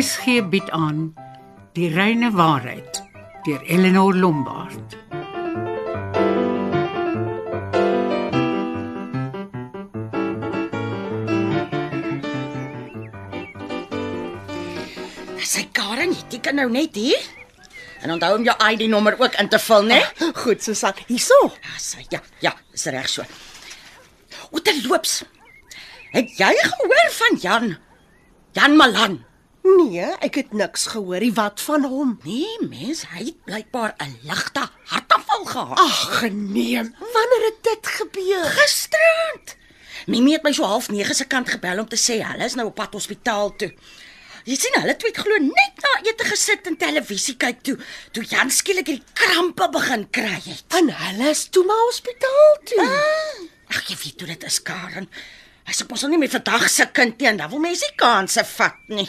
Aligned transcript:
RSG 0.00 0.48
bied 0.48 0.70
aan 0.72 1.10
Die 1.76 1.90
reine 1.92 2.30
waarheid 2.32 3.02
deur 3.44 3.60
Eleanor 3.68 4.14
Lombard. 4.16 4.94
Sy 15.36 15.66
Karen, 15.76 16.16
jy 16.16 16.24
tik 16.32 16.48
nou 16.56 16.70
net 16.72 16.96
hier. 16.96 17.20
En 18.00 18.16
onthou 18.16 18.38
om 18.38 18.48
jou 18.48 18.56
ID-nommer 18.70 19.20
ook 19.20 19.36
in 19.36 19.52
te 19.52 19.60
vul, 19.68 19.84
né? 19.92 20.00
Ah, 20.00 20.32
goed, 20.32 20.64
Susan. 20.64 20.96
Hierso. 21.12 21.42
Ja, 21.60 21.76
sy, 21.76 22.06
ja, 22.08 22.24
ja, 22.40 22.56
is 22.72 22.88
reg 22.88 23.12
so. 23.12 23.28
O, 24.48 24.64
te 24.64 24.80
loops. 24.86 25.26
Het 26.16 26.38
jy 26.40 26.54
gehoor 26.70 27.18
van 27.20 27.44
Jan? 27.44 27.74
Jan 28.56 28.80
Malan. 28.80 29.26
Nee, 29.62 30.04
ek 30.24 30.34
het 30.40 30.52
niks 30.56 30.86
gehoor 30.94 31.20
nie 31.20 31.32
wat 31.36 31.60
van 31.60 31.84
hom. 31.84 32.14
Nee, 32.24 32.56
mens, 32.68 33.04
hy 33.12 33.24
het 33.30 33.44
blykbaar 33.44 33.94
'n 34.00 34.18
ligte 34.24 34.68
hartaanval 34.92 35.44
gehad. 35.44 35.78
Ag, 35.78 36.18
geneem. 36.20 36.94
Wanneer 36.98 37.44
het 37.48 37.58
dit 37.62 37.86
gebeur? 37.86 38.44
Gisterand. 38.44 39.56
Mimi 40.06 40.32
het 40.32 40.42
my 40.42 40.52
so 40.52 40.64
half 40.64 40.88
9 40.88 41.14
se 41.14 41.24
kant 41.24 41.48
gebel 41.48 41.78
om 41.78 41.88
te 41.88 41.96
sê 41.96 42.22
hulle 42.24 42.44
is 42.44 42.54
nou 42.54 42.66
op 42.68 42.74
pad 42.74 42.92
hospitaal 42.92 43.56
toe. 43.56 43.72
Jy 44.44 44.56
sien 44.56 44.80
hulle 44.80 44.96
twee 44.96 45.12
het 45.12 45.20
glo 45.20 45.36
net 45.38 45.82
na 45.84 46.10
ete 46.10 46.24
gesit 46.24 46.66
en 46.66 46.76
televisie 46.76 47.36
kyk 47.36 47.60
toe, 47.62 47.76
toe 48.12 48.24
Jan 48.24 48.50
skielik 48.50 48.86
hierdie 48.86 49.04
krampe 49.12 49.68
begin 49.68 50.06
kry 50.10 50.40
het. 50.46 50.64
En 50.78 50.88
hulle 50.90 51.28
is 51.30 51.44
toe 51.52 51.64
maar 51.64 51.84
hospitaal 51.90 52.56
toe. 52.64 52.80
Ah, 52.80 53.76
Ag, 53.76 53.84
jy 53.88 53.96
weet 54.04 54.20
hoe 54.20 54.28
dit 54.32 54.44
is, 54.44 54.62
Karen. 54.62 55.08
Hy 55.66 55.72
se 55.72 55.84
mos 55.88 56.00
nou 56.02 56.10
nie 56.10 56.18
meer 56.18 56.32
vandag 56.32 56.68
se 56.70 56.86
kind 56.92 57.18
teen, 57.18 57.36
dan 57.36 57.50
wil 57.50 57.58
mense 57.62 57.84
nie 57.86 57.96
kansse 57.96 58.44
vat 58.44 58.80
nie. 58.88 59.08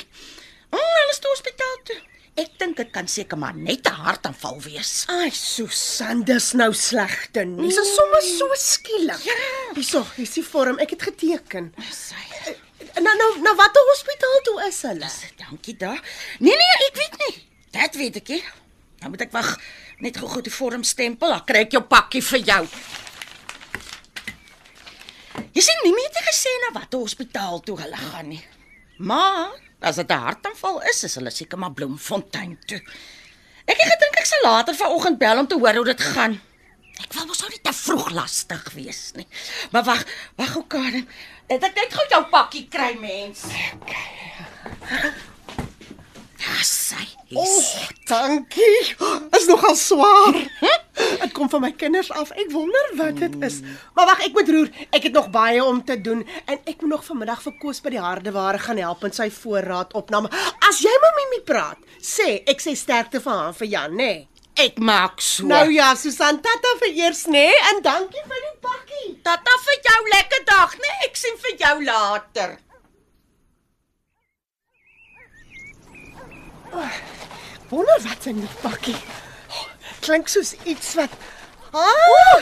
Mm, 0.71 0.79
hulle 0.97 1.11
is 1.13 1.19
toe 1.19 1.31
hospitaal 1.33 1.77
toe. 1.89 1.99
Ek 2.39 2.53
dink 2.61 2.77
dit 2.79 2.91
kan 2.95 3.07
seker 3.11 3.37
maar 3.37 3.55
net 3.55 3.87
'n 3.87 4.01
hartaanval 4.05 4.61
wees. 4.63 5.05
Ai, 5.07 5.29
Susan, 5.31 6.23
dis 6.23 6.53
nou 6.53 6.71
slegte 6.73 7.43
nie. 7.45 7.67
Dis 7.67 7.95
sommer 7.95 8.21
so 8.21 8.47
skielik. 8.55 9.23
Ja. 9.23 9.35
Hierso, 9.75 10.05
hier's 10.15 10.33
die 10.33 10.43
vorm. 10.43 10.79
Ek 10.79 10.89
het 10.89 11.01
geteken. 11.01 11.73
Sy. 11.91 12.55
Nou 13.01 13.15
nou 13.17 13.29
nou 13.41 13.55
watter 13.55 13.83
hospitaal 13.91 14.39
toe 14.43 14.67
is 14.67 14.81
hulle? 14.81 15.09
Dankie 15.37 15.77
daar. 15.77 16.01
Nee 16.39 16.55
nee, 16.55 16.87
ek 16.87 16.95
weet 16.95 17.15
nie. 17.19 17.35
Dit 17.71 17.95
weet 17.95 18.15
ek 18.15 18.27
nie. 18.27 18.43
Nou 19.01 19.11
moet 19.11 19.21
ek 19.21 19.31
wag 19.31 19.57
net 19.99 20.17
gou-gou 20.17 20.41
die 20.41 20.53
vorm 20.53 20.83
stempel, 20.83 21.29
dan 21.29 21.45
kry 21.45 21.59
ek 21.67 21.71
jou 21.71 21.81
pakkie 21.83 22.23
vir 22.25 22.39
jou. 22.39 22.67
Jy 25.53 25.61
sien 25.61 25.83
nie 25.83 25.93
meer 25.93 26.09
te 26.15 26.23
gesê 26.25 26.51
na 26.63 26.79
watter 26.79 26.99
hospitaal 26.99 27.61
toe 27.65 27.77
hulle 27.79 27.97
gaan 27.97 28.29
nie. 28.29 28.41
Maar 28.97 29.51
as 29.81 29.95
dit 29.95 30.11
'n 30.11 30.23
hartaanval 30.27 30.81
is, 30.91 31.03
is 31.03 31.15
hulle 31.15 31.31
seker 31.31 31.57
maar 31.57 31.73
Bloemfontein 31.73 32.57
toe. 32.65 32.81
Ek 33.65 33.77
het 33.77 33.91
gedink 33.93 34.19
ek 34.19 34.25
sal 34.25 34.41
later 34.43 34.75
vanoggend 34.75 35.17
bel 35.17 35.39
om 35.39 35.47
te 35.47 35.57
hoor 35.59 35.75
hoe 35.75 35.85
dit 35.85 36.01
gaan. 36.01 36.41
Ek 37.01 37.13
wil 37.13 37.25
mos 37.25 37.39
nou 37.41 37.49
nie 37.49 37.61
te 37.61 37.73
vroeg 37.73 38.09
lastig 38.11 38.63
wees 38.73 39.11
nie. 39.15 39.27
Maar 39.71 39.83
wag, 39.83 40.05
wag 40.35 40.51
gou 40.53 40.63
Karen. 40.67 41.07
Het 41.47 41.63
ek 41.63 41.75
net 41.75 41.93
gou 41.93 42.05
jou 42.09 42.23
pakkie 42.29 42.67
kry 42.69 42.93
mens. 42.99 43.45
Ja, 46.41 46.55
sy. 46.65 47.03
O, 47.37 47.41
oh, 47.41 47.87
dankie. 48.09 48.95
Is 49.37 49.45
nogal 49.45 49.75
swaar. 49.77 50.37
Dit 51.21 51.33
kom 51.37 51.49
van 51.49 51.61
my 51.61 51.69
kinders 51.77 52.09
af. 52.17 52.31
Ek 52.33 52.49
wonder 52.53 52.87
wat 52.97 53.19
dit 53.21 53.35
is. 53.45 53.59
Maar 53.95 54.09
wag, 54.09 54.23
ek 54.25 54.33
moet 54.37 54.49
roer. 54.49 54.71
Ek 54.89 55.05
het 55.05 55.13
nog 55.13 55.29
baie 55.33 55.61
om 55.63 55.83
te 55.85 55.99
doen 56.01 56.23
en 56.45 56.57
ek 56.57 56.81
moet 56.81 56.95
nog 56.95 57.05
vanmiddag 57.05 57.43
vir 57.45 57.55
Koos 57.61 57.81
by 57.85 57.93
die 57.93 58.01
hardeware 58.01 58.61
gaan 58.63 58.81
help 58.81 59.05
met 59.05 59.17
sy 59.17 59.29
voorraad 59.35 59.93
opname. 59.97 60.31
As 60.67 60.81
jy 60.81 60.95
met 61.05 61.19
Mimi 61.19 61.43
praat, 61.45 61.85
sê 62.01 62.41
ek 62.49 62.63
sê 62.63 62.73
sterkte 62.79 63.21
vir 63.21 63.37
haar 63.37 63.55
vir 63.61 63.71
Jan, 63.75 63.95
nê? 64.01 64.11
Ek 64.61 64.81
maak 64.81 65.21
so. 65.23 65.45
Nou 65.47 65.67
ja, 65.71 65.93
Susan, 65.95 66.41
tata 66.43 66.73
vir 66.81 66.97
eers, 67.03 67.23
nê? 67.31 67.47
En 67.69 67.85
dankie 67.85 68.25
vir 68.25 68.43
die 68.47 68.57
pakkie. 68.65 69.13
tata 69.23 69.55
vir 69.67 69.79
jou 69.87 70.01
lekker 70.17 70.43
dag, 70.49 70.75
né? 70.81 70.97
Ek 71.05 71.15
sien 71.17 71.37
vir 71.45 71.55
jou 71.61 71.77
later. 71.85 72.57
Wonder 77.69 78.01
wat 78.03 78.25
in 78.25 78.39
die 78.39 78.49
pakkie. 78.61 78.97
Klink 79.99 80.27
soos 80.27 80.55
iets 80.63 80.93
wat 80.99 81.13
Ah! 81.71 82.39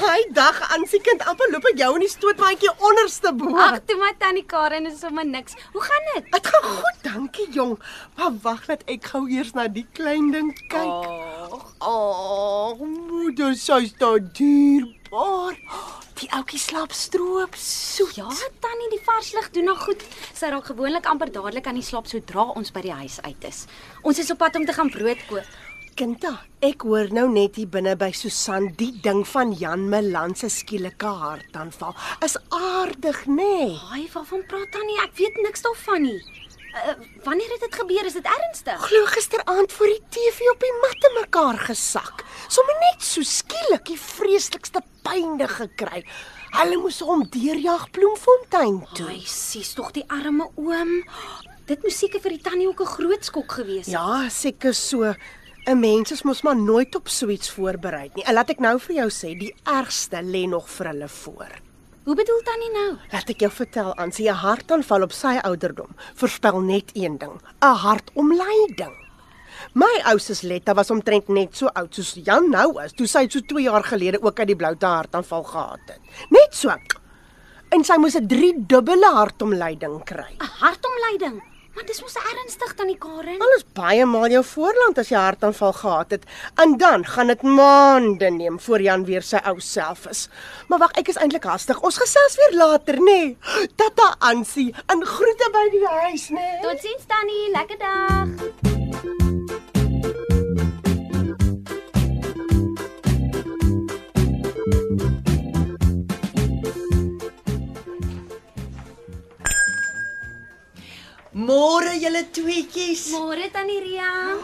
Hy 0.00 0.20
dag 0.32 0.60
aan 0.72 0.84
se 0.86 1.00
kind 1.02 1.22
amper 1.28 1.50
loop 1.52 1.64
ek 1.72 1.78
jou 1.82 1.90
in 1.98 2.04
die 2.04 2.10
stootmandjie 2.12 2.70
onderste 2.86 3.32
bo. 3.36 3.50
Ag, 3.58 3.80
toe 3.88 3.96
maar 3.98 4.14
tannie 4.20 4.44
Karen 4.48 4.86
is 4.86 5.00
sommer 5.02 5.26
niks. 5.26 5.56
Hoe 5.74 5.82
gaan 5.82 6.06
dit? 6.14 6.28
Dit 6.36 6.46
gaan 6.52 6.68
goed, 6.68 7.00
dankie 7.06 7.48
jong. 7.56 7.74
Maar 8.16 8.36
wag 8.44 8.66
net 8.70 8.84
ek 8.90 9.10
gou 9.12 9.24
eers 9.30 9.52
na 9.58 9.66
die 9.68 9.86
klein 9.98 10.30
ding 10.34 10.52
kyk. 10.70 11.08
Ag, 11.50 11.66
Oh, 11.80 12.76
moeder, 12.80 13.54
sy's 13.56 13.94
daar 13.98 14.20
dierbaar. 14.20 15.56
Die 16.20 16.28
ouetjie 16.36 16.58
slaap 16.60 16.92
stroop 16.92 17.54
soet. 17.56 18.14
ja, 18.20 18.28
tannie, 18.60 18.90
die 18.92 19.00
vars 19.06 19.32
lig 19.32 19.48
doen 19.56 19.64
nog 19.72 19.80
goed. 19.88 20.02
Sy 20.36 20.50
raak 20.52 20.68
gewoonlik 20.68 21.06
amper 21.08 21.32
dadelik 21.32 21.66
aan 21.66 21.80
die 21.80 21.86
slaap 21.86 22.06
sodra 22.06 22.44
ons 22.54 22.70
by 22.76 22.82
die 22.84 22.92
huis 22.92 23.16
uit 23.24 23.48
is. 23.48 23.64
Ons 24.04 24.20
is 24.20 24.30
op 24.30 24.38
pad 24.44 24.56
om 24.60 24.66
te 24.68 24.76
gaan 24.76 24.90
brood 24.92 25.24
koop. 25.30 25.48
Kinda, 25.98 26.32
ek 26.64 26.84
hoor 26.86 27.10
nou 27.12 27.26
net 27.32 27.56
hier 27.58 27.68
binne 27.68 27.92
by 27.98 28.10
Susan 28.16 28.70
die 28.78 28.92
ding 29.04 29.22
van 29.28 29.50
Jan 29.58 29.88
Melan 29.92 30.34
se 30.38 30.48
skielike 30.52 31.10
hartaanval. 31.22 31.96
Is 32.24 32.36
aardig, 32.56 33.24
nê? 33.26 33.34
Nee. 33.36 33.74
Haai, 33.90 34.06
waarvan 34.14 34.44
praat 34.48 34.70
tannie? 34.72 34.96
Ek 35.04 35.16
weet 35.18 35.40
niks 35.44 35.64
daarvan 35.66 36.06
nie. 36.06 36.20
Uh, 36.70 36.94
wanneer 37.26 37.50
het 37.50 37.64
dit 37.66 37.74
gebeur? 37.80 38.06
Is 38.06 38.14
dit 38.14 38.28
ernstig? 38.30 38.78
Glo 38.86 39.08
gisteraand 39.10 39.72
voor 39.72 39.90
die 39.90 40.02
TV 40.14 40.52
op 40.52 40.62
die 40.62 40.72
mat 40.84 41.08
in 41.08 41.16
mekaar 41.18 41.58
gesak. 41.66 42.24
Sommige 42.46 42.84
net 42.86 43.02
so 43.02 43.26
skielik 43.26 43.84
die 43.90 43.98
vreeslikste 43.98 44.84
pynde 45.02 45.48
gekry. 45.50 46.04
Hulle 46.54 46.78
moes 46.78 47.00
hom 47.02 47.26
deurjag 47.34 47.90
Bloemfontein 47.94 48.84
toe. 48.94 49.08
Ai, 49.10 49.20
sies 49.26 49.74
tog 49.74 49.90
die 49.96 50.06
arme 50.08 50.46
oom. 50.54 51.00
Dit 51.70 51.82
moes 51.86 51.98
seker 52.02 52.22
vir 52.22 52.38
die 52.38 52.42
tannie 52.42 52.66
ook 52.70 52.80
'n 52.82 52.94
groot 52.96 53.24
skok 53.24 53.52
gewees 53.58 53.86
het. 53.86 53.94
Ja, 53.94 54.28
seker 54.28 54.74
so. 54.74 55.14
'n 55.66 55.80
Mens 55.80 56.12
is 56.12 56.22
mos 56.22 56.42
maar 56.42 56.56
nooit 56.56 56.94
op 56.94 57.08
so 57.08 57.28
iets 57.28 57.50
voorberei 57.50 58.10
nie. 58.14 58.24
En 58.24 58.34
laat 58.34 58.50
ek 58.50 58.60
nou 58.60 58.78
vir 58.80 58.96
jou 58.96 59.08
sê, 59.10 59.34
die 59.38 59.54
ergste 59.64 60.22
lê 60.22 60.46
nog 60.48 60.68
vir 60.70 60.86
hulle 60.86 61.08
voor. 61.08 61.50
Hoe 62.04 62.14
bedoel 62.16 62.40
tannie 62.42 62.70
nou? 62.72 62.96
Laat 63.12 63.28
ek 63.28 63.40
jou 63.44 63.50
vertel, 63.52 63.94
aan 63.96 64.12
sy 64.12 64.26
hartaanval 64.26 65.02
op 65.02 65.12
sy 65.12 65.36
ouderdom 65.44 65.92
voorspel 66.14 66.60
net 66.60 66.90
een 66.94 67.18
ding, 67.18 67.36
'n 67.60 67.76
hartomleiding. 67.84 68.96
My 69.74 69.90
ou 70.10 70.18
sus 70.18 70.40
Letta 70.42 70.74
was 70.74 70.90
omtrent 70.90 71.28
net 71.28 71.56
so 71.56 71.66
oud 71.66 71.94
soos 71.94 72.14
Jan 72.24 72.50
nou 72.50 72.82
is, 72.82 72.92
toe 72.92 73.06
sy 73.06 73.28
so 73.28 73.40
2 73.40 73.62
jaar 73.62 73.84
gelede 73.84 74.22
ook 74.22 74.38
uit 74.38 74.46
die 74.46 74.56
bloute 74.56 74.86
hartaanval 74.86 75.42
gehad 75.42 75.80
het. 75.86 76.00
Net 76.30 76.54
so. 76.54 76.72
En 77.70 77.84
sy 77.84 77.96
moes 77.98 78.16
'n 78.16 78.26
3 78.26 78.66
dubbele 78.66 79.12
hartomleiding 79.14 80.04
kry. 80.04 80.36
'n 80.40 80.50
Hartomleiding. 80.60 81.42
Maar 81.80 81.88
dis 81.88 82.02
mos 82.04 82.16
ernstig 82.20 82.72
tannie 82.76 82.98
Karen. 83.00 83.38
Alles 83.40 83.62
baie 83.72 84.04
maal 84.04 84.34
jou 84.34 84.42
voorland 84.44 84.98
as 85.00 85.08
jy 85.08 85.16
hartaanval 85.16 85.72
gehad 85.78 86.12
het. 86.12 86.26
En 86.60 86.76
dan 86.76 87.06
gaan 87.08 87.32
dit 87.32 87.42
maande 87.42 88.28
neem 88.30 88.60
voor 88.60 88.84
Jan 88.84 89.06
weer 89.08 89.24
sy 89.24 89.40
ou 89.48 89.56
self 89.64 90.04
is. 90.12 90.26
Maar 90.68 90.84
wag, 90.84 90.92
ek 91.00 91.08
is 91.08 91.16
eintlik 91.16 91.48
hastig. 91.48 91.80
Ons 91.80 92.02
gesels 92.04 92.36
weer 92.42 92.58
later, 92.60 93.00
nê? 93.00 93.18
Nee. 93.32 93.66
Tata 93.80 94.12
Ansie, 94.18 94.74
en 94.92 95.08
groete 95.16 95.52
by 95.56 95.66
die 95.72 95.86
huis, 95.88 96.28
nê? 96.28 96.44
Nee. 96.44 96.62
Totsiens 96.68 97.08
tannie, 97.08 97.48
lekker 97.56 97.80
dag. 97.80 99.39
Môre 111.30 111.94
julle 112.02 112.24
tweetjies. 112.34 113.12
Môre 113.14 113.46
tannie 113.54 113.78
Ria. 113.78 114.34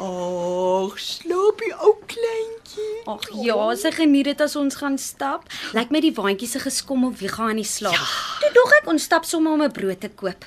Ag, 0.00 0.98
slaapie 1.00 1.72
ou 1.80 1.94
kleintjie. 2.04 2.88
Ag 3.08 3.24
ja, 3.40 3.56
sy 3.80 3.90
geniet 3.96 4.28
dit 4.28 4.42
as 4.44 4.52
ons 4.60 4.76
gaan 4.76 4.98
stap. 5.00 5.48
Lyk 5.72 5.88
my 5.90 6.02
die 6.04 6.12
waantjie 6.12 6.48
se 6.50 6.60
geskommel 6.60 7.14
wie 7.16 7.30
gaan 7.32 7.54
aan 7.54 7.62
die 7.62 7.64
slaap. 7.64 7.96
Ja. 7.96 8.10
Toe 8.42 8.52
dog 8.52 8.76
ek 8.82 8.90
ons 8.92 9.08
stap 9.08 9.24
sommer 9.24 9.56
om 9.56 9.62
'n 9.64 9.72
brood 9.72 10.00
te 10.00 10.12
koop. 10.12 10.44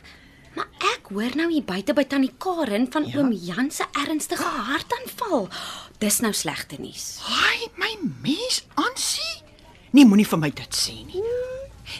Maar 0.53 0.69
ek 0.93 1.09
hoor 1.09 1.33
nou 1.35 1.49
hier 1.49 1.65
buite 1.65 1.93
by 1.93 2.05
tannie 2.05 2.33
Karen 2.37 2.85
van 2.91 3.05
ja? 3.09 3.17
oom 3.17 3.33
Jan 3.33 3.71
se 3.71 3.83
ernstige 3.97 4.45
hartaanval. 4.45 5.49
Dis 5.97 6.21
nou 6.21 6.33
slegte 6.33 6.77
nuus. 6.77 7.17
Haai, 7.25 7.69
my 7.75 7.97
mens, 8.21 8.61
Ansie. 8.75 9.41
Nee, 9.91 10.05
moenie 10.05 10.27
vir 10.27 10.37
my 10.37 10.51
dit 10.51 10.69
sê 10.75 10.93
nie. 11.05 11.23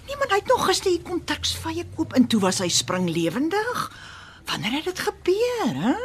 Nee, 0.07 0.17
maar 0.17 0.29
hy 0.29 0.39
het 0.41 0.51
nog 0.51 0.65
gister 0.65 0.91
hier 0.91 1.05
kontaksvye 1.05 1.85
koop 1.95 2.13
en 2.13 2.27
toe 2.27 2.39
was 2.39 2.59
hy 2.63 2.69
springlewendig. 2.69 3.85
Wanneer 4.45 4.71
het 4.71 4.91
dit 4.91 4.99
gebeur, 4.99 5.73
hè? 5.85 5.95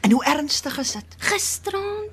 En 0.00 0.10
hoe 0.10 0.24
ernstig 0.24 0.78
is 0.78 0.92
dit? 0.92 1.16
Gisterand. 1.18 2.12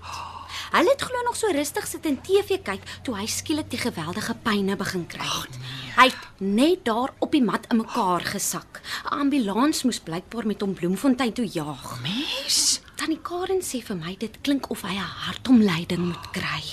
Hulle 0.72 0.92
het 0.92 1.02
glo 1.02 1.22
nog 1.24 1.36
so 1.40 1.48
rustig 1.56 1.88
sit 1.88 2.06
en 2.06 2.18
TV 2.22 2.58
kyk 2.64 2.84
toe 3.08 3.16
hy 3.16 3.28
skielik 3.32 3.70
die 3.72 3.80
geweldige 3.80 4.36
pyne 4.44 4.76
begin 4.76 5.06
kry. 5.08 5.24
Ag 5.24 5.48
nee. 5.54 5.78
Hy 5.98 6.08
het 6.12 6.42
net 6.44 6.84
daar 6.86 7.14
op 7.24 7.32
die 7.32 7.42
mat 7.42 7.70
in 7.72 7.80
mekaar 7.80 8.26
gesak. 8.28 8.82
'n 9.06 9.20
Ambulans 9.24 9.84
moes 9.84 10.00
blykbaar 10.00 10.46
met 10.46 10.62
hom 10.62 10.74
Bloemfontein 10.74 11.34
toe 11.34 11.48
jaag. 11.48 12.02
Mens, 12.02 12.82
Tannie 12.96 13.22
Karen 13.22 13.64
sê 13.64 13.82
vir 13.82 13.96
my 13.96 14.16
dit 14.20 14.38
klink 14.42 14.70
of 14.70 14.82
hy 14.82 14.94
'n 14.94 15.14
hartomleiding 15.26 16.04
moet 16.12 16.28
kry. 16.32 16.64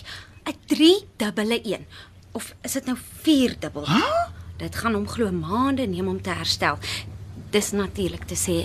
'n 0.45 0.59
3 0.67 1.07
dubbele 1.17 1.61
1 1.63 1.87
of 2.33 2.55
is 2.63 2.73
dit 2.73 2.85
nou 2.85 2.99
4 3.23 3.57
dubbel? 3.61 3.87
Huh? 3.87 4.34
Dit 4.59 4.77
gaan 4.77 4.95
hom 4.95 5.07
glo 5.09 5.31
maande 5.33 5.87
neem 5.91 6.09
om 6.09 6.21
te 6.23 6.31
herstel. 6.31 6.79
Dis 7.51 7.73
natuurlik 7.75 8.25
te 8.31 8.37
sê 8.39 8.57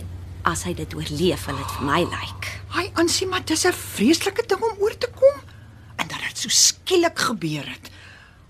as 0.48 0.64
hy 0.64 0.74
dit 0.74 0.94
oorleef, 0.96 1.46
wil 1.50 1.58
dit 1.60 1.72
vir 1.78 1.86
my 1.86 2.02
lyk. 2.08 2.48
hy 2.70 2.86
aansien 3.02 3.30
maar 3.30 3.44
dis 3.46 3.66
'n 3.66 3.74
vreeslike 3.74 4.44
ding 4.48 4.62
om 4.62 4.78
oor 4.80 4.98
te 4.98 5.10
kom 5.16 5.42
en 5.98 6.08
dat 6.08 6.20
dit 6.28 6.38
so 6.38 6.50
skielik 6.50 7.20
gebeur 7.20 7.66
het. 7.70 7.90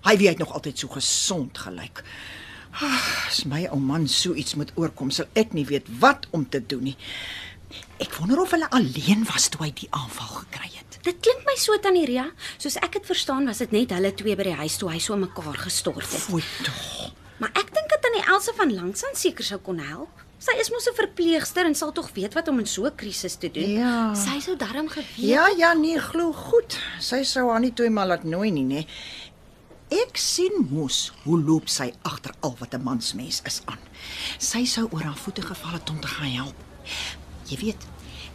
Hy 0.03 0.17
weet 0.17 0.37
nog 0.37 0.53
altyd 0.53 0.79
so 0.79 0.87
gesond 0.87 1.57
gelyk. 1.57 2.03
Ah, 2.71 3.27
As 3.27 3.43
my 3.45 3.65
ou 3.71 3.79
man 3.79 4.07
so 4.07 4.33
iets 4.33 4.55
moet 4.55 4.71
oorkom, 4.75 5.11
sal 5.11 5.25
ek 5.33 5.53
nie 5.53 5.65
weet 5.65 5.85
wat 5.99 6.27
om 6.31 6.49
te 6.49 6.65
doen 6.65 6.83
nie. 6.83 6.97
Ek 7.99 8.13
wonder 8.15 8.41
of 8.41 8.51
hulle 8.51 8.69
alleen 8.69 9.25
was 9.33 9.47
toe 9.49 9.61
hy 9.65 9.71
die 9.73 9.87
aanval 9.91 10.27
gekry 10.27 10.69
het. 10.77 10.99
Dit 11.03 11.15
klink 11.21 11.45
my 11.45 11.55
so 11.57 11.77
tannie 11.77 12.05
Ria, 12.05 12.31
soos 12.57 12.75
ek 12.75 12.91
dit 12.93 13.05
verstaan 13.05 13.45
was 13.45 13.57
dit 13.57 13.71
net 13.71 13.89
hulle 13.89 14.13
twee 14.13 14.35
by 14.35 14.43
die 14.43 14.53
huis 14.55 14.77
toe 14.77 14.89
hy 14.91 14.99
so 14.99 15.15
mekaar 15.15 15.57
gestort 15.57 16.01
het. 16.01 16.21
Fooi 16.21 16.43
tog. 16.63 17.11
Maar 17.39 17.51
ek 17.55 17.69
dink 17.73 17.89
dat 17.89 18.01
tannie 18.03 18.25
Elsa 18.27 18.51
van 18.57 18.73
Langsaan 18.73 19.15
seker 19.15 19.43
sou 19.47 19.59
kon 19.63 19.79
help. 19.79 20.25
Sy 20.39 20.55
is 20.59 20.69
mos 20.71 20.87
'n 20.87 20.95
verpleegster 20.95 21.65
en 21.65 21.75
sal 21.75 21.91
tog 21.91 22.11
weet 22.15 22.33
wat 22.33 22.47
om 22.47 22.59
in 22.59 22.65
so 22.65 22.85
'n 22.85 22.95
krisis 22.95 23.35
te 23.35 23.51
doen. 23.51 23.69
Ja. 23.69 24.13
Sy 24.15 24.39
sou 24.39 24.55
darm 24.55 24.87
geweet. 24.87 25.15
Ja, 25.17 25.47
ja, 25.57 25.73
nee, 25.73 25.99
glo 25.99 26.31
goed. 26.33 26.79
Sy 26.99 27.23
sou 27.23 27.49
haar 27.51 27.59
nie 27.59 27.73
toe 27.73 27.89
maar 27.89 28.07
laat 28.07 28.23
nooi 28.23 28.51
nie, 28.51 28.63
nê. 28.63 28.87
Ek 29.89 30.17
sien 30.17 30.67
mos 30.69 31.11
hoe 31.23 31.39
loop 31.41 31.67
sy 31.69 31.93
agter 32.03 32.33
al 32.39 32.55
wat 32.59 32.73
'n 32.73 32.83
mansmens 32.83 33.41
is 33.45 33.61
aan. 33.65 33.79
Sy 34.37 34.65
sou 34.65 34.87
oor 34.91 35.01
haar 35.03 35.17
voete 35.17 35.41
geval 35.41 35.71
het 35.71 35.89
om 35.89 35.99
te 35.99 36.07
gaan 36.07 36.31
help. 36.31 36.55
Jy 37.49 37.57
weet, 37.57 37.81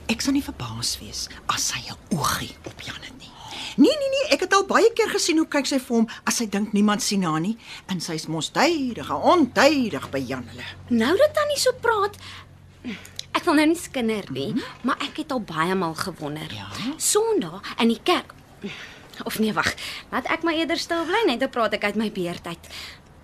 ek 0.09 0.21
sal 0.21 0.33
nie 0.33 0.43
verbaas 0.43 0.99
wees 1.00 1.29
as 1.47 1.69
sy 1.69 1.79
'n 1.89 2.17
oogie 2.17 2.57
op 2.65 2.81
Jan 2.81 3.03
het 3.03 3.19
nie. 3.19 3.34
Nee, 3.76 3.97
nee, 3.99 4.11
nee, 4.15 4.29
ek 4.35 4.44
het 4.47 4.55
al 4.55 4.67
baie 4.69 4.91
keer 4.94 5.11
gesien 5.11 5.41
hoe 5.41 5.49
kyk 5.50 5.67
sy 5.67 5.81
vir 5.82 5.97
hom 5.97 6.06
as 6.29 6.38
sy 6.38 6.47
dink 6.50 6.73
niemand 6.76 7.03
sien 7.03 7.25
haar 7.26 7.41
nie 7.43 7.56
en 7.91 8.00
sy's 8.00 8.29
mos 8.31 8.53
tydig, 8.55 9.11
ontydig 9.11 10.09
by 10.12 10.23
Jan 10.23 10.47
hulle. 10.53 10.67
Nou 10.94 11.12
dat 11.19 11.35
tannie 11.35 11.59
so 11.59 11.75
praat, 11.82 12.19
ek 13.35 13.44
wil 13.49 13.59
nou 13.59 13.67
nie 13.73 13.79
skinder 13.79 14.31
nie, 14.31 14.53
mm 14.53 14.59
-hmm. 14.59 14.87
maar 14.87 15.03
ek 15.03 15.17
het 15.25 15.32
al 15.32 15.41
baie 15.41 15.75
maal 15.75 15.94
gewonder. 15.94 16.55
Ja? 16.55 16.69
Sondag 16.97 17.62
in 17.79 17.88
die 17.88 18.00
kerk. 18.03 18.35
Of 19.25 19.38
nee, 19.38 19.53
wag. 19.53 19.75
Laat 20.11 20.26
ek 20.26 20.43
maar 20.43 20.55
eerder 20.55 20.79
stil 20.79 21.05
bly 21.05 21.23
net 21.26 21.41
dan 21.41 21.50
praat 21.50 21.73
ek 21.73 21.85
uit 21.85 21.94
my 21.94 22.11
beerdheid. 22.12 22.59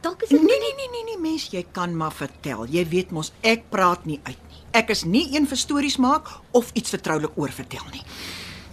Dalk 0.01 0.23
is 0.23 0.29
dit 0.29 0.43
Nee, 0.43 0.59
nee, 0.59 0.75
nee, 0.77 0.89
nee, 0.91 1.05
nee, 1.05 1.19
mens, 1.19 1.49
jy 1.51 1.67
kan 1.73 1.97
maar 1.97 2.13
vertel. 2.13 2.67
Jy 2.67 2.89
weet 2.89 3.11
mos 3.11 3.33
ek 3.41 3.69
praat 3.69 4.05
nie 4.05 4.21
uit 4.23 4.39
nie. 4.49 4.63
Ek 4.71 4.89
is 4.89 5.05
nie 5.05 5.27
een 5.35 5.47
vir 5.47 5.57
stories 5.57 5.97
maak 5.97 6.29
of 6.51 6.71
iets 6.73 6.91
vertroulik 6.91 7.31
oor 7.35 7.51
vertel 7.51 7.85
nie. 7.93 8.03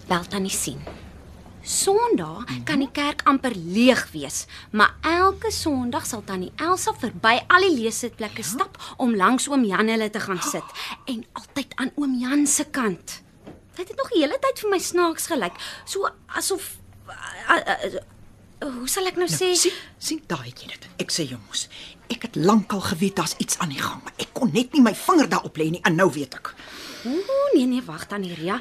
wel 0.08 0.24
tannie 0.24 0.50
sien. 0.50 0.80
Sondag 1.68 2.48
kan 2.64 2.80
die 2.80 2.88
kerk 2.96 3.20
amper 3.28 3.52
leeg 3.52 4.06
wees, 4.14 4.46
maar 4.72 4.94
elke 5.04 5.50
Sondag 5.52 6.06
sal 6.08 6.22
tannie 6.24 6.48
Elsa 6.56 6.94
verby 6.96 7.34
al 7.44 7.66
die 7.66 7.74
leesitplekke 7.82 8.40
stap 8.40 8.78
om 8.96 9.12
langs 9.12 9.50
oom 9.52 9.66
Jan 9.68 9.90
hulle 9.92 10.08
te 10.08 10.22
gaan 10.24 10.40
sit 10.40 10.64
en 11.12 11.20
altyd 11.36 11.76
aan 11.76 11.92
oom 12.00 12.14
Jan 12.22 12.46
se 12.48 12.64
kant. 12.72 13.18
Dit 13.76 13.92
het 13.92 14.00
nog 14.00 14.08
die 14.14 14.22
hele 14.22 14.40
tyd 14.40 14.64
vir 14.64 14.72
my 14.72 14.80
snaaks 14.80 15.28
gelyk, 15.28 15.60
so 15.84 16.08
asof 16.40 16.70
uh, 17.12 17.60
uh, 17.60 17.76
uh, 17.92 18.72
hoe 18.80 18.88
sal 18.88 19.12
ek 19.12 19.20
nou 19.20 19.28
sê? 19.28 19.52
Nou, 19.52 19.60
sien, 19.60 19.76
sien 20.00 20.24
daai 20.30 20.48
jy 20.48 20.72
dit. 20.72 20.88
Ek 21.04 21.12
sê 21.12 21.28
jou 21.28 21.36
mos. 21.50 21.68
Ek 22.08 22.24
het 22.30 22.40
lankal 22.40 22.80
geweet 22.94 23.20
daar's 23.20 23.36
iets 23.44 23.60
aan 23.60 23.76
die 23.76 23.84
gang, 23.84 24.00
maar 24.08 24.16
ek 24.16 24.32
kon 24.32 24.56
net 24.56 24.72
nie 24.72 24.80
my 24.88 24.96
vinger 24.96 25.28
daarop 25.36 25.60
lê 25.60 25.68
nie 25.76 25.84
en 25.84 26.00
nou 26.00 26.08
weet 26.16 26.40
ek. 26.40 26.54
Ooh, 27.04 27.52
nee 27.52 27.68
nee, 27.68 27.84
wag 27.84 28.08
dan 28.08 28.24
hier, 28.24 28.40
ja. 28.40 28.56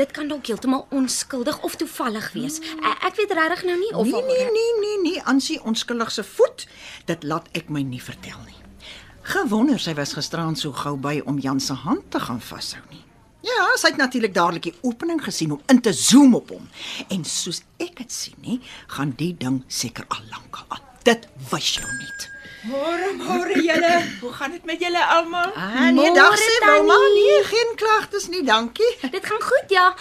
Dit 0.00 0.14
kan 0.16 0.28
dalk 0.28 0.46
heeltemal 0.48 0.86
onskuldig 0.96 1.58
of 1.60 1.74
toevallig 1.76 2.30
wees. 2.32 2.56
Ek, 2.80 3.02
ek 3.10 3.18
weet 3.18 3.32
regtig 3.36 3.66
nou 3.68 3.76
nie 3.76 3.90
of 3.92 4.06
Nee, 4.08 4.22
nee, 4.24 4.46
nee, 4.54 4.70
nee, 4.80 5.00
nee, 5.02 5.22
aansie 5.28 5.58
onskuldig 5.60 6.12
se 6.14 6.24
voet. 6.24 6.64
Dit 7.10 7.26
laat 7.28 7.50
ek 7.52 7.68
my 7.68 7.82
nie 7.84 8.00
vertel 8.00 8.38
nie. 8.46 8.56
Gewonder 9.28 9.82
sy 9.82 9.92
was 9.98 10.14
gisteraan 10.16 10.56
so 10.56 10.72
gou 10.72 10.94
by 10.96 11.18
om 11.28 11.42
Jan 11.44 11.60
se 11.60 11.76
hand 11.84 12.08
te 12.14 12.22
gaan 12.24 12.40
vashou 12.40 12.80
nie. 12.88 13.04
Ja, 13.44 13.68
sy 13.76 13.92
het 13.92 14.00
natuurlik 14.00 14.32
dadelik 14.36 14.70
die 14.70 14.74
opening 14.88 15.20
gesien 15.24 15.52
om 15.52 15.60
in 15.68 15.84
te 15.84 15.92
zoom 15.92 16.32
op 16.38 16.48
hom. 16.56 16.64
En 17.12 17.24
soos 17.28 17.60
ek 17.76 18.00
dit 18.00 18.12
sien, 18.12 18.40
nie, 18.40 18.60
gaan 18.96 19.12
die 19.20 19.34
ding 19.36 19.60
seker 19.68 20.08
al 20.08 20.24
lank 20.32 20.62
al 20.64 20.78
aan. 20.78 20.90
Dit 21.04 21.28
wys 21.52 21.74
jou 21.76 21.92
nie. 22.00 22.39
Môre, 22.68 23.12
môre 23.16 23.56
julle. 23.56 23.92
Hoe 24.20 24.32
gaan 24.36 24.50
dit 24.52 24.64
met 24.68 24.80
julle 24.80 25.00
almal? 25.00 25.52
Ah, 25.56 25.88
nee, 25.96 26.12
dag 26.12 26.36
sê. 26.36 26.56
Wilma, 26.64 26.96
nee, 27.14 27.38
geen 27.48 27.70
klagtes 27.80 28.28
nie, 28.28 28.42
dankie. 28.44 28.90
Dit 29.10 29.24
gaan 29.26 29.40
goed, 29.40 29.72
ja. 29.72 29.94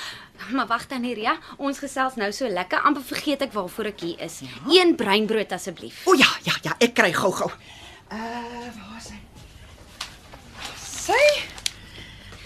Maar 0.51 0.67
wag 0.67 0.87
dan 0.87 1.03
hier, 1.03 1.19
ja. 1.19 1.37
Ons 1.57 1.79
gesels 1.79 2.15
nou 2.19 2.31
so 2.35 2.47
lekker, 2.51 2.81
amper 2.83 3.03
vergeet 3.13 3.45
ek 3.47 3.55
waarvoor 3.55 3.91
ek 3.93 4.03
hier 4.03 4.19
is. 4.27 4.41
Ja? 4.43 4.59
Een 4.75 4.95
breinbrood 4.99 5.55
asseblief. 5.55 6.03
O 6.07 6.15
ja, 6.19 6.27
ja, 6.43 6.55
ja, 6.67 6.75
ek 6.83 6.97
kry 6.99 7.13
gou-gou. 7.15 7.47
Uh, 8.11 8.19
waar 8.75 8.99
is 8.99 9.09
hy? 9.13 9.19
Sy? 10.83 11.23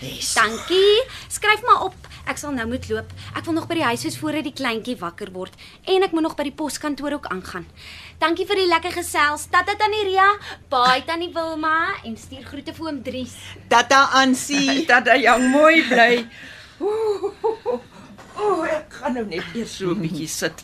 Dis. 0.03 0.33
Dankie. 0.37 1.05
Skryf 1.31 1.65
maar 1.65 1.87
op. 1.89 2.12
Ek 2.23 2.39
sal 2.39 2.53
nou 2.55 2.65
moet 2.71 2.85
loop. 2.89 3.09
Ek 3.35 3.43
wil 3.45 3.55
nog 3.57 3.67
by 3.67 3.75
die 3.75 3.83
huis 3.83 4.03
wees 4.07 4.17
voordat 4.17 4.45
die 4.47 4.55
kleintjie 4.55 4.95
wakker 5.01 5.31
word 5.35 5.57
en 5.91 6.05
ek 6.05 6.13
moet 6.15 6.23
nog 6.23 6.35
by 6.39 6.45
die 6.47 6.55
poskantoor 6.55 7.17
ook 7.17 7.27
aangaan. 7.33 7.65
Dankie 8.21 8.45
vir 8.47 8.61
die 8.61 8.69
lekker 8.69 8.95
gesels. 8.95 9.49
Tata 9.51 9.75
tannie 9.79 10.05
Ria, 10.07 10.29
baie 10.71 11.03
tannie 11.03 11.31
Wilma 11.35 11.93
en 12.07 12.15
stuur 12.17 12.45
groete 12.47 12.73
vir 12.77 12.87
oom 12.87 13.01
Dries. 13.03 13.35
Tata 13.67 14.05
Ansie. 14.21 14.85
Dat 14.87 15.09
hy 15.11 15.19
jong 15.25 15.49
mooi 15.51 15.83
bly. 15.89 16.11
Ooh, 16.83 17.31
ooh, 18.39 18.63
ek 18.71 18.99
gaan 19.01 19.19
nou 19.19 19.25
net 19.27 19.55
eers 19.55 19.77
so 19.77 19.91
'n 19.91 20.01
bietjie 20.07 20.27
sit. 20.27 20.63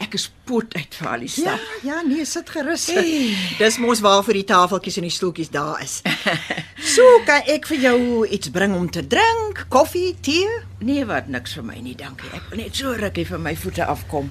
Ek 0.00 0.14
is 0.14 0.30
pot 0.44 0.74
uit 0.74 0.94
vir 0.94 1.08
al 1.08 1.18
die 1.18 1.28
Ja, 1.42 1.56
stap. 1.56 1.60
ja, 1.82 2.00
nee, 2.02 2.24
sit 2.24 2.50
gerus. 2.50 2.86
Dis 3.58 3.78
mos 3.78 4.00
waarvoor 4.00 4.32
die 4.34 4.44
tafeltjies 4.44 4.96
en 4.96 5.02
die 5.02 5.10
stoeltjies 5.10 5.50
daar 5.50 5.82
is. 5.82 6.00
So 6.92 7.02
kan 7.24 7.42
ek 7.46 7.66
vir 7.70 7.78
jou 7.78 8.26
iets 8.26 8.50
bring 8.50 8.74
om 8.74 8.88
te 8.90 9.06
drink, 9.06 9.66
koffie, 9.70 10.16
tee? 10.20 10.48
Nee, 10.80 11.04
wat 11.06 11.28
niks 11.28 11.54
vir 11.54 11.62
my 11.64 11.76
nie, 11.80 11.94
dankie. 11.94 12.28
Ek 12.34 12.48
wil 12.50 12.58
net 12.58 12.74
so 12.76 12.92
rukkie 12.98 13.24
van 13.28 13.42
my 13.42 13.54
voete 13.56 13.84
afkom. 13.86 14.30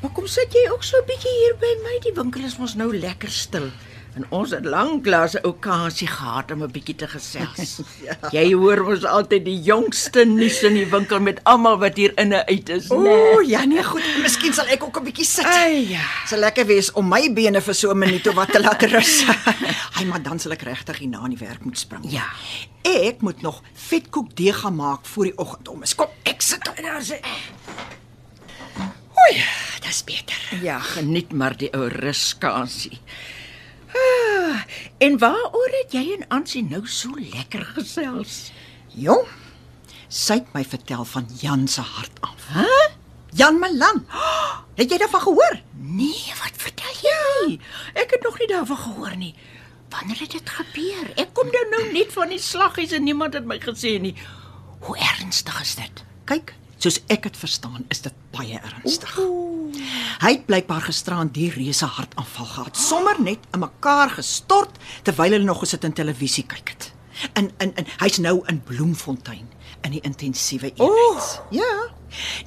Maar 0.00 0.10
kom 0.16 0.26
sit 0.26 0.52
jy 0.56 0.64
ook 0.72 0.82
so 0.84 0.96
'n 0.96 1.06
bietjie 1.06 1.30
hier 1.42 1.54
by 1.60 1.72
my. 1.84 1.98
Die 2.02 2.12
winkel 2.16 2.44
is 2.44 2.56
mos 2.58 2.74
nou 2.74 2.88
lekker 2.96 3.28
stil. 3.30 3.70
En 4.16 4.24
ons 4.32 4.50
het 4.50 4.64
lanklaas 4.64 5.34
'n 5.36 5.44
okasie 5.44 6.06
gehad 6.08 6.50
om 6.50 6.62
'n 6.62 6.70
bietjie 6.72 6.94
te 6.94 7.08
gesels. 7.08 7.80
ja. 8.06 8.16
Jy 8.32 8.54
hoor 8.54 8.80
mos 8.84 9.04
altyd 9.04 9.44
die 9.44 9.60
jongste 9.60 10.24
nuus 10.24 10.62
in 10.62 10.74
die 10.74 10.86
winkel 10.88 11.20
met 11.20 11.40
almal 11.44 11.76
wat 11.78 11.96
hier 11.96 12.12
inne 12.16 12.46
uit 12.46 12.68
is, 12.68 12.90
O, 12.90 13.02
né? 13.02 13.44
ja 13.44 13.64
nee, 13.64 13.84
goed. 13.84 14.02
Miskien 14.22 14.52
sal 14.54 14.66
ek 14.72 14.84
ook 14.84 15.00
'n 15.00 15.04
bietjie 15.04 15.24
sit. 15.24 15.44
Ai 15.44 15.88
ja. 15.92 16.00
Sal 16.26 16.38
lekker 16.38 16.66
wees 16.66 16.92
om 16.92 17.08
my 17.08 17.32
bene 17.32 17.60
vir 17.60 17.74
so 17.74 17.90
'n 17.90 17.98
minuut 17.98 18.26
of 18.28 18.34
wat 18.34 18.52
te 18.52 18.60
laat 18.60 18.82
rus. 18.82 19.24
Ai, 19.96 20.04
maar 20.04 20.22
dan 20.22 20.38
sal 20.38 20.52
ek 20.52 20.62
regtig 20.62 20.98
hierna 20.98 21.18
aan 21.18 21.36
die 21.36 21.46
werk 21.46 21.64
moet 21.64 21.78
spring. 21.78 22.04
Ja. 22.10 22.24
Ek 22.82 23.20
moet 23.20 23.42
nog 23.42 23.62
vetkoek 23.74 24.36
deeg 24.36 24.56
gaan 24.56 24.76
maak 24.76 25.04
voor 25.06 25.24
die 25.24 25.38
oggend 25.38 25.68
om 25.68 25.82
is. 25.82 25.94
Kom, 25.94 26.08
ek 26.22 26.40
sit. 26.40 26.64
Daar's 26.82 27.10
'n 27.12 27.20
Oei, 29.16 29.44
dis 29.80 30.04
beter. 30.04 30.40
Ja, 30.62 30.78
geniet 30.78 31.32
maar 31.32 31.56
die 31.56 31.72
ou 31.72 31.88
ruskansie. 31.88 33.00
Ah, 33.94 34.62
en 35.04 35.18
waaroor 35.18 35.72
het 35.82 35.92
jy 35.92 36.04
en 36.18 36.28
Ansie 36.28 36.64
nou 36.64 36.82
so 36.86 37.14
lekker 37.16 37.64
gesels? 37.76 38.50
Jong, 38.96 39.26
sy 40.08 40.40
het 40.40 40.52
my 40.54 40.64
vertel 40.64 41.04
van 41.04 41.26
Jan 41.40 41.66
se 41.68 41.80
hartaanval. 41.80 42.64
Hæ? 42.66 42.96
Jan 43.36 43.58
Malan. 43.58 44.06
Het 44.76 44.90
jy 44.92 44.98
daarvan 45.00 45.20
gehoor? 45.20 45.60
Nee, 45.80 46.32
wat 46.40 46.56
vertel 46.60 46.98
jy? 47.00 47.58
Ek 47.96 48.10
het 48.12 48.22
nog 48.24 48.38
nie 48.38 48.48
daarvan 48.48 48.76
gehoor 48.76 49.16
nie. 49.16 49.34
Wanneer 49.92 50.18
het 50.20 50.34
dit 50.36 50.50
gebeur? 50.50 51.10
Ek 51.16 51.32
kom 51.36 51.48
nou 51.52 51.62
nou 51.70 51.82
net 51.92 52.12
van 52.12 52.32
die 52.32 52.40
slaggies 52.42 52.92
en 52.96 53.04
niemand 53.06 53.36
het 53.36 53.46
my 53.48 53.56
gesê 53.62 53.94
nie. 54.02 54.12
Hoe 54.84 54.96
ernstig 54.98 55.60
is 55.62 55.74
dit? 55.78 56.02
Kyk, 56.28 56.52
soos 56.82 56.98
ek 57.12 57.28
dit 57.28 57.38
verstaan, 57.40 57.86
is 57.92 58.02
dit 58.04 58.16
baie 58.36 58.60
ernstig. 58.60 59.16
Hy 60.22 60.30
het 60.32 60.46
blykbaar 60.46 60.86
gisteraan 60.88 61.32
die 61.32 61.50
reuse 61.50 61.86
hartaanval 61.86 62.46
gehad, 62.52 62.76
sommer 62.76 63.20
net 63.22 63.38
in 63.52 63.60
mekaar 63.60 64.10
gestort 64.10 64.78
terwyl 65.02 65.36
hulle 65.36 65.44
nog 65.44 65.60
gesit 65.64 65.84
en 65.84 65.92
televisie 65.92 66.46
kyk 66.46 66.74
het. 66.74 66.92
En 67.32 67.50
en, 67.58 67.74
en 67.74 67.86
hy's 68.02 68.18
nou 68.18 68.40
in 68.46 68.62
Bloemfontein 68.62 69.48
in 69.82 69.90
die 69.90 70.00
intensiewe 70.00 70.72
eenheid. 70.74 71.42
Ja. 71.50 71.72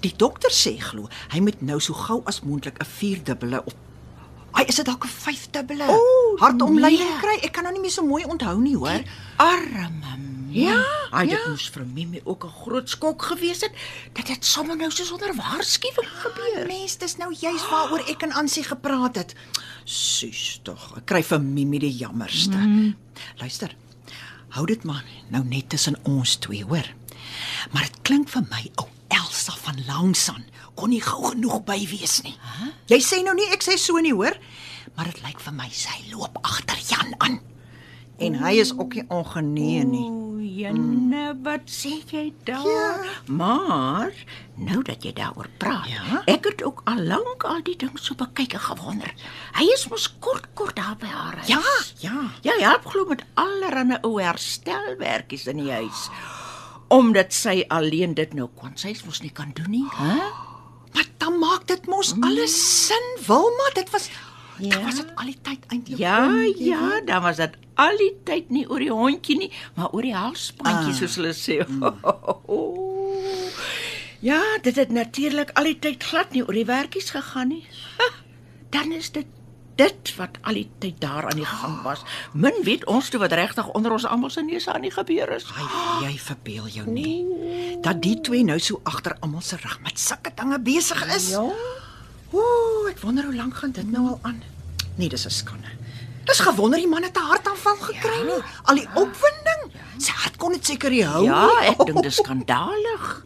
Die 0.01 0.13
dokter 0.17 0.51
sê 0.53 0.77
glo 0.81 1.09
hy 1.33 1.41
moet 1.45 1.62
nou 1.62 1.79
so 1.83 1.93
gou 1.93 2.21
as 2.25 2.41
moontlik 2.41 2.79
'n 2.79 2.86
vierdubbele 2.98 3.63
op 3.65 3.77
Hy 4.57 4.65
is 4.67 4.75
dit 4.75 4.86
dalk 4.86 5.05
'n 5.05 5.07
vyfdubbele 5.07 5.86
O, 5.88 6.36
hartomleiding 6.41 7.09
nee. 7.09 7.19
kry. 7.21 7.38
Ek 7.45 7.53
kan 7.53 7.63
nou 7.63 7.74
nie 7.74 7.81
meer 7.81 7.91
so 7.91 8.03
mooi 8.03 8.25
onthou 8.25 8.57
nie, 8.59 8.75
hoor. 8.75 9.03
Arme 9.38 10.28
Ja, 10.51 10.79
Ai, 11.12 11.27
dit 11.27 11.38
ja. 11.38 11.50
moes 11.50 11.70
vir 11.70 11.86
Mimi 11.86 12.22
ook 12.24 12.46
'n 12.46 12.56
groot 12.63 12.89
skok 12.89 13.22
gewees 13.22 13.62
het 13.62 13.74
dat 14.13 14.25
dit 14.27 14.46
sommer 14.46 14.77
nou 14.77 14.91
so 14.91 15.03
sonder 15.03 15.36
waarskuwing 15.36 16.10
gebeur. 16.10 16.68
Mens, 16.68 16.98
dis 16.98 17.18
nou 17.18 17.34
juis 17.34 17.70
waaroor 17.70 18.03
ek 18.10 18.22
en 18.22 18.32
Ansie 18.32 18.63
gepraat 18.63 19.15
het. 19.15 19.36
Sus 19.84 20.60
tog, 20.63 20.98
ek 20.98 21.06
kry 21.06 21.24
vir 21.24 21.41
Mimi 21.41 21.79
die 21.79 21.98
jammerste. 21.98 22.58
Mm. 22.58 22.96
Luister. 23.38 23.75
Hou 24.50 24.65
dit 24.65 24.84
maar 24.84 25.03
nou 25.29 25.44
net 25.44 25.70
tussen 25.70 25.96
ons 26.03 26.36
twee, 26.36 26.63
hoor. 26.65 26.94
Maar 27.72 27.84
dit 27.84 28.01
klink 28.01 28.29
vir 28.29 28.46
my 28.50 28.72
ou 28.75 28.88
Elsa 29.08 29.53
van 29.62 29.77
Langsan 29.88 30.44
kon 30.75 30.89
nie 30.89 31.01
gou 31.03 31.25
genoeg 31.32 31.63
by 31.68 31.77
wees 31.91 32.22
nie. 32.24 32.36
Huh? 32.39 32.72
Jy 32.88 33.00
sê 33.03 33.24
nou 33.24 33.36
nie 33.36 33.50
ek 33.51 33.65
sê 33.65 33.75
so 33.77 34.00
nie, 34.00 34.13
hoor? 34.15 34.38
Maar 34.96 35.06
dit 35.06 35.22
lyk 35.25 35.39
vir 35.39 35.53
my 35.53 35.68
sy 35.75 35.98
loop 36.12 36.39
agter 36.44 36.79
Jan 36.89 37.13
aan. 37.20 37.39
En 38.20 38.36
hy 38.44 38.53
is 38.60 38.74
ook 38.75 38.94
nie 38.94 39.06
ongenee 39.10 39.84
nie. 39.84 40.28
O, 40.60 40.62
Janne, 40.62 41.38
wat 41.39 41.70
sê 41.72 42.01
jy 42.12 42.34
daar? 42.44 42.66
Ja. 42.68 42.88
Maar 43.32 44.12
nou 44.60 44.82
dat 44.84 45.06
jy 45.08 45.13
daaroor 45.16 45.48
praat, 45.58 45.88
Ja? 45.88 46.20
ek 46.28 46.50
het 46.50 46.63
ook 46.63 46.82
al 46.84 47.00
lank 47.08 47.46
al 47.48 47.62
die 47.63 47.78
ding 47.80 47.96
so 47.96 48.16
bekyk 48.16 48.54
en 48.54 48.60
gewonder. 48.60 49.13
Hy 49.56 49.70
is 49.72 49.88
mos 49.88 50.10
kort 50.20 50.50
kort 50.54 50.75
daar 50.75 50.98
by 51.00 51.08
haar 51.08 51.38
huis. 51.39 51.48
Ja, 51.48 51.62
ja. 52.04 52.25
Ja, 52.44 52.58
hy 52.58 52.66
help 52.66 52.86
glo 52.92 53.06
met 53.08 53.24
allerlei 53.39 54.01
ou 54.04 54.20
herstelwerkies 54.20 55.48
in 55.48 55.63
die 55.63 55.72
huis. 55.72 56.10
Omdat 56.92 57.32
sy 57.34 57.63
alleen 57.70 58.13
dit 58.13 58.34
nou 58.34 58.50
kon. 58.56 58.75
Sy 58.75 58.98
mos 59.06 59.22
nie 59.24 59.32
kan 59.32 59.56
doen 59.56 59.72
nie, 59.72 59.88
hè? 59.96 60.18
Maar 60.92 61.08
dan 61.24 61.39
maak 61.39 61.68
dit 61.68 61.88
mos 61.88 62.16
alles 62.20 62.60
sin, 62.88 63.16
Wilma. 63.28 63.72
Dit 63.80 63.89
was 63.96 64.10
ja. 64.12 64.28
Ja. 64.60 64.82
was 64.84 64.96
dit 65.00 65.12
al 65.16 65.25
die 65.25 65.39
tyd 65.42 65.66
eintlik. 65.72 65.98
Ja, 65.98 66.25
om, 66.28 66.54
ja, 66.58 67.00
dan 67.06 67.22
was 67.24 67.38
dit 67.39 67.56
al 67.79 67.98
die 67.98 68.12
tyd 68.27 68.50
nie 68.53 68.65
oor 68.69 68.79
die 68.83 68.91
hondjie 68.91 69.38
nie, 69.39 69.51
maar 69.75 69.89
oor 69.95 70.05
die 70.05 70.15
halsbandjie 70.15 70.93
Ah. 70.93 71.00
soos 71.00 71.15
hulle 71.19 71.33
sê. 71.33 71.59
Ja, 74.19 74.41
dit 74.62 74.75
het 74.75 74.89
natuurlik 74.91 75.51
al 75.55 75.63
die 75.69 75.77
tyd 75.79 76.03
glad 76.03 76.33
nie 76.36 76.41
oor 76.43 76.53
die 76.57 76.65
werkies 76.67 77.09
gegaan 77.15 77.48
nie. 77.53 77.63
Ha, 77.98 78.07
Dan 78.75 78.91
is 78.91 79.12
dit 79.15 79.25
dit 79.79 80.09
wat 80.17 80.36
al 80.43 80.57
die 80.59 80.67
tyd 80.83 80.98
daar 81.00 81.24
aan 81.29 81.38
die 81.39 81.45
gang 81.48 81.77
was. 81.86 82.01
Min 82.36 82.57
weet 82.67 82.83
ons 82.91 83.07
toe 83.09 83.19
wat 83.21 83.31
regtig 83.31 83.69
onder 83.79 83.93
ons 83.95 84.03
almal 84.05 84.29
se 84.29 84.41
neuse 84.43 84.74
aan 84.74 84.83
die 84.83 84.91
gebeur 84.91 85.31
is. 85.38 85.45
Ai, 85.55 85.67
jy 86.09 86.17
verbeel 86.19 86.67
jou 86.67 86.83
nie 86.91 87.24
dat 87.81 88.01
die 88.03 88.17
twee 88.19 88.43
nou 88.43 88.57
so 88.59 88.81
agter 88.83 89.15
almal 89.24 89.39
se 89.41 89.55
rug 89.63 89.77
met 89.86 89.95
sulke 90.00 90.33
dinge 90.36 90.59
besig 90.59 91.05
is. 91.15 91.29
Ja. 91.31 91.45
Ooh, 92.36 92.89
ek 92.91 93.00
wonder 93.07 93.24
hoe 93.29 93.36
lank 93.39 93.55
gaan 93.62 93.71
dit 93.71 93.88
nou 93.91 94.03
al 94.12 94.19
aan. 94.27 94.43
Nee, 95.00 95.07
dis 95.09 95.24
'n 95.25 95.31
skande. 95.31 95.71
Dis 96.29 96.39
gewonder 96.45 96.79
die 96.79 96.88
man 96.88 97.03
het 97.03 97.17
'n 97.17 97.25
hartaanval 97.31 97.75
gekry 97.89 98.21
nie. 98.25 98.41
Al 98.69 98.75
die 98.75 98.88
opwinding. 98.93 99.63
Sy 99.98 100.12
hart 100.12 100.38
kon 100.38 100.51
dit 100.53 100.65
seker 100.65 100.89
nie 100.89 101.03
hou 101.05 101.24
Ja, 101.25 101.45
nie. 101.59 101.69
ek 101.69 101.86
dink 101.86 102.03
dis 102.03 102.15
skandalig. 102.15 103.25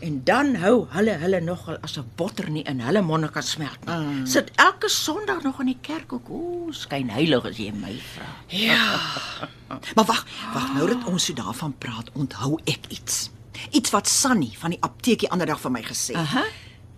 En 0.00 0.24
dan 0.24 0.54
hou 0.56 0.86
hulle 0.90 1.10
hulle 1.20 1.40
nogal 1.40 1.76
as 1.82 1.98
'n 1.98 2.04
botter 2.16 2.48
nie 2.50 2.62
in 2.62 2.80
hulle 2.80 3.02
monde 3.02 3.28
kan 3.28 3.42
smelt 3.42 3.84
nie. 3.86 3.94
Mm. 3.94 4.26
Sit 4.26 4.50
elke 4.56 4.88
Sondag 4.88 5.42
nog 5.42 5.60
in 5.60 5.66
die 5.66 5.78
kerk 5.80 6.12
ook. 6.12 6.28
Ooh, 6.30 6.72
skyn 6.72 7.10
heilig 7.10 7.44
as 7.44 7.56
jy 7.56 7.70
my 7.72 8.00
vra. 8.14 8.26
Ja. 8.46 9.00
Maar 9.94 10.04
wag, 10.04 10.26
wag 10.54 10.72
nou 10.74 10.86
dat 10.88 11.04
ons 11.06 11.24
so 11.24 11.32
daarvan 11.32 11.74
praat, 11.78 12.10
onthou 12.14 12.58
ek 12.64 12.86
iets. 12.88 13.30
Iets 13.70 13.90
wat 13.90 14.08
Sunny 14.08 14.50
van 14.58 14.70
die 14.70 14.80
apteek 14.82 15.18
die 15.18 15.30
ander 15.30 15.46
dag 15.46 15.60
vir 15.60 15.70
my 15.70 15.82
gesê 15.82 16.06
het. 16.14 16.16
Aha. 16.16 16.44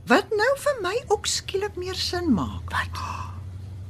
Wat 0.07 0.31
nou 0.31 0.53
vir 0.59 0.77
my 0.83 1.03
ook 1.09 1.27
skielik 1.27 1.77
meer 1.77 1.95
sin 1.95 2.33
maak. 2.35 2.71
Wat? 2.71 3.32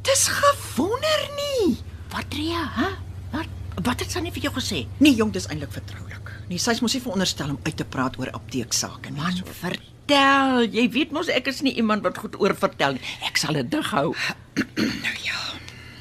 Dis 0.02 0.26
gewonder 0.28 1.20
nie. 1.38 1.76
Wat 2.12 2.34
Ria, 2.34 2.62
hè? 2.76 2.88
Wat 3.32 3.48
wat 3.86 4.02
het 4.04 4.12
sy 4.12 4.20
nie 4.22 4.32
vir 4.34 4.48
jou 4.48 4.52
gesê? 4.58 4.82
Nee, 5.02 5.14
jong, 5.16 5.32
dis 5.34 5.48
eintlik 5.50 5.72
vertroulik. 5.74 6.32
Nee, 6.50 6.60
sy's 6.60 6.82
mos 6.84 6.94
nie 6.94 7.02
veronderstel 7.02 7.54
om 7.54 7.58
uit 7.64 7.76
te 7.78 7.86
praat 7.88 8.18
oor 8.20 8.30
apteeksake 8.36 9.10
nie. 9.10 9.22
Man, 9.22 9.40
vertel. 9.62 10.66
Jy 10.74 10.84
weet 10.92 11.14
mos 11.16 11.30
ek 11.32 11.48
is 11.50 11.62
nie 11.66 11.74
iemand 11.80 12.04
wat 12.06 12.18
goed 12.20 12.36
oor 12.42 12.54
vertel 12.58 12.98
nie. 12.98 13.04
Ek 13.26 13.40
sal 13.40 13.56
dit 13.58 13.70
dig 13.72 13.90
hou. 13.94 14.12
Nou 15.06 15.14
ja, 15.24 15.40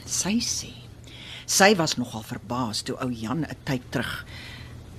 sy 0.05 0.37
sê 0.43 0.73
sy 1.51 1.73
was 1.79 1.97
nogal 1.99 2.23
verbaas 2.23 2.83
toe 2.87 2.95
ou 3.03 3.09
Jan 3.11 3.45
'n 3.45 3.57
tyd 3.67 3.83
terug. 3.91 4.25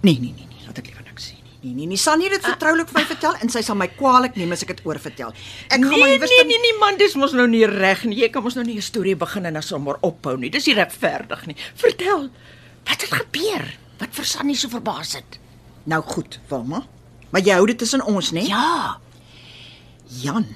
Nee, 0.02 0.18
nee, 0.20 0.32
nee, 0.32 0.46
nee, 0.48 0.64
laat 0.66 0.78
ek 0.78 0.86
liewer 0.90 1.04
niks 1.08 1.30
sê 1.30 1.41
nie. 1.62 1.70
Nee, 1.72 1.86
nee, 1.86 1.86
nee, 1.86 1.96
Sannie 1.96 2.28
het 2.28 2.40
dit 2.40 2.46
vertroulik 2.46 2.88
vir 2.90 3.00
my 3.00 3.04
vertel 3.06 3.34
en 3.40 3.48
sy 3.52 3.62
sal 3.62 3.76
my 3.78 3.88
kwaliek 3.88 4.34
neem 4.36 4.52
as 4.52 4.62
ek 4.62 4.74
dit 4.74 4.86
oorvertel. 4.86 5.32
Ek 5.68 5.78
gaan 5.78 5.84
maar 5.86 5.98
nee, 5.98 6.14
liewer 6.14 6.28
nee, 6.28 6.44
nee, 6.46 6.58
nee, 6.64 6.78
man, 6.80 6.98
dis 6.98 7.14
mos 7.14 7.32
nou 7.32 7.46
nie 7.48 7.64
reg 7.66 8.04
nie. 8.04 8.18
Jy 8.22 8.30
kan 8.34 8.42
mos 8.42 8.54
nou 8.58 8.64
nie 8.64 8.76
'n 8.76 8.82
storie 8.82 9.16
begin 9.16 9.46
en 9.46 9.54
dan 9.54 9.62
sommer 9.62 9.96
ophou 10.02 10.36
nie. 10.36 10.50
Dis 10.50 10.66
nie 10.66 10.74
regverdig 10.74 11.46
nie. 11.46 11.56
Vertel. 11.74 12.30
Wat 12.84 13.00
het 13.00 13.12
gebeur? 13.12 13.78
Wat 13.98 14.08
vir 14.10 14.24
Sannie 14.24 14.56
so 14.56 14.68
verbaas 14.68 15.14
het? 15.14 15.38
Nou 15.84 16.02
goed, 16.02 16.40
Wilma. 16.48 16.82
Maar 17.30 17.42
jy 17.42 17.54
hou 17.54 17.66
dit 17.66 17.78
tussen 17.78 18.04
ons, 18.04 18.32
né? 18.32 18.40
Ja. 18.46 18.98
Jan 20.22 20.46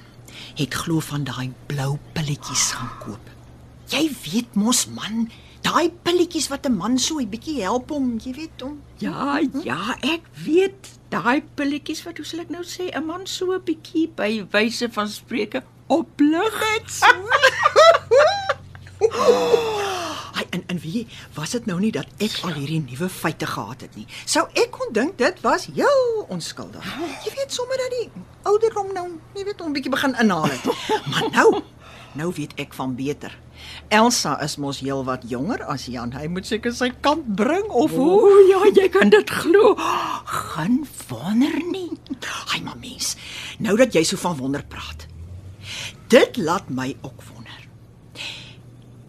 het 0.56 0.75
glo 0.75 1.00
van 1.00 1.25
daai 1.25 1.52
blou 1.66 1.98
pilletjies 2.12 2.72
gaan 2.72 2.92
koop. 3.04 3.30
Jy 3.92 4.10
weet 4.25 4.54
mos 4.54 4.86
man, 4.86 5.28
daai 5.62 5.90
pilletjies 6.02 6.48
wat 6.48 6.66
'n 6.66 6.76
man 6.76 6.98
so 6.98 7.18
'n 7.18 7.28
bietjie 7.28 7.62
help 7.62 7.90
om, 7.90 8.18
jy 8.18 8.32
weet, 8.32 8.62
om 8.62 8.82
Ja, 8.98 9.40
ja, 9.64 9.96
ek 10.00 10.25
weet 10.44 10.95
daai 11.08 11.42
pilletjies 11.54 12.02
wat 12.06 12.16
hoe 12.18 12.26
sal 12.26 12.40
ek 12.40 12.50
nou 12.50 12.64
sê 12.64 12.90
'n 12.90 13.06
man 13.06 13.26
so 13.26 13.52
'n 13.52 13.62
bietjie 13.64 14.08
by 14.16 14.46
wyse 14.52 14.88
van 14.92 15.08
spreuke 15.08 15.62
oplig. 15.86 16.54
Net 16.60 16.90
so. 16.90 17.06
Ai 20.36 20.44
en 20.50 20.62
en 20.66 20.78
wie 20.78 21.06
was 21.34 21.50
dit 21.50 21.66
nou 21.66 21.78
nie 21.80 21.92
dat 21.92 22.06
ek 22.18 22.40
al 22.44 22.52
hierdie 22.52 22.80
nuwe 22.80 23.08
feite 23.08 23.46
gehad 23.46 23.80
het 23.80 23.96
nie. 23.96 24.06
Sou 24.25 24.46
ek 24.52 24.70
kon 24.70 24.92
dink 24.92 25.16
dit 25.18 25.40
was 25.40 25.66
heel 25.66 26.26
onskuldig. 26.28 26.84
Jy 27.25 27.32
weet 27.36 27.52
sommer 27.52 27.76
dat 27.76 27.90
die 27.90 28.10
ouderdom 28.42 28.92
nou, 28.92 29.08
jy 29.34 29.44
weet, 29.44 29.60
'n 29.62 29.72
bietjie 29.72 29.90
begin 29.90 30.14
inhaal 30.20 30.48
het. 30.50 30.64
Maar 31.12 31.28
nou, 31.30 31.62
nou 32.12 32.32
weet 32.34 32.52
ek 32.56 32.75
van 32.75 32.94
beter. 32.94 33.38
Elsa 33.88 34.37
is 34.42 34.56
mos 34.56 34.80
heel 34.80 35.04
wat 35.04 35.25
jonger 35.30 35.62
as 35.64 35.87
Jan. 35.87 36.12
Hy 36.12 36.26
moet 36.26 36.47
seker 36.47 36.73
sy 36.75 36.90
kant 37.00 37.26
bring 37.38 37.68
of 37.71 37.95
hoe? 37.97 38.21
O 38.21 38.38
ja, 38.50 38.62
jy 38.75 38.88
kan 38.92 39.11
dit 39.12 39.30
glo. 39.30 39.75
Gaan 40.25 40.83
wonder 41.09 41.56
nie. 41.71 41.90
Ai 42.52 42.61
maar 42.62 42.78
mens, 42.80 43.14
nou 43.59 43.76
dat 43.76 43.95
jy 43.95 44.02
so 44.04 44.16
van 44.16 44.37
wonder 44.37 44.64
praat. 44.64 45.06
Dit 46.09 46.37
laat 46.37 46.68
my 46.71 46.97
ook 47.02 47.23
wonder. 47.33 47.61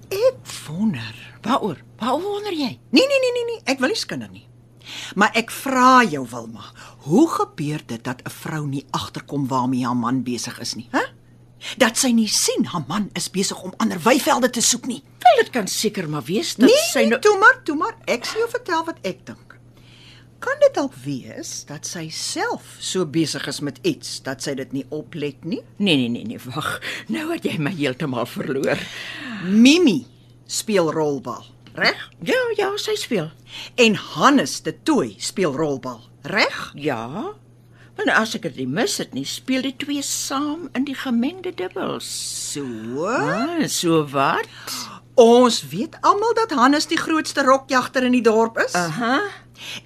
Ek 0.10 0.42
wonder. 0.68 1.16
Waaroor? 1.42 1.78
Waaroor 2.00 2.22
wonder 2.22 2.54
jy? 2.54 2.80
Nee 2.90 3.08
nee 3.08 3.22
nee 3.24 3.34
nee 3.34 3.46
nee, 3.52 3.62
ek 3.66 3.80
wil 3.80 3.94
nie 3.94 4.00
skinder 4.00 4.30
nie. 4.32 4.48
Maar 5.20 5.36
ek 5.36 5.52
vra 5.52 6.04
jou 6.08 6.24
Wilma, 6.32 6.64
hoe 7.08 7.28
gebeur 7.30 7.82
dit 7.86 8.04
dat 8.04 8.22
'n 8.24 8.30
vrou 8.30 8.68
nie 8.68 8.86
agterkom 8.92 9.48
waarmee 9.48 9.86
haar 9.86 9.96
man 9.96 10.24
besig 10.24 10.60
is 10.60 10.76
nie, 10.76 10.88
hè? 10.92 11.04
Dat 11.82 11.98
sy 11.98 12.12
nie 12.14 12.30
sien 12.30 12.66
haar 12.72 12.86
man 12.88 13.10
is 13.18 13.30
besig 13.34 13.60
om 13.64 13.74
ander 13.82 14.00
weivelde 14.04 14.50
te 14.50 14.62
soek 14.62 14.86
nie. 14.86 15.02
Wel, 15.24 15.44
dit 15.44 15.50
kan 15.54 15.68
seker 15.68 16.10
maar 16.10 16.24
wees 16.28 16.56
dat 16.56 16.70
Nee, 16.70 16.84
sy 16.92 17.00
nee, 17.06 17.16
nou 17.16 17.22
toe 17.22 17.38
maar, 17.42 17.62
toe 17.64 17.76
maar, 17.76 17.96
ek 18.06 18.26
sal 18.26 18.44
jou 18.44 18.50
vertel 18.54 18.86
wat 18.86 19.00
ek 19.08 19.26
dink. 19.26 19.56
Kan 20.40 20.60
dit 20.62 20.74
dalk 20.78 20.94
wees 21.02 21.64
dat 21.66 21.88
sy 21.90 22.10
self 22.14 22.76
so 22.80 23.08
besig 23.10 23.48
is 23.50 23.60
met 23.66 23.80
iets 23.82 24.20
dat 24.22 24.44
sy 24.46 24.54
dit 24.60 24.74
nie 24.76 24.86
oplet 24.94 25.42
nie? 25.50 25.64
Nee 25.82 25.98
nee 25.98 26.12
nee 26.14 26.28
nee, 26.30 26.42
wag. 26.54 26.78
Nou 27.10 27.32
het 27.32 27.46
jy 27.50 27.56
my 27.58 27.74
heeltemal 27.74 28.30
verloor. 28.30 28.78
Mimi 29.50 30.04
speel 30.46 30.92
rolbal, 30.94 31.42
reg? 31.74 32.06
Ja, 32.22 32.38
ja, 32.58 32.70
sy 32.78 32.94
speel. 33.02 33.32
En 33.82 33.98
Hannes 33.98 34.60
de 34.62 34.76
Tooi 34.84 35.16
speel 35.18 35.58
rolbal, 35.58 36.04
reg? 36.22 36.72
Ja. 36.78 37.34
Want 37.98 38.13
as 38.13 38.36
ek 38.38 38.46
dit 38.46 38.62
nie 38.62 38.68
mis 38.70 38.98
het 39.01 39.16
nie, 39.18 39.25
speel 39.25 39.66
die 39.66 39.75
twee 39.75 40.04
saam 40.06 40.68
in 40.77 40.86
die 40.86 40.96
gemengde 40.98 41.51
dubbels. 41.58 42.06
So. 42.54 43.08
Ah, 43.10 43.66
so 43.68 44.04
wat? 44.13 44.50
Ons 45.18 45.63
weet 45.72 45.98
almal 46.06 46.36
dat 46.38 46.54
Hannes 46.54 46.86
die 46.86 47.00
grootste 47.01 47.42
rokjagter 47.48 48.06
in 48.06 48.13
die 48.13 48.22
dorp 48.22 48.60
is. 48.62 48.75
Aha. 48.77 49.18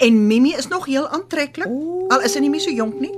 En 0.03 0.27
Mimi 0.27 0.51
is 0.59 0.67
nog 0.67 0.85
heel 0.91 1.07
aantreklik. 1.07 1.71
Al 2.11 2.27
is 2.27 2.35
sy 2.35 2.43
nie 2.43 2.51
meer 2.51 2.63
so 2.63 2.73
jonk 2.75 2.99
nie. 2.99 3.13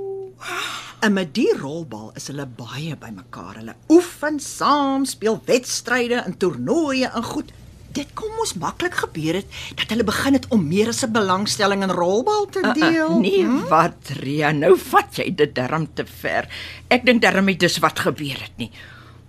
En 1.02 1.12
met 1.12 1.34
die 1.34 1.50
rolbal 1.58 2.12
is 2.16 2.30
hulle 2.30 2.46
baie 2.46 2.94
bymekaar. 2.96 3.58
Hulle 3.58 3.74
oefen 3.92 4.38
saam, 4.40 5.04
speel 5.04 5.40
wedstryde 5.50 6.22
en 6.22 6.38
toernooie 6.38 7.10
en 7.10 7.26
goed. 7.34 7.50
Dit 7.94 8.10
kon 8.18 8.32
mos 8.34 8.56
maklik 8.58 8.96
gebeur 9.04 9.38
het 9.38 9.58
dat 9.78 9.92
hulle 9.94 10.04
begin 10.06 10.34
het 10.34 10.48
om 10.50 10.66
meer 10.66 10.90
as 10.90 11.04
'n 11.06 11.12
belangstelling 11.14 11.82
in 11.82 11.94
rolbal 11.94 12.46
te 12.50 12.60
deel. 12.74 13.10
Uh, 13.10 13.22
nee, 13.22 13.44
hm? 13.44 13.68
wat 13.68 14.10
Ria, 14.18 14.50
nou 14.50 14.74
vat 14.78 15.16
jy 15.16 15.34
dit 15.34 15.54
darm 15.54 15.86
te 15.94 16.04
ver. 16.06 16.48
Ek 16.88 17.06
dink 17.06 17.22
darm 17.22 17.46
dit 17.46 17.60
dis 17.60 17.78
wat 17.78 17.98
gebeur 17.98 18.38
het 18.40 18.56
nie. 18.56 18.70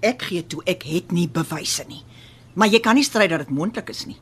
Ek 0.01 0.21
gee 0.21 0.47
toe 0.47 0.61
ek 0.65 0.83
het 0.83 1.11
nie 1.11 1.29
bewyse 1.29 1.85
nie. 1.87 2.03
Maar 2.53 2.67
jy 2.67 2.79
kan 2.79 2.95
nie 2.95 3.03
stry 3.03 3.27
dat 3.27 3.39
dit 3.45 3.49
moontlik 3.49 3.89
is 3.89 4.05
nie. 4.05 4.17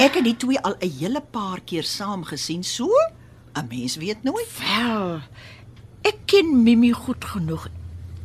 Ek 0.00 0.14
het 0.18 0.24
die 0.24 0.36
twee 0.36 0.58
al 0.58 0.74
'n 0.80 0.90
hele 0.98 1.20
paar 1.20 1.60
keer 1.60 1.84
saam 1.84 2.24
gesien, 2.24 2.64
so 2.64 2.88
'n 3.54 3.66
mens 3.68 3.96
weet 3.96 4.22
nooit. 4.22 4.48
Wel, 4.58 5.20
ek 6.02 6.16
ken 6.26 6.62
Mimi 6.62 6.92
goed 6.92 7.24
genoeg. 7.24 7.68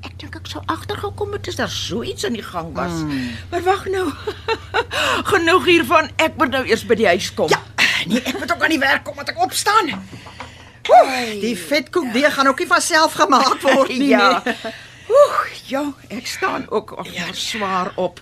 Ek 0.05 0.17
dink 0.21 0.35
ek 0.37 0.49
sou 0.49 0.61
agtergekom 0.69 1.33
het 1.33 1.47
as 1.49 1.57
daar 1.59 1.71
so 1.71 2.03
iets 2.05 2.25
aan 2.25 2.37
die 2.37 2.45
gang 2.45 2.73
was. 2.77 3.01
Mm. 3.01 3.31
Maar 3.49 3.63
wag 3.65 3.85
nou. 3.89 4.09
genoeg 5.31 5.65
hiervan. 5.65 6.11
Ek 6.21 6.37
moet 6.37 6.53
nou 6.53 6.65
eers 6.67 6.85
by 6.85 6.99
die 6.99 7.09
huis 7.09 7.33
kom. 7.33 7.49
Ja, 7.49 7.61
Nee, 8.05 8.21
ek 8.21 8.39
moet 8.39 8.51
ook 8.53 8.63
aan 8.63 8.69
die 8.69 8.79
werk 8.79 9.03
kom 9.03 9.15
dat 9.17 9.31
ek 9.33 9.39
opstaan. 9.41 9.87
Oeh, 10.85 11.39
die 11.41 11.55
vetkoekdeeg 11.57 12.33
gaan 12.33 12.47
ook 12.47 12.59
nie 12.61 12.67
van 12.69 12.81
self 12.81 13.17
gemaak 13.17 13.61
word 13.65 13.89
nie. 13.97 14.11
Ja. 14.15 14.41
nee. 14.45 14.73
Oeh, 15.09 15.41
ja, 15.69 15.81
ek 16.09 16.27
staan 16.27 16.65
ook 16.69 16.91
al 16.91 17.09
ja. 17.13 17.25
swaar 17.33 17.91
op. 17.95 18.21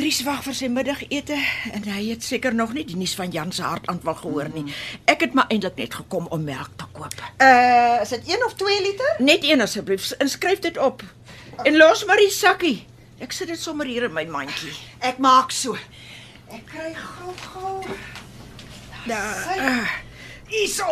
Dries 0.00 0.22
wag 0.24 0.38
vir 0.46 0.54
sy 0.56 0.68
middagete 0.72 1.36
en 1.76 1.84
hy 1.84 2.06
het 2.06 2.24
seker 2.24 2.54
nog 2.56 2.70
nie 2.72 2.86
die 2.88 2.96
nuus 2.96 3.12
van 3.18 3.34
Jan 3.34 3.50
se 3.52 3.66
hartaanval 3.66 4.16
gehoor 4.22 4.48
nie. 4.54 4.62
Ek 5.04 5.26
het 5.26 5.36
maar 5.36 5.50
eintlik 5.52 5.76
net 5.76 5.98
gekom 5.98 6.30
om 6.32 6.40
melk 6.46 6.72
te 6.80 6.86
koop. 6.96 7.18
Uh, 7.36 8.00
is 8.00 8.14
dit 8.14 8.32
1 8.32 8.46
of 8.46 8.56
2 8.56 8.80
liter? 8.86 9.20
Net 9.20 9.44
een 9.44 9.60
asseblief, 9.60 10.08
inskryf 10.24 10.64
dit 10.64 10.80
op. 10.80 11.04
En 11.68 11.76
los 11.76 12.06
maar 12.08 12.16
die 12.16 12.32
sakkie. 12.32 12.78
Ek 13.20 13.36
sit 13.36 13.52
dit 13.52 13.60
sommer 13.60 13.92
hier 13.92 14.08
in 14.08 14.16
my 14.16 14.24
mandjie. 14.24 14.72
Ek 15.04 15.20
maak 15.20 15.52
so. 15.52 15.76
Ek 16.48 16.64
kry 16.72 16.94
gou 16.96 17.36
gou. 17.52 17.98
Daar. 19.04 20.00
Hierso. 20.50 20.84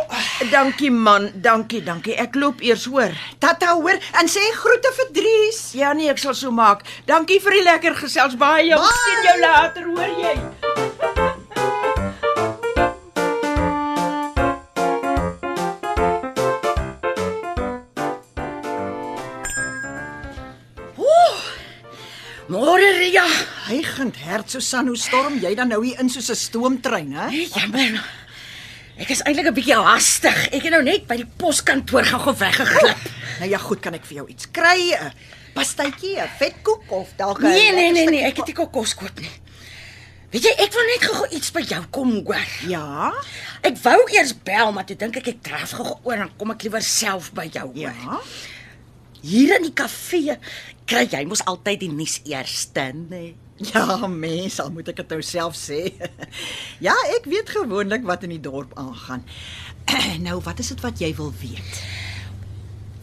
Dankie 0.51 0.91
man, 0.91 1.31
dankie, 1.35 1.81
dankie. 1.83 2.15
Ek 2.15 2.35
loop 2.39 2.61
eers 2.63 2.85
hoor. 2.87 3.11
Tata 3.43 3.73
hoor 3.75 3.99
en 4.21 4.31
sê 4.31 4.43
groete 4.55 4.93
vir 4.99 5.11
Dries. 5.19 5.59
Ja 5.75 5.91
nee, 5.93 6.07
ek 6.11 6.21
sal 6.21 6.37
so 6.37 6.51
maak. 6.51 6.85
Dankie 7.09 7.41
vir 7.43 7.59
die 7.59 7.65
lekker 7.67 7.99
gesels 7.99 8.39
baie. 8.39 8.71
Ons 8.77 8.87
Bye. 8.87 9.03
sien 9.03 9.27
jou 9.27 9.37
later, 9.43 9.91
hoor 9.91 10.15
jy? 10.23 10.35
Môre 22.49 22.87
Ria. 22.97 23.27
Hygend 23.67 24.17
hert 24.25 24.49
Susan, 24.49 24.87
hoe 24.89 24.97
storm 24.97 25.35
jy 25.37 25.51
dan 25.57 25.69
nou 25.69 25.83
hier 25.85 25.99
in 26.01 26.09
soos 26.09 26.31
'n 26.33 26.35
stoomtrein, 26.35 27.11
hè? 27.13 27.27
Jammer. 27.29 28.01
Ek 28.99 29.13
is 29.13 29.21
eintlik 29.23 29.47
'n 29.47 29.55
bietjie 29.55 29.79
haastig. 29.79 30.39
Ek 30.51 30.63
het 30.63 30.71
nou 30.75 30.83
net 30.83 31.07
by 31.07 31.15
die 31.21 31.29
poskantoor 31.39 32.03
gou-gou 32.03 32.35
weggeglip. 32.35 33.03
Nou 33.39 33.49
ja, 33.49 33.57
goed, 33.57 33.79
kan 33.79 33.93
ek 33.93 34.05
vir 34.05 34.15
jou 34.17 34.27
iets 34.27 34.51
kry? 34.51 34.91
'n 34.91 35.13
Pastytjie, 35.55 36.19
'n 36.19 36.29
vetkoek 36.39 36.91
of 36.91 37.07
dalk 37.15 37.39
'n 37.39 37.47
Nee, 37.47 37.71
nee, 37.71 37.91
nee, 37.91 38.05
nee, 38.05 38.23
ek 38.23 38.37
het 38.37 38.47
nie 38.47 38.67
kos 38.67 38.93
koop 38.95 39.19
nie. 39.19 39.31
Weet 40.29 40.43
jy, 40.43 40.53
ek 40.61 40.73
wil 40.73 40.85
net 40.85 41.03
gou 41.09 41.27
iets 41.31 41.51
by 41.51 41.61
jou 41.61 41.81
kom 41.89 42.11
hoor. 42.25 42.49
Ja. 42.67 43.13
Ek 43.65 43.77
wou 43.81 43.97
eers 44.11 44.33
bel, 44.43 44.71
maar 44.71 44.85
toe 44.85 44.95
dink 44.95 45.17
ek 45.17 45.27
ek 45.27 45.43
draf 45.43 45.71
gou 45.71 45.97
oor 46.03 46.17
dan 46.17 46.31
kom 46.37 46.51
ek 46.51 46.63
liewer 46.63 46.81
self 46.81 47.31
by 47.33 47.49
jou 47.49 47.65
hoor. 47.65 47.95
Ja. 48.03 48.19
Hier 49.21 49.55
in 49.55 49.63
die 49.63 49.73
kafee 49.73 50.37
kry 50.85 51.07
jy 51.09 51.25
mos 51.25 51.41
altyd 51.45 51.79
die 51.79 51.91
nuus 51.91 52.19
eerste, 52.25 52.91
nee. 52.93 53.35
Ja, 53.73 54.07
mens, 54.07 54.59
al 54.63 54.69
moet 54.71 54.87
ek 54.93 55.01
dit 55.01 55.09
nou 55.15 55.21
self 55.25 55.55
sê. 55.59 55.79
ja, 56.87 56.93
ek 57.17 57.25
weet 57.27 57.49
gewoonlik 57.51 58.05
wat 58.07 58.23
in 58.23 58.31
die 58.37 58.43
dorp 58.43 58.71
aangaan. 58.79 59.25
nou, 60.27 60.37
wat 60.45 60.59
is 60.63 60.71
dit 60.71 60.83
wat 60.85 61.01
jy 61.03 61.09
wil 61.17 61.33
weet? 61.41 61.81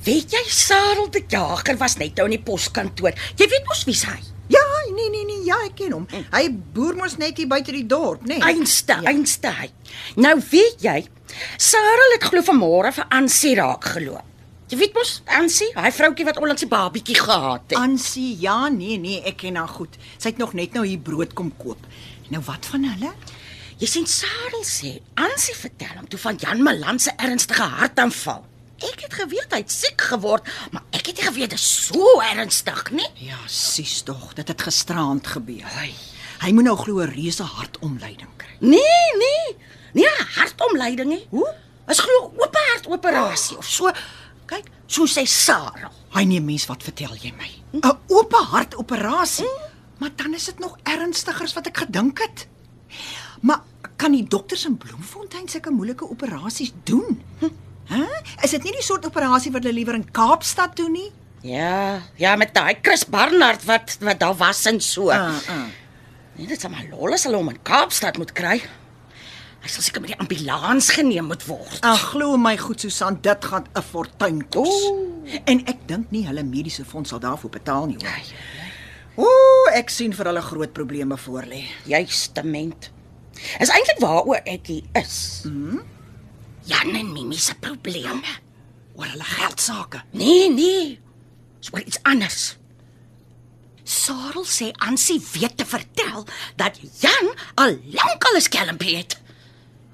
Weet 0.07 0.33
jy 0.37 0.43
Sarel 0.55 1.11
de 1.11 1.25
Jager 1.29 1.77
was 1.81 1.97
net 1.99 2.15
nou 2.17 2.29
in 2.31 2.37
die 2.39 2.45
poskantoor. 2.47 3.17
Jy 3.37 3.49
weet 3.51 3.67
mos 3.69 3.85
wie's 3.89 4.05
hy? 4.07 4.17
Ja, 4.55 4.63
nee 4.95 5.09
nee 5.11 5.25
nee, 5.27 5.41
ja, 5.49 5.57
ek 5.67 5.75
ken 5.81 5.93
hom. 5.97 6.05
Hy 6.31 6.45
boer 6.77 6.95
mos 6.95 7.17
net 7.19 7.37
hier 7.41 7.49
buite 7.51 7.75
die 7.75 7.83
dorp, 7.91 8.23
nê? 8.23 8.37
Nee. 8.39 8.53
Einste, 8.55 8.95
Ja. 9.03 9.11
einste 9.11 9.51
hy. 9.51 9.67
Nou 10.23 10.37
weet 10.53 10.85
jy, 10.87 11.01
Sarel 11.59 12.15
het 12.15 12.29
glo 12.31 12.45
vanmôre 12.47 12.93
vir 12.95 13.09
Ansie 13.19 13.57
raak 13.59 13.85
geloop. 13.97 14.23
Jy 14.67 14.77
weet 14.81 14.97
mos 14.99 15.11
Ansie, 15.31 15.69
hy 15.79 15.91
vroutjie 15.95 16.25
wat 16.27 16.41
onlangs 16.43 16.65
die 16.65 16.71
babietjie 16.71 17.15
gehad 17.21 17.69
het. 17.69 17.77
Ansie, 17.79 18.33
ja, 18.43 18.67
nee 18.75 18.97
nee, 18.99 19.21
ek 19.31 19.37
ken 19.45 19.59
haar 19.61 19.71
goed. 19.71 19.95
Sy 20.19 20.33
het 20.33 20.41
nog 20.43 20.57
net 20.59 20.75
nou 20.75 20.83
hier 20.83 20.99
brood 20.99 21.37
kom 21.39 21.53
koop. 21.61 21.85
Nou 22.35 22.41
wat 22.49 22.67
van 22.73 22.83
hulle? 22.89 23.13
Jy 23.79 23.87
sien 23.93 24.09
Sarel 24.11 24.65
sê, 24.67 24.97
Ansie 25.23 25.55
vertel 25.55 26.01
hom 26.01 26.09
toe 26.11 26.19
van 26.19 26.41
Jan 26.43 26.65
Malan 26.67 26.99
se 26.99 27.15
ernstige 27.15 27.69
hartaanval. 27.77 28.43
Ek 28.91 29.05
het 29.07 29.15
geweet 29.21 29.55
hy 29.55 29.61
het 29.63 29.71
siek 29.73 30.03
geword, 30.11 30.51
maar 30.75 30.83
ek 30.91 31.13
het 31.13 31.21
nie 31.21 31.29
geweet 31.29 31.55
dit 31.55 31.61
is 31.63 31.69
so 31.87 32.19
ernstig 32.25 32.83
nie. 32.97 33.07
Ja, 33.29 33.39
sies 33.47 34.01
tog, 34.09 34.33
dit 34.35 34.51
het 34.51 34.67
gisteraand 34.67 35.31
gebeur. 35.37 35.71
Ai. 35.79 35.93
Hy 36.43 36.51
moet 36.53 36.67
nou 36.67 36.77
glo 36.77 37.07
'n 37.07 37.15
reuse 37.15 37.47
hartomleiding 37.47 38.35
kry. 38.37 38.57
Nee, 38.61 39.07
nee. 39.23 39.57
Nee, 39.95 40.11
'n 40.11 40.27
hartomleiding 40.35 41.09
nie. 41.09 41.27
Hoe? 41.31 41.55
Is 41.89 42.03
glo 42.03 42.33
oop 42.35 42.57
hartoperasie 42.73 43.57
of 43.57 43.65
so. 43.65 43.93
Kyk, 44.47 44.69
so 44.87 45.07
sê 45.11 45.27
Sarel. 45.27 45.91
Hy 46.15 46.25
nee 46.25 46.41
mens, 46.41 46.67
wat 46.71 46.83
vertel 46.87 47.15
jy 47.21 47.33
my? 47.37 47.51
'n 47.75 47.83
Oop 48.09 48.33
hartoperasie. 48.33 49.51
Maar 49.99 50.11
dan 50.17 50.35
is 50.35 50.45
dit 50.45 50.59
nog 50.59 50.77
ernstiger 50.85 51.45
as 51.45 51.55
wat 51.55 51.67
ek 51.67 51.77
gedink 51.77 52.19
het. 52.21 52.47
Maar 53.41 53.63
kan 53.97 54.13
die 54.13 54.25
dokters 54.25 54.65
in 54.69 54.77
Bloemfontein 54.77 55.49
sulke 55.49 55.71
moeilike 55.71 56.05
operasies 56.11 56.73
doen? 56.85 57.23
Hæ? 57.93 58.03
Is 58.43 58.51
dit 58.51 58.63
nie 58.63 58.73
die 58.73 58.83
soort 58.85 59.07
operasie 59.07 59.53
wat 59.53 59.63
hulle 59.65 59.75
liewer 59.75 59.95
in 59.95 60.11
Kaapstad 60.11 60.77
doen 60.77 60.93
nie? 60.93 61.11
Ja, 61.47 62.03
ja 62.19 62.37
met 62.37 62.55
daai 62.55 62.77
Chris 62.83 63.05
Barnard 63.07 63.65
wat 63.65 63.97
wat 64.01 64.21
daar 64.21 64.37
was 64.37 64.65
en 64.67 64.81
so. 64.81 65.11
Ah, 65.11 65.37
ah. 65.49 65.67
Nee, 66.37 66.47
dit 66.47 66.59
is 66.59 66.69
maar 66.69 66.85
lol 66.91 67.15
as 67.15 67.25
hulle 67.25 67.39
hom 67.39 67.49
in 67.49 67.63
Kaapstad 67.63 68.19
moet 68.19 68.33
kry. 68.37 68.61
Hy 69.67 69.73
sal 69.75 69.83
seker 69.83 69.99
met 70.05 70.13
die 70.13 70.21
ambulans 70.23 70.93
geneem 70.95 71.27
moet 71.27 71.43
word. 71.49 71.81
Ag 71.83 72.13
glo 72.13 72.37
my 72.39 72.53
goed 72.55 72.85
Susan, 72.85 73.17
dit 73.19 73.45
gaan 73.51 73.65
'n 73.75 73.83
fortuin 73.83 74.39
kos. 74.49 74.69
Ooh. 74.71 75.27
En 75.45 75.59
ek 75.67 75.89
dink 75.91 76.11
nie 76.15 76.23
hulle 76.27 76.45
mediese 76.47 76.85
fonds 76.85 77.11
sal 77.11 77.19
daarvoor 77.19 77.51
betaal 77.51 77.87
nie 77.87 77.97
hoor. 77.99 78.07
Ja, 78.07 78.47
Ooh, 79.17 79.67
ek 79.75 79.91
sien 79.91 80.13
vir 80.15 80.27
hulle 80.27 80.43
groot 80.43 80.73
probleme 80.73 81.17
voorlê. 81.19 81.65
Juistement. 81.85 82.91
Is 83.59 83.73
eintlik 83.73 83.99
waaroor 83.99 84.41
ek 84.45 84.67
hier 84.67 84.85
is. 84.95 85.43
Mhm. 85.45 85.81
Jan 86.63 86.95
en 86.95 87.13
Mimi 87.13 87.37
se 87.37 87.55
probleme. 87.55 88.23
Oor 88.95 89.07
hulle 89.07 89.25
geldsaake. 89.25 90.03
Nee, 90.13 90.49
nee. 90.51 91.01
Dis 91.59 91.73
oor 91.73 91.83
iets 91.83 91.99
anders. 92.03 92.57
Sarel 93.85 94.45
sê 94.45 94.71
Ansie 94.79 95.21
weet 95.33 95.57
te 95.57 95.67
vertel 95.67 96.27
dat 96.57 96.79
Jan 97.01 97.35
al 97.55 97.79
lank 97.91 98.25
al 98.25 98.37
'n 98.37 98.41
skelmpie 98.41 98.97
het. 98.97 99.25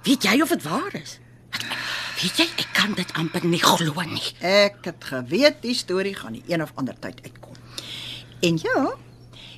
Weet 0.02 0.22
jy 0.26 0.40
of 0.42 0.48
dit 0.48 0.62
waar 0.62 0.94
is? 0.98 1.18
Weet 2.22 2.38
jy, 2.40 2.46
ek 2.58 2.70
kan 2.74 2.94
dit 2.98 3.12
amper 3.18 3.44
nie 3.46 3.60
glo 3.62 4.02
nie. 4.06 4.24
Ek 4.42 4.82
het 4.86 5.04
geweet 5.04 5.62
die 5.62 5.74
storie 5.78 6.14
gaan 6.18 6.34
die 6.38 6.44
een 6.50 6.62
of 6.62 6.72
ander 6.74 6.96
tyd 6.98 7.22
uitkom. 7.22 7.54
En 8.42 8.58
ja, 8.62 8.94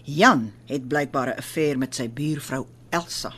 Jan 0.04 0.52
het 0.68 0.88
blykbaar 0.88 1.32
'n 1.32 1.38
affair 1.40 1.78
met 1.78 1.94
sy 1.94 2.08
buurvrou 2.08 2.66
Elsa. 2.90 3.32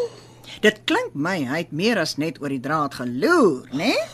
Dit 0.64 0.84
klink 0.84 1.14
my 1.14 1.44
hy 1.44 1.58
het 1.64 1.72
meer 1.72 1.98
as 1.98 2.16
net 2.16 2.40
oor 2.40 2.48
die 2.48 2.60
draad 2.60 2.94
geloer, 2.94 3.68
né? 3.72 3.76
Nee? 3.76 4.04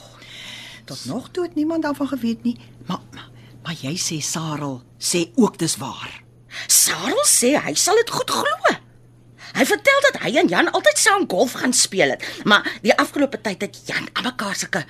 Tot 0.85 1.05
nog 1.05 1.29
toe 1.31 1.45
het 1.45 1.55
niemand 1.55 1.83
daarvan 1.83 2.09
geweet 2.09 2.43
nie, 2.43 2.59
maar 2.87 3.03
maar, 3.13 3.31
maar 3.63 3.75
jy 3.75 3.95
sê 3.99 4.21
Sarel 4.21 4.83
sê 4.99 5.31
ook 5.35 5.59
dis 5.59 5.77
waar. 5.77 6.23
Sarel 6.67 7.25
sê 7.27 7.55
hy 7.59 7.75
sal 7.75 7.95
dit 7.95 8.11
goed 8.11 8.31
glo. 8.31 8.77
Hy 9.57 9.65
vertel 9.67 10.01
dat 10.09 10.21
hy 10.23 10.35
en 10.41 10.49
Jan 10.49 10.71
altyd 10.71 10.99
saam 10.99 11.27
golf 11.29 11.53
gaan 11.61 11.73
speel 11.73 12.15
het, 12.15 12.25
maar 12.45 12.67
die 12.85 12.95
afgelope 12.95 13.41
tyd 13.41 13.63
het 13.67 13.81
Jan 13.87 14.09
aan 14.13 14.29
mekaar 14.31 14.57
sulke 14.57 14.85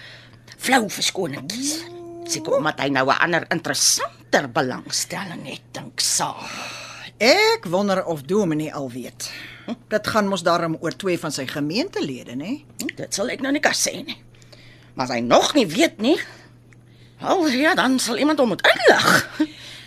flou 0.61 0.85
verskonings. 0.93 1.81
Seker 2.31 2.59
omdat 2.59 2.81
hy 2.81 2.89
nou 2.89 3.07
'n 3.09 3.23
ander 3.25 3.47
interessanter 3.51 4.51
belangstelling 4.53 5.47
het, 5.49 5.63
dink 5.73 6.01
Sarel. 6.01 6.47
Ek 7.19 7.67
wonder 7.69 8.05
of 8.05 8.23
Dominee 8.23 8.73
al 8.75 8.91
weet. 8.91 9.31
Dit 9.89 10.07
gaan 10.07 10.29
mos 10.29 10.43
daarom 10.43 10.77
oor 10.81 10.97
twee 10.97 11.19
van 11.19 11.33
sy 11.33 11.47
gemeentelede, 11.47 12.35
né? 12.37 12.65
Dit 12.97 13.15
sal 13.15 13.29
ek 13.29 13.41
nou 13.41 13.53
nie 13.53 13.61
kan 13.61 13.77
sê 13.77 14.05
nie. 14.05 14.17
Maar 14.95 15.07
as 15.07 15.15
hy 15.15 15.21
nog 15.21 15.55
nie 15.55 15.67
weet 15.67 16.01
nie, 16.01 16.17
wel 17.21 17.47
ja, 17.49 17.75
dan 17.75 17.99
sal 17.99 18.17
iemand 18.17 18.39
hom 18.39 18.49
moet 18.49 18.65
inlig. 18.65 19.29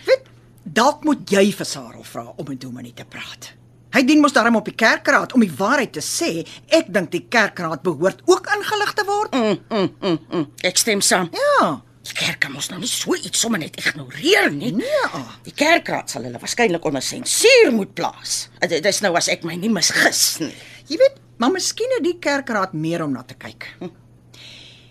Weet, 0.06 0.22
dalk 0.62 1.04
moet 1.04 1.30
jy 1.30 1.52
vir 1.52 1.66
Sarel 1.66 2.04
vra 2.06 2.32
om 2.36 2.48
met 2.48 2.60
Dominee 2.60 2.94
te 2.94 3.04
praat. 3.04 3.52
Hy 3.94 4.02
dien 4.02 4.18
mos 4.18 4.34
daarom 4.34 4.56
op 4.58 4.66
die 4.66 4.74
kerkraad 4.74 5.36
om 5.36 5.42
die 5.44 5.52
waarheid 5.54 5.92
te 5.94 6.02
sê. 6.02 6.42
Ek 6.74 6.88
dink 6.90 7.12
die 7.12 7.22
kerkraad 7.30 7.84
behoort 7.86 8.24
ook 8.26 8.48
ingelig 8.56 8.92
te 8.98 9.04
word. 9.06 9.34
Mm, 9.34 9.58
mm, 9.68 9.90
mm, 10.00 10.22
mm. 10.30 10.46
Ek 10.66 10.80
stem 10.80 11.02
saam. 11.04 11.28
Ja. 11.34 11.68
Die 12.04 12.16
kerk 12.18 12.42
kan 12.42 12.52
mos 12.52 12.66
nou 12.68 12.80
nie 12.82 12.90
so 12.90 13.14
iets 13.14 13.40
sommer 13.40 13.62
net 13.62 13.78
ignoreer 13.80 14.50
nie. 14.52 14.72
Nee. 14.76 15.20
Die 15.46 15.54
kerkraad 15.56 16.10
sal 16.10 16.26
hulle 16.26 16.40
waarskynlik 16.42 16.84
onder 16.84 17.04
sensuur 17.04 17.70
moet 17.72 17.94
plaas. 17.96 18.48
Dit 18.58 18.74
dit 18.74 18.88
is 18.90 18.98
nou 19.04 19.14
as 19.16 19.30
ek 19.32 19.46
my 19.46 19.54
nie 19.56 19.70
misgis 19.72 20.24
nie. 20.42 20.52
Jy 20.90 20.98
weet, 21.00 21.20
maar 21.40 21.54
miskien 21.54 21.94
het 21.96 22.04
die 22.04 22.18
kerkraad 22.20 22.74
meer 22.76 23.06
om 23.06 23.14
na 23.14 23.22
te 23.24 23.38
kyk. 23.38 23.70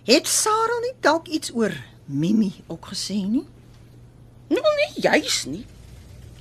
Het 0.09 0.27
Sarel 0.27 0.79
nie 0.87 0.95
dalk 1.03 1.27
iets 1.27 1.51
oor 1.55 1.75
Mimi 2.07 2.49
ook 2.67 2.89
gesê 2.91 3.19
nie? 3.19 3.45
Nou 4.49 4.73
nee, 4.79 5.03
juis 5.05 5.43
nie. 5.51 5.61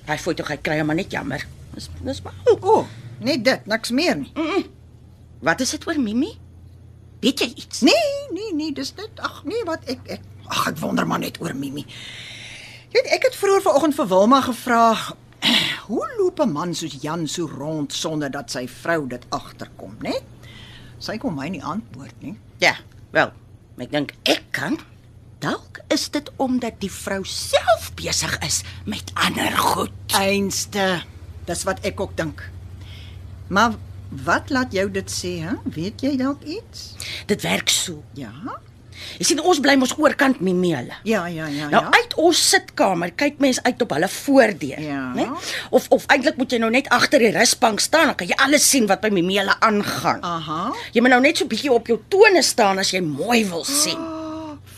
Hy 0.09 0.17
voel 0.19 0.39
tog 0.39 0.51
hy 0.51 0.59
kry 0.63 0.81
hom 0.81 0.89
maar 0.91 0.99
net 0.99 1.13
jammer. 1.15 1.45
Dis 1.75 1.89
dis 2.05 2.23
maar. 2.23 2.35
O, 2.45 2.57
oh, 2.61 2.87
net 3.25 3.45
dit, 3.45 3.67
niks 3.67 3.91
meer 3.91 4.17
nie. 4.21 4.33
Wat 5.43 5.61
is 5.61 5.71
dit 5.75 5.87
oor 5.89 5.99
Mimi? 6.01 6.31
Weet 7.23 7.41
jy 7.43 7.49
iets? 7.55 7.81
Nee, 7.87 8.13
nee, 8.35 8.53
nee, 8.55 8.73
dis 8.75 8.93
net 8.99 9.21
ag 9.23 9.43
nee, 9.47 9.63
wat 9.67 9.87
ek 9.91 10.07
ek 10.19 10.23
ag 10.51 10.69
ek 10.73 10.79
wonder 10.83 11.07
maar 11.07 11.23
net 11.23 11.39
oor 11.43 11.55
Mimi. 11.55 11.85
Jy 12.93 12.99
weet, 12.99 13.11
ek 13.17 13.29
het 13.31 13.39
vroeër 13.39 13.65
vanoggend 13.65 13.97
vir 13.97 14.09
Wilma 14.11 14.41
gevra, 14.45 14.83
hoe 15.89 16.07
loop 16.19 16.43
'n 16.43 16.53
man 16.53 16.75
soos 16.75 16.99
Jan 17.03 17.27
so 17.27 17.47
rond 17.49 17.93
sonder 17.95 18.31
dat 18.31 18.51
sy 18.51 18.67
vrou 18.69 19.07
dit 19.09 19.25
agterkom, 19.31 19.97
né? 20.03 20.19
Sy 20.99 21.17
kon 21.19 21.35
my 21.35 21.49
nie 21.49 21.63
antwoord 21.63 22.15
nie. 22.23 22.37
Ja, 22.63 22.77
wel, 23.11 23.33
ek 23.79 23.91
dink 23.91 24.15
ek 24.29 24.45
kan. 24.51 24.79
Dalk 25.43 25.81
is 25.91 26.07
dit 26.15 26.29
omdat 26.39 26.79
die 26.79 26.91
vrou 26.91 27.25
self 27.27 27.91
besig 27.99 28.39
is 28.47 28.63
met 28.87 29.11
ander 29.15 29.51
goed. 29.59 29.91
Einste. 30.15 31.03
Dis 31.49 31.63
wat 31.69 31.81
ek 31.87 32.01
ook 32.01 32.17
dink. 32.17 32.43
Maar 33.49 33.73
wat 34.25 34.51
laat 34.53 34.73
jou 34.73 34.91
dit 34.93 35.09
sê, 35.11 35.39
hè? 35.43 35.55
Weet 35.65 36.01
jy 36.05 36.17
dalk 36.21 36.43
iets? 36.45 36.93
Dit 37.27 37.43
werk 37.43 37.69
so. 37.73 38.03
Ja. 38.15 38.31
Jy 39.19 39.25
sien 39.27 39.41
ons 39.43 39.59
bly 39.61 39.75
mos 39.81 39.95
oorkant 39.99 40.39
Mimele. 40.45 40.95
Ja, 41.09 41.25
ja, 41.27 41.47
ja, 41.51 41.69
Nou 41.73 41.83
ja. 41.85 41.91
uit 41.91 42.15
ons 42.23 42.39
sitkamer 42.53 43.11
kyk 43.19 43.41
mens 43.43 43.59
uit 43.63 43.83
op 43.83 43.91
hulle 43.97 44.09
voordeur, 44.09 44.81
Ja. 44.81 45.13
né? 45.17 45.27
Of 45.71 45.89
of 45.91 46.07
eintlik 46.07 46.37
moet 46.37 46.53
jy 46.53 46.59
nou 46.63 46.71
net 46.71 46.89
agter 46.89 47.19
die 47.19 47.33
rusbank 47.35 47.81
staan, 47.81 48.07
dan 48.13 48.15
kan 48.15 48.27
jy 48.29 48.35
alles 48.39 48.69
sien 48.71 48.87
wat 48.87 49.01
by 49.01 49.09
Mimele 49.11 49.57
aangaan. 49.61 50.23
Aha. 50.23 50.73
Jy 50.93 51.01
moet 51.01 51.11
nou 51.11 51.21
net 51.21 51.37
so 51.37 51.47
bietjie 51.47 51.73
op 51.73 51.87
jou 51.91 51.99
tone 52.09 52.43
staan 52.43 52.79
as 52.79 52.91
jy 52.93 53.01
mooi 53.01 53.43
wil 53.49 53.65
sien. 53.65 53.99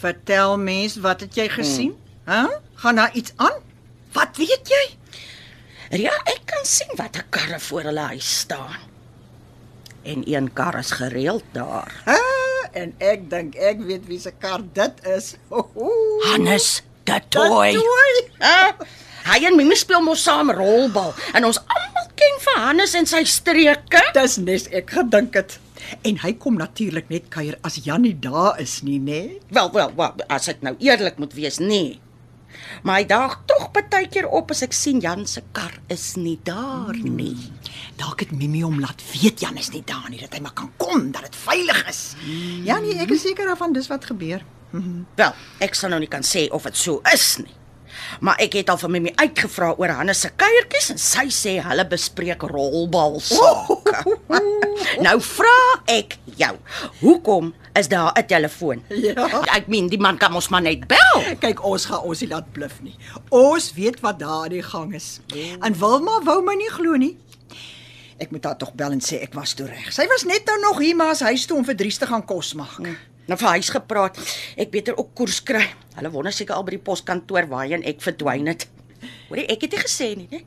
Vertel 0.00 0.56
mens, 0.58 0.96
wat 0.96 1.20
het 1.20 1.34
jy 1.34 1.48
gesien? 1.48 1.94
Hæ? 2.24 2.32
Huh? 2.46 2.48
Gaan 2.74 2.96
daar 2.96 3.10
iets 3.14 3.32
aan? 3.36 3.60
Wat 4.12 4.36
weet 4.36 4.68
jy? 4.68 4.84
Ja, 5.94 6.14
ek 6.26 6.42
kan 6.50 6.64
sien 6.66 6.90
wat 6.98 7.14
'n 7.16 7.28
karre 7.30 7.60
voor 7.60 7.82
hulle 7.82 8.00
huis 8.00 8.38
staan. 8.38 8.82
En 10.02 10.22
een 10.26 10.52
kar 10.52 10.78
is 10.78 10.90
gereeld 10.90 11.44
daar. 11.52 12.02
Hæ? 12.04 12.18
En 12.72 12.94
ek 12.98 13.30
dink 13.30 13.54
ek 13.54 13.78
weet 13.80 14.06
wie 14.06 14.18
se 14.18 14.32
kar 14.38 14.60
dit 14.72 14.92
is. 15.06 15.34
Ho, 15.48 15.70
ho. 15.74 15.90
Hannes, 16.20 16.82
die 17.04 17.12
Dat 17.12 17.30
toy. 17.30 17.76
Hy 19.24 19.38
en 19.46 19.56
Mimi 19.56 19.76
speel 19.76 20.00
mos 20.00 20.22
saam 20.22 20.50
rolbal 20.50 21.14
en 21.32 21.44
ons 21.44 21.58
almal 21.58 22.08
ken 22.18 22.40
vir 22.44 22.58
Hannes 22.60 22.94
en 22.94 23.06
sy 23.06 23.22
streke. 23.24 24.02
Dis 24.16 24.36
nes 24.36 24.66
ek 24.68 24.90
gedink 24.90 25.34
het. 25.34 25.58
En 26.02 26.18
hy 26.18 26.32
kom 26.40 26.56
natuurlik 26.56 27.08
net 27.08 27.28
kuier 27.28 27.58
as 27.62 27.78
Jannie 27.84 28.16
daar 28.18 28.60
is 28.60 28.82
nie, 28.82 28.98
nê? 28.98 29.38
Wel, 29.48 29.70
wel, 29.72 29.92
wel, 29.96 30.12
as 30.28 30.48
ek 30.48 30.64
nou 30.64 30.74
eerlik 30.78 31.20
moet 31.22 31.32
wees, 31.36 31.58
nee. 31.58 32.00
Maar 32.82 33.02
hy 33.02 33.06
daag 33.06 33.38
tog 33.46 33.70
baie 34.04 34.08
keer 34.10 34.28
op 34.28 34.50
as 34.52 34.62
ek 34.66 34.74
sien 34.76 35.00
Jan 35.00 35.24
se 35.30 35.42
kar 35.56 35.72
is 35.92 36.14
nie 36.20 36.36
daar 36.46 36.96
nie. 36.96 37.36
Dalk 38.00 38.24
het 38.24 38.32
Mimi 38.34 38.64
hom 38.64 38.80
laat 38.82 39.02
weet 39.12 39.40
Jan 39.44 39.58
is 39.60 39.70
nie 39.74 39.84
daar 39.86 40.08
nie, 40.10 40.20
dat 40.20 40.34
hy 40.34 40.42
maar 40.44 40.56
kan 40.56 40.70
kom, 40.76 41.10
dat 41.14 41.28
dit 41.28 41.36
veilig 41.44 41.84
is. 41.88 42.02
Ja 42.66 42.80
nee, 42.82 42.98
ek 43.00 43.12
is 43.14 43.24
seker 43.24 43.48
daarvan 43.50 43.74
dis 43.76 43.88
wat 43.92 44.04
gebeur. 44.10 44.44
Wel, 45.16 45.34
ek 45.62 45.76
sal 45.78 45.94
nou 45.94 46.00
nie 46.02 46.10
kan 46.10 46.26
sê 46.26 46.48
of 46.50 46.66
dit 46.66 46.76
so 46.76 47.00
is 47.12 47.36
nie. 47.38 47.54
Maar 48.20 48.38
ek 48.44 48.52
het 48.60 48.70
al 48.70 48.78
van 48.78 48.90
Mimi 48.94 49.12
uitgevra 49.14 49.74
oor 49.78 49.92
Hannes 49.98 50.20
se 50.24 50.30
kuiertjies 50.36 50.90
en 50.94 51.00
sy 51.02 51.26
sê 51.34 51.56
hulle 51.64 51.86
bespreek 51.88 52.42
rolbal 52.50 53.20
sake. 53.20 54.16
nou 55.06 55.16
vra 55.24 55.58
ek 55.90 56.18
jou, 56.38 56.54
hoekom 57.00 57.52
is 57.78 57.88
daar 57.88 58.12
'n 58.14 58.26
telefoon? 58.26 58.82
Ja. 58.88 59.26
Ek 59.56 59.66
meen 59.66 59.88
die 59.88 59.98
man 59.98 60.16
kan 60.18 60.32
mos 60.32 60.48
maar 60.48 60.62
net 60.62 60.86
bel. 60.86 61.36
Kyk, 61.38 61.64
ons 61.64 61.84
gaan 61.84 62.02
ons 62.02 62.20
nie 62.20 62.28
laat 62.28 62.52
bluf 62.52 62.80
nie. 62.82 62.96
Ons 63.28 63.72
weet 63.74 64.00
wat 64.00 64.18
daar 64.18 64.44
aan 64.44 64.48
die 64.54 64.62
gang 64.62 64.94
is. 64.94 65.20
En 65.60 65.78
Wilma 65.78 66.20
wou 66.24 66.42
my 66.42 66.54
nie 66.54 66.70
glo 66.70 66.96
nie. 66.96 67.18
Ek 68.18 68.30
moet 68.30 68.44
haar 68.44 68.56
tog 68.56 68.74
bel 68.74 68.92
en 68.94 69.00
sê 69.02 69.22
ek 69.22 69.34
was 69.34 69.54
toe 69.54 69.66
reg. 69.66 69.92
Sy 69.92 70.06
was 70.06 70.24
net 70.24 70.46
nou 70.46 70.60
nog 70.60 70.78
hier 70.78 70.96
maar 70.96 71.10
as 71.10 71.20
huis 71.20 71.46
toe 71.46 71.56
om 71.56 71.64
vir 71.64 71.76
Dries 71.76 71.98
te 71.98 72.06
gaan 72.06 72.24
kos 72.24 72.54
maak. 72.54 72.80
Nou 73.24 73.38
vir 73.40 73.48
huis 73.56 73.70
gepraat. 73.72 74.18
Ek 74.60 74.72
beter 74.72 74.96
ook 75.00 75.14
koers 75.16 75.40
kry. 75.42 75.64
Hulle 75.96 76.10
wonder 76.12 76.32
seker 76.34 76.58
al 76.58 76.64
by 76.66 76.76
die 76.76 76.84
poskantoor 76.84 77.48
waarheen 77.48 77.84
ek 77.88 78.02
verdwyn 78.04 78.50
het. 78.52 78.68
Hoorie, 79.30 79.46
ek 79.48 79.64
het 79.64 79.76
nie 79.76 79.84
gesê 79.84 80.12
nie, 80.18 80.28
né? 80.28 80.44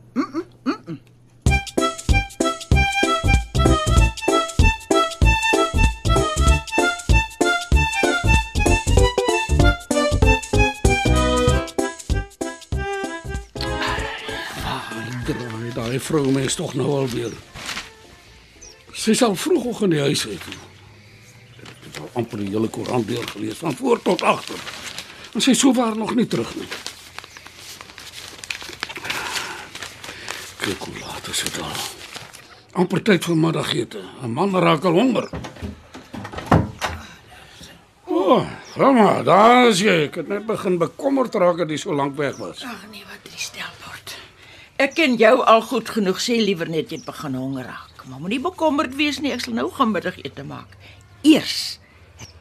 Draai 15.28 15.74
daai 15.74 16.00
vrou 16.00 16.30
mens 16.32 16.56
tog 16.56 16.78
nou 16.78 16.94
al 17.02 17.10
weer. 17.10 17.34
Sy 18.94 19.18
sal 19.18 19.36
vroegoggend 19.36 19.98
die 19.98 20.06
huis 20.06 20.28
uit. 20.30 20.46
Het 20.46 20.77
al 22.00 22.10
amper 22.14 22.42
die 22.44 22.50
hele 22.54 22.68
koerant 22.68 23.08
deurgelees 23.08 23.58
van 23.58 23.76
voor 23.76 24.02
tot 24.02 24.22
agter. 24.22 24.60
En 25.34 25.42
sy 25.42 25.54
sou 25.54 25.74
waar 25.74 25.98
nog 25.98 26.16
nie 26.16 26.28
terug 26.28 26.56
nie. 26.56 26.68
Kyk 30.64 30.90
hoe 30.90 31.00
laat 31.00 31.28
is 31.32 31.44
dit 31.46 31.62
al. 31.62 31.80
amper 32.78 33.02
tyd 33.02 33.26
vir 33.26 33.38
middagete. 33.38 34.02
'n 34.22 34.34
Man 34.34 34.54
raak 34.56 34.84
al 34.86 34.94
honger. 34.94 35.30
O, 38.06 38.46
oh, 38.78 38.94
maar 38.94 39.24
daar 39.24 39.68
is 39.68 39.80
jy. 39.80 40.04
Ek 40.08 40.16
het 40.22 40.28
net 40.28 40.46
begin 40.46 40.78
bekommerd 40.78 41.36
raak 41.36 41.58
dat 41.58 41.70
jy 41.70 41.78
so 41.78 41.94
lank 41.94 42.16
weg 42.18 42.38
was. 42.38 42.64
Ag 42.64 42.86
nee, 42.92 43.04
wat 43.10 43.24
drie 43.24 43.40
stel 43.40 43.74
word. 43.86 44.18
Ek 44.78 44.94
ken 44.94 45.18
jou 45.18 45.42
al 45.42 45.62
goed 45.62 45.90
genoeg, 45.90 46.22
sê 46.22 46.38
liewer 46.38 46.70
net 46.70 46.92
jy 46.92 47.02
begin 47.06 47.34
honger 47.36 47.66
raak. 47.66 48.06
Maar 48.06 48.20
moenie 48.20 48.40
bekommerd 48.40 48.96
wees 48.96 49.20
nie, 49.20 49.34
ek 49.34 49.42
sal 49.42 49.54
nou 49.58 49.72
gaan 49.74 49.92
middagete 49.92 50.44
maak. 50.44 50.78
Eers 51.26 51.80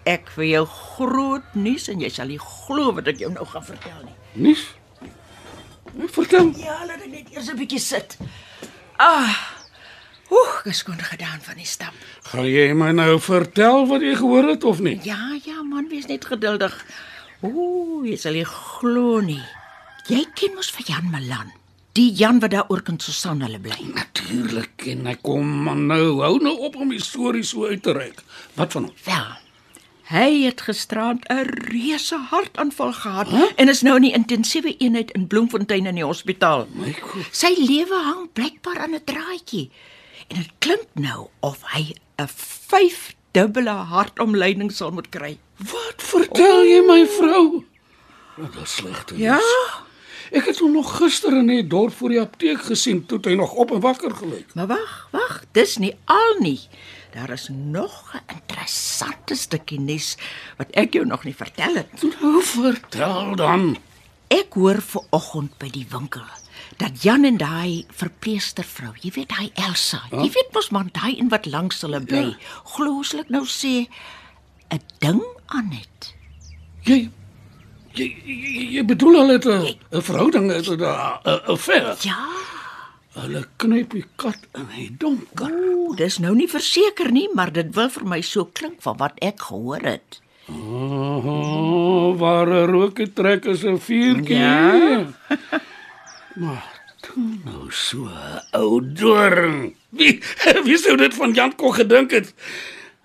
ek 0.07 0.31
vir 0.37 0.47
jou 0.47 0.64
groot 0.71 1.55
nuus 1.59 1.88
en 1.90 2.01
jy 2.01 2.11
sal 2.12 2.31
nie 2.31 2.40
glo 2.42 2.95
wat 2.97 3.11
ek 3.11 3.21
jou 3.25 3.31
nou 3.35 3.47
gaan 3.51 3.66
vertel 3.66 3.99
nie. 4.07 4.16
Nis? 4.49 4.62
Nee, 5.97 6.09
vertel. 6.12 6.53
Ja, 6.61 6.79
laat 6.87 7.03
ek 7.03 7.11
net 7.11 7.35
eers 7.35 7.51
'n 7.51 7.59
bietjie 7.59 7.81
sit. 7.81 8.16
Ah. 8.99 9.35
Oeh, 10.31 10.53
ek 10.64 10.73
is 10.75 10.83
kon 10.83 10.99
gedaan 10.99 11.40
van 11.40 11.57
die 11.57 11.66
stap. 11.66 11.95
Gaan 12.31 12.47
jy 12.51 12.73
my 12.75 12.90
nou 12.92 13.21
vertel 13.21 13.87
wat 13.87 14.03
jy 14.03 14.14
gehoor 14.19 14.49
het 14.49 14.64
of 14.64 14.81
nie? 14.81 14.99
Ja, 15.03 15.38
ja 15.45 15.62
man, 15.62 15.88
wees 15.88 16.07
net 16.07 16.25
geduldig. 16.25 16.75
Ooh, 17.42 18.03
jy 18.07 18.16
sal 18.16 18.33
nie 18.33 18.45
glo 18.45 19.21
nie. 19.21 19.45
Jy 20.09 20.27
ken 20.35 20.55
mos 20.55 20.71
vir 20.71 20.85
Jan 20.87 21.11
Malan. 21.11 21.53
Die 21.97 22.12
Jan 22.12 22.40
wat 22.40 22.51
daar 22.51 22.69
oor 22.69 22.83
kan 22.83 22.99
Susan 23.01 23.40
hulle 23.40 23.59
bly. 23.59 23.79
Natuurlik 23.95 24.77
ken 24.77 25.07
ek 25.07 25.23
kom 25.23 25.47
maar 25.64 25.79
nou. 25.79 26.21
Hou 26.21 26.37
nou 26.42 26.59
op 26.66 26.77
om 26.77 26.90
die 26.92 27.03
storie 27.03 27.42
so 27.42 27.66
uit 27.66 27.83
te 27.83 27.92
reik. 27.92 28.23
Wat 28.55 28.73
van 28.73 28.90
hom? 28.90 28.95
Wel. 29.07 29.45
Hy 30.07 30.45
het 30.45 30.61
gisterand 30.62 31.27
'n 31.29 31.51
reuse 31.66 32.19
hartaanval 32.31 32.92
gehad 32.92 33.29
huh? 33.29 33.51
en 33.57 33.69
is 33.69 33.83
nou 33.83 33.97
in 33.97 34.03
die 34.03 34.12
intensiewe 34.12 34.77
eenheid 34.77 35.11
in 35.11 35.27
Bloemfontein 35.27 35.87
in 35.87 35.95
die 35.95 36.05
hospitaal. 36.05 36.66
My 36.71 36.92
God. 36.92 37.27
Sy 37.31 37.55
lewe 37.59 37.99
hang 38.03 38.29
blykbaar 38.33 38.79
aan 38.79 38.95
'n 38.95 39.05
draadjie. 39.05 39.71
En 40.29 40.37
dit 40.37 40.51
klink 40.59 40.87
nou 40.95 41.27
of 41.40 41.59
hy 41.75 41.95
'n 42.23 42.29
vyfdubbele 42.69 43.71
hartomleiding 43.71 44.73
sal 44.73 44.90
moet 44.90 45.09
kry. 45.09 45.38
Wat 45.57 45.99
vertel 45.99 46.62
jy 46.64 46.81
my 46.87 47.07
vrou? 47.07 47.64
Wat 48.37 48.55
'n 48.55 48.66
slegte 48.66 49.14
nuus. 49.14 49.23
Ja? 49.23 49.40
Ek 50.31 50.47
het 50.47 50.59
hom 50.59 50.73
nog 50.73 50.97
gister 50.97 51.37
in 51.37 51.47
die 51.47 51.66
dorp 51.66 51.92
voor 51.92 52.09
die 52.09 52.21
apteek 52.21 52.62
gesien 52.62 53.07
toe 53.07 53.19
hy 53.23 53.35
nog 53.35 53.53
op 53.53 53.71
en 53.71 53.81
wakker 53.81 54.14
gelyk. 54.14 54.55
Maar 54.55 54.66
wag, 54.66 55.09
wag, 55.11 55.45
dis 55.53 55.77
nie 55.77 55.95
al 56.05 56.37
nie. 56.38 56.61
Daar 57.16 57.31
is 57.33 57.48
nog 57.48 58.12
'n 58.14 58.20
interessante 58.37 59.35
stukkie 59.35 59.81
nuus 59.81 60.16
wat 60.59 60.70
ek 60.76 60.92
jou 60.92 61.07
nog 61.07 61.24
nie 61.24 61.35
vertel 61.35 61.74
het. 61.74 62.02
Nou 62.20 62.42
vertel 62.44 63.37
dan. 63.37 63.76
Ek 64.29 64.52
hoor 64.55 64.83
ver 64.83 65.02
oggend 65.11 65.59
by 65.59 65.70
die 65.70 65.87
winkel 65.90 66.24
dat 66.76 67.02
Jan 67.02 67.24
en 67.24 67.37
daai 67.37 67.85
verpleegstervrou, 67.94 68.92
jy 69.00 69.11
weet 69.14 69.33
hy 69.38 69.50
Elsa, 69.55 70.02
jy 70.11 70.31
weet 70.35 70.52
mos 70.52 70.70
man 70.70 70.88
daai 70.92 71.18
een 71.18 71.29
wat 71.29 71.46
langs 71.46 71.81
hulle 71.81 72.00
bly, 72.00 72.24
ja. 72.35 72.37
glooslik 72.76 73.29
nou 73.29 73.44
sê 73.46 73.87
'n 74.70 74.81
ding 74.98 75.22
aan 75.46 75.70
het. 75.70 76.14
Jy 76.83 77.11
jy, 77.94 78.07
jy, 78.24 78.68
jy 78.76 78.85
bedoel 78.85 79.14
hulle 79.20 79.33
het 79.33 79.46
'n 79.46 80.02
verhouding, 80.02 80.50
'n 80.52 80.81
'n 81.24 81.40
affair. 81.46 81.96
Ja, 82.00 82.26
Hulle 83.16 83.46
knyp 83.57 83.90
die 83.90 84.05
kat 84.20 84.37
in 84.55 84.66
die 84.76 84.90
donker. 85.00 85.48
ooh, 85.50 85.76
dis 85.94 86.18
nou 86.18 86.35
nie 86.35 86.49
verseker 86.49 87.11
nie, 87.12 87.29
maar 87.35 87.53
dit 87.53 87.75
wil 87.75 87.88
vir 87.88 88.05
my 88.05 88.20
so 88.20 88.44
klink 88.44 88.81
van 88.83 88.96
wat 88.96 89.12
ek 89.22 89.40
gehoor 89.40 89.83
het. 89.85 90.20
Oh, 90.49 92.16
waar 92.18 92.46
'n 92.49 92.70
rookie 92.70 93.12
trek 93.12 93.44
is 93.44 93.62
'n 93.64 93.79
vuurtjie. 93.79 94.37
Ja. 94.37 95.07
maar 96.42 96.64
toe 97.01 97.22
nou 97.44 97.70
so 97.70 98.09
ou 98.53 98.81
doring. 98.83 99.77
Wie 99.90 100.22
wie 100.64 100.79
sou 100.79 100.96
dit 100.96 101.14
van 101.14 101.33
Jan 101.33 101.55
Kok 101.57 101.75
gedink 101.75 102.11
het? 102.11 102.35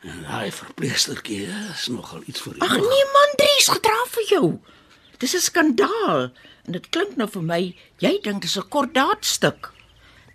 En 0.01 0.21
daai 0.29 0.51
verpleegstertjie 0.51 1.47
is 1.73 1.87
nogal 1.87 2.21
iets 2.25 2.41
vir 2.41 2.55
Ag 2.57 2.75
jou. 2.75 2.81
nee 2.89 3.05
man, 3.13 3.29
Dries, 3.37 3.67
gedra 3.69 3.99
vir 4.09 4.23
jou. 4.29 4.59
Dis 5.17 5.33
'n 5.35 5.39
skandaal 5.39 6.31
en 6.65 6.71
dit 6.71 6.89
klink 6.89 7.15
nou 7.17 7.29
vir 7.29 7.41
my 7.43 7.75
jy 7.99 8.19
dink 8.23 8.41
dis 8.41 8.57
'n 8.57 8.69
kordaatstuk. 8.69 9.71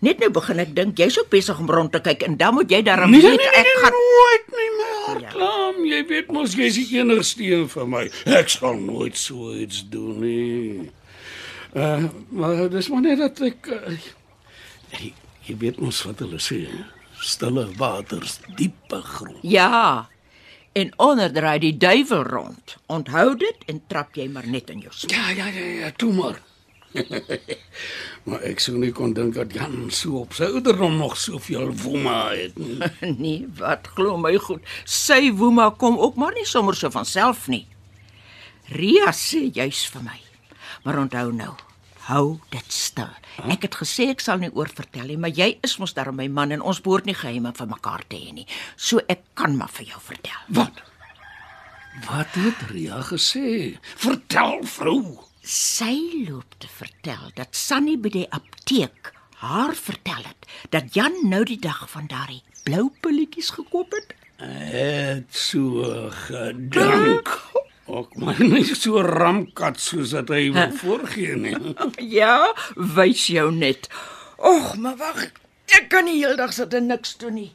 Net 0.06 0.20
nou 0.22 0.28
begin 0.30 0.60
ek 0.62 0.74
dink 0.76 1.00
jy's 1.00 1.16
ook 1.18 1.30
besig 1.32 1.58
om 1.58 1.70
rond 1.70 1.90
te 1.94 2.00
kyk 2.04 2.22
en 2.28 2.36
dan 2.38 2.54
moet 2.54 2.70
jy 2.70 2.82
daarom 2.86 3.10
Nee, 3.10 3.22
nee, 3.24 3.32
weet 3.34 3.42
nee, 3.42 3.54
ek 3.58 3.66
nee, 3.66 3.78
gaan 3.82 3.96
nooit 4.02 4.52
nie 4.58 4.68
my 4.76 4.90
hart 5.06 5.32
klam. 5.32 5.80
Jy 5.90 6.02
weet 6.12 6.30
mos 6.36 6.54
jy's 6.54 6.78
die 6.78 7.00
enigste 7.00 7.48
een 7.48 7.66
vir 7.72 7.88
my. 7.90 8.04
Ek 8.38 8.52
sal 8.52 8.78
nooit 8.78 9.18
so 9.18 9.50
iets 9.56 9.82
doen 9.90 10.20
nie. 10.22 10.90
Uh, 11.74 12.06
maar 12.30 12.68
dis 12.70 12.90
maar 12.92 13.02
net 13.04 13.18
dat 13.24 13.42
ek 13.50 13.70
uh, 13.74 13.96
jy, 14.94 15.10
jy 15.48 15.56
weet 15.64 15.82
mos 15.82 16.04
wat 16.06 16.22
hulle 16.22 16.38
sê. 16.40 16.62
Stille 17.26 17.66
waters, 17.80 18.38
diepe 18.58 19.00
grond. 19.02 19.42
Ja. 19.42 20.06
En 20.76 20.92
onder 21.02 21.32
draai 21.32 21.58
die 21.64 21.76
duiwel 21.80 22.22
rond. 22.28 22.76
Onthou 22.92 23.32
dit 23.40 23.70
en 23.72 23.82
trap 23.90 24.14
jy 24.14 24.28
maar 24.30 24.46
net 24.46 24.70
in 24.70 24.84
jou 24.84 24.92
spoor. 24.92 25.16
Ja, 25.16 25.32
ja, 25.34 25.48
ja, 25.50 25.70
ja, 25.82 25.90
toe 25.96 26.12
maar. 26.14 26.38
maar 28.26 28.42
ek 28.48 28.62
sou 28.64 28.76
nie 28.80 28.92
kon 28.94 29.14
dink 29.16 29.36
dat 29.36 29.54
Jan 29.54 29.90
so 29.94 30.22
op 30.24 30.34
sy 30.36 30.48
ouderdom 30.50 30.96
nog 30.98 31.16
soveel 31.20 31.70
woema 31.82 32.30
het 32.32 32.58
nie. 32.58 32.80
Nee, 33.22 33.46
wat 33.58 33.88
glo 33.96 34.16
my 34.20 34.34
goed. 34.42 34.64
Sy 34.84 35.30
woema 35.36 35.70
kom 35.78 35.98
ook 35.98 36.18
maar 36.20 36.34
nie 36.36 36.46
sommer 36.48 36.76
so 36.78 36.90
van 36.94 37.06
self 37.08 37.46
nie. 37.52 37.64
Ria 38.72 39.12
sê 39.14 39.46
juis 39.54 39.84
vir 39.94 40.02
my. 40.08 40.18
Maar 40.86 40.98
onthou 41.04 41.30
nou, 41.34 41.52
hou 42.08 42.26
dit 42.50 42.72
stil. 42.72 43.12
Ek 43.50 43.66
het 43.66 43.76
gesê 43.78 44.08
ek 44.12 44.22
sal 44.24 44.40
nie 44.42 44.50
oor 44.54 44.70
vertel 44.72 45.10
nie, 45.10 45.18
maar 45.20 45.34
jy 45.34 45.56
is 45.66 45.76
mos 45.82 45.94
darm 45.96 46.18
my 46.18 46.26
man 46.32 46.54
en 46.54 46.64
ons 46.64 46.80
behoort 46.82 47.06
nie 47.08 47.16
geheime 47.16 47.52
vir 47.56 47.70
mekaar 47.70 48.04
te 48.08 48.18
hê 48.20 48.34
nie. 48.34 48.46
So 48.76 49.02
ek 49.12 49.24
kan 49.38 49.56
maar 49.58 49.72
vir 49.74 49.90
jou 49.92 50.02
vertel. 50.08 50.42
Wat? 50.56 50.82
Wat 52.06 52.36
het 52.36 52.66
Ria 52.70 53.00
gesê? 53.06 53.76
Vertel, 53.96 54.60
vrou. 54.68 55.25
Sy 55.46 56.24
loop 56.26 56.56
te 56.58 56.66
vertel 56.66 57.28
dat 57.38 57.54
Sannie 57.54 57.94
by 58.02 58.10
die 58.10 58.26
apteek 58.34 59.12
haar 59.38 59.76
vertel 59.78 60.24
het 60.26 60.46
dat 60.72 60.94
Jan 60.96 61.14
nou 61.30 61.44
die 61.46 61.58
dag 61.62 61.84
van 61.92 62.08
daardie 62.10 62.42
blou 62.66 62.88
pilletjies 63.04 63.52
gekoop 63.54 63.94
het. 63.94 64.14
Het 64.42 65.28
so 65.30 66.10
gedink. 66.26 67.30
Ook 67.86 68.16
maar 68.18 68.40
nie 68.42 68.64
so 68.74 68.98
ramkat 69.06 69.78
soos 69.80 70.16
dat 70.16 70.32
hy 70.34 70.50
wil 70.50 70.74
voorgee 70.82 71.36
nie. 71.38 71.54
Ja, 72.18 72.50
wys 72.74 73.28
jou 73.30 73.52
net. 73.54 73.86
Och, 74.36 74.74
maar 74.82 74.98
wag. 74.98 75.28
Ek 75.78 75.86
kan 75.94 76.10
nie 76.10 76.18
heeldag 76.24 76.52
sit 76.58 76.74
en 76.74 76.90
niks 76.90 77.14
doen 77.22 77.38
nie. 77.38 77.52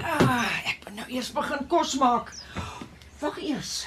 Ah, 0.00 0.48
ek 0.64 0.80
moet 0.88 0.96
nou 1.02 1.10
eers 1.12 1.28
begin 1.36 1.68
kos 1.68 1.92
maak. 2.00 2.32
Wag 3.20 3.36
eers. 3.44 3.84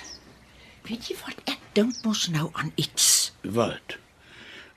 Weet 0.86 1.10
jy 1.10 1.18
wat 1.26 1.42
ek 1.50 1.60
dink 1.74 1.98
mos 2.06 2.28
nou 2.30 2.52
aan 2.54 2.70
iets? 2.78 3.31
Wat? 3.42 3.98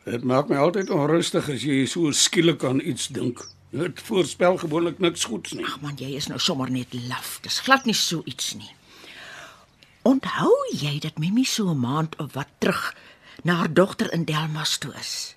Dit 0.05 0.24
maak 0.24 0.48
my 0.48 0.57
altyd 0.61 0.90
onrustig 0.90 1.48
as 1.48 1.64
jy 1.64 1.85
so 1.88 2.12
skielik 2.12 2.64
aan 2.64 2.81
iets 2.81 3.09
dink. 3.09 3.40
Dit 3.74 4.00
voorspel 4.07 4.57
gewoonlik 4.61 4.98
niks 4.98 5.24
goeds 5.24 5.53
nie. 5.57 5.64
Ag 5.66 5.81
man, 5.81 5.96
jy 5.98 6.14
is 6.14 6.29
nou 6.31 6.38
sommer 6.38 6.70
net 6.70 6.92
laf. 7.09 7.38
Dis 7.42 7.61
glad 7.64 7.85
nie 7.88 7.96
so 7.96 8.22
iets 8.24 8.53
nie. 8.55 8.70
Onthou 10.05 10.53
jy 10.77 10.98
dat 11.00 11.18
Mimi 11.18 11.44
so 11.44 11.70
'n 11.72 11.81
maand 11.81 12.16
of 12.20 12.35
wat 12.35 12.48
terug 12.59 12.94
na 13.42 13.55
haar 13.55 13.72
dogter 13.72 14.12
in 14.12 14.24
Delmas 14.24 14.79
toe 14.79 14.92
is 15.00 15.35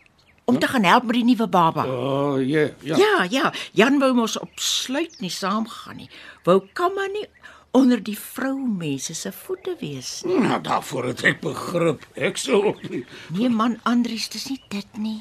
om 0.48 0.60
te 0.60 0.68
gaan 0.68 0.84
help 0.84 1.04
met 1.04 1.16
die 1.16 1.24
nuwe 1.24 1.48
baba? 1.48 1.84
O, 1.86 2.34
oh, 2.36 2.48
ja, 2.48 2.70
ja. 2.82 2.98
Ja, 2.98 3.28
ja, 3.30 3.54
Jan 3.72 4.00
wou 4.00 4.14
mos 4.14 4.40
op 4.40 4.52
sluit 4.56 5.20
nie 5.20 5.30
saamgaan 5.30 5.96
nie. 5.96 6.10
Wou 6.44 6.62
kamma 6.74 7.08
nie 7.12 7.26
onder 7.72 8.04
die 8.04 8.18
vroumense 8.20 9.14
se 9.16 9.32
voete 9.32 9.76
wees 9.80 10.22
nie. 10.26 10.40
Nou, 10.40 10.62
daarvoor 10.62 11.12
het 11.12 11.24
ek 11.24 11.42
begrip. 11.42 12.06
Ek 12.16 12.38
sou 12.38 12.64
ook 12.72 12.82
nie. 12.90 13.04
Nee 13.36 13.50
man, 13.50 13.80
Andries, 13.84 14.30
dis 14.34 14.48
nie 14.50 14.62
dit 14.74 15.02
nie. 15.02 15.20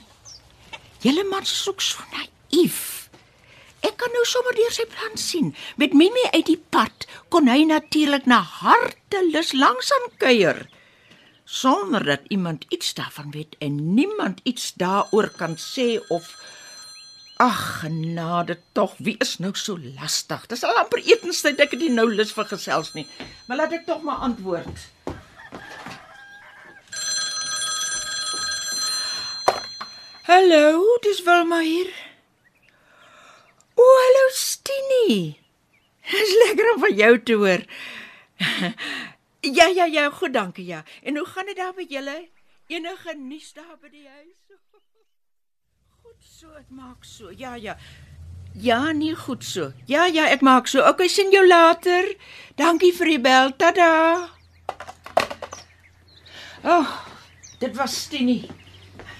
Julle 1.05 1.27
man 1.31 1.45
soek 1.45 1.83
so 1.85 2.03
naïef. 2.15 3.09
Ek 3.87 3.99
kan 4.01 4.11
nou 4.17 4.25
sommer 4.27 4.57
deur 4.57 4.73
sy 4.75 4.87
plan 4.91 5.19
sien. 5.21 5.53
Met 5.77 5.95
Mimi 5.95 6.25
uit 6.33 6.47
die 6.49 6.61
pad 6.71 7.07
kon 7.29 7.51
hy 7.51 7.65
natuurlik 7.69 8.27
na 8.27 8.41
hartelus 8.41 9.53
langs 9.55 9.93
aan 9.93 10.11
kuier 10.23 10.67
sonder 11.47 12.05
dat 12.05 12.21
iemand 12.29 12.65
iets 12.69 12.95
daarvan 12.95 13.31
weet 13.31 13.57
en 13.59 13.95
niemand 13.95 14.41
iets 14.43 14.73
daaroor 14.75 15.31
kan 15.31 15.55
sê 15.57 16.01
of 16.09 16.35
Ag, 17.37 17.81
genade 17.81 18.57
tog, 18.73 18.95
wie 18.97 19.17
is 19.21 19.35
nou 19.39 19.51
so 19.53 19.77
lastig? 19.77 20.47
Dis 20.49 20.63
al 20.65 20.79
amper 20.81 21.03
etenstyd, 21.05 21.59
ek 21.61 21.75
het 21.75 21.83
nie 21.85 21.91
nou 21.93 22.07
lus 22.09 22.31
vir 22.33 22.47
gesels 22.49 22.95
nie. 22.97 23.05
Maar 23.45 23.61
laat 23.61 23.75
ek 23.77 23.85
tog 23.85 24.01
maar 24.07 24.23
antwoord. 24.25 24.87
Hallo, 30.31 30.81
dis 31.05 31.21
Wilma 31.29 31.61
hier. 31.61 31.93
O, 33.77 33.85
hallo 33.85 34.25
Stini. 34.33 35.37
Dis 36.09 36.33
lekker 36.47 36.73
om 36.73 36.81
van 36.87 36.97
jou 37.05 37.13
te 37.21 37.41
hoor. 37.43 37.67
Ja, 39.47 39.69
ja, 39.71 39.85
ja, 39.87 40.09
goed, 40.11 40.33
dankie 40.35 40.65
ja. 40.67 40.81
En 41.07 41.17
hoe 41.17 41.27
gaan 41.27 41.47
dit 41.47 41.57
daar 41.57 41.73
met 41.77 41.91
julle? 41.91 42.17
Enige 42.67 43.15
nuus 43.15 43.53
daar 43.55 43.77
by 43.79 43.93
die 43.93 44.09
huis? 44.09 44.46
So, 46.37 46.51
ek 46.53 46.69
maak 46.69 47.01
so. 47.09 47.31
Ja, 47.33 47.55
ja. 47.57 47.79
Ja, 48.61 48.93
nee, 48.93 49.15
goed 49.17 49.45
so. 49.45 49.71
Ja, 49.89 50.03
ja, 50.05 50.27
ek 50.29 50.43
maak 50.45 50.67
so. 50.69 50.83
Okay, 50.85 51.09
sien 51.09 51.31
jou 51.33 51.41
later. 51.47 52.11
Dankie 52.61 52.91
vir 52.93 53.09
die 53.09 53.21
bel. 53.25 53.55
Tada. 53.57 53.87
Ag, 56.61 56.75
oh, 56.75 56.91
dit 57.63 57.73
was 57.79 57.95
Stini. 58.03 58.35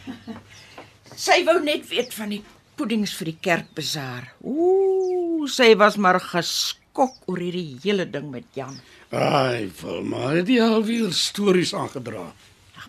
Sy 1.25 1.39
wou 1.49 1.57
net 1.65 1.87
weet 1.89 2.13
van 2.19 2.35
die 2.35 2.43
puddings 2.77 3.15
vir 3.17 3.31
die 3.31 3.39
kerkbazaar. 3.49 4.27
Ooh, 4.45 5.49
sy 5.49 5.71
was 5.81 5.97
maar 5.97 6.21
geskok 6.21 7.17
oor 7.33 7.41
hierdie 7.41 7.79
hele 7.87 8.05
ding 8.13 8.29
met 8.35 8.51
Jan. 8.61 8.77
Ai, 9.09 9.71
Wilma, 9.81 10.35
het 10.37 10.53
jy 10.53 10.61
alweer 10.69 11.17
stories 11.17 11.73
aangedra? 11.73 12.27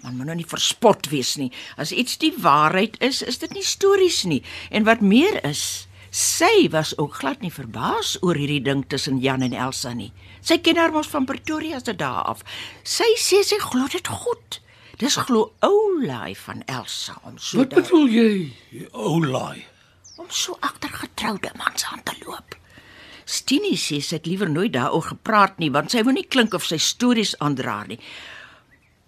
Man, 0.03 0.17
moet 0.17 0.29
nou 0.29 0.35
nie 0.39 0.47
verspot 0.47 1.09
wees 1.11 1.35
nie. 1.37 1.51
As 1.77 1.91
iets 1.91 2.17
die 2.21 2.33
waarheid 2.37 2.97
is, 3.03 3.21
is 3.21 3.39
dit 3.41 3.53
nie 3.53 3.63
stories 3.65 4.23
nie. 4.29 4.41
En 4.71 4.85
wat 4.87 5.01
meer 5.01 5.39
is, 5.45 5.87
sy 6.11 6.67
was 6.71 6.93
ook 6.97 7.19
glad 7.21 7.41
nie 7.41 7.51
verbaas 7.53 8.15
oor 8.21 8.37
hierdie 8.39 8.61
ding 8.63 8.85
tussen 8.89 9.19
Jan 9.23 9.41
en 9.45 9.53
Elsa 9.53 9.93
nie. 9.93 10.11
Sy 10.41 10.57
ken 10.63 10.77
haar 10.79 10.93
mos 10.95 11.09
van 11.11 11.25
Pretoria 11.25 11.79
se 11.83 11.93
dae 11.97 12.23
af. 12.31 12.43
Sy 12.83 13.09
sê 13.19 13.43
sy 13.43 13.59
glo 13.63 13.87
dit 13.91 14.07
goed. 14.07 14.61
Dis 14.97 15.17
glo 15.27 15.51
oulaai 15.61 16.33
van 16.47 16.63
Elsa 16.65 17.19
om 17.23 17.37
so 17.37 17.59
Wat 17.61 17.75
bedoel 17.77 18.07
jy, 18.09 18.29
ou 18.93 19.19
laai? 19.25 19.65
om 20.17 20.25
so 20.29 20.57
agter 20.65 20.89
getroude 20.89 21.51
mans 21.57 21.85
aan 21.91 22.03
te 22.03 22.15
loop. 22.25 22.55
Stini 23.27 23.75
sê 23.77 23.99
sy 24.01 24.17
het 24.17 24.25
liewer 24.25 24.49
nooit 24.49 24.73
daaroor 24.73 25.03
gepraat 25.11 25.59
nie 25.61 25.69
want 25.75 25.91
sy 25.93 26.01
wou 26.07 26.13
nie 26.15 26.25
klink 26.25 26.55
of 26.57 26.65
sy 26.65 26.79
stories 26.81 27.35
aandra 27.43 27.83
nie. 27.89 27.99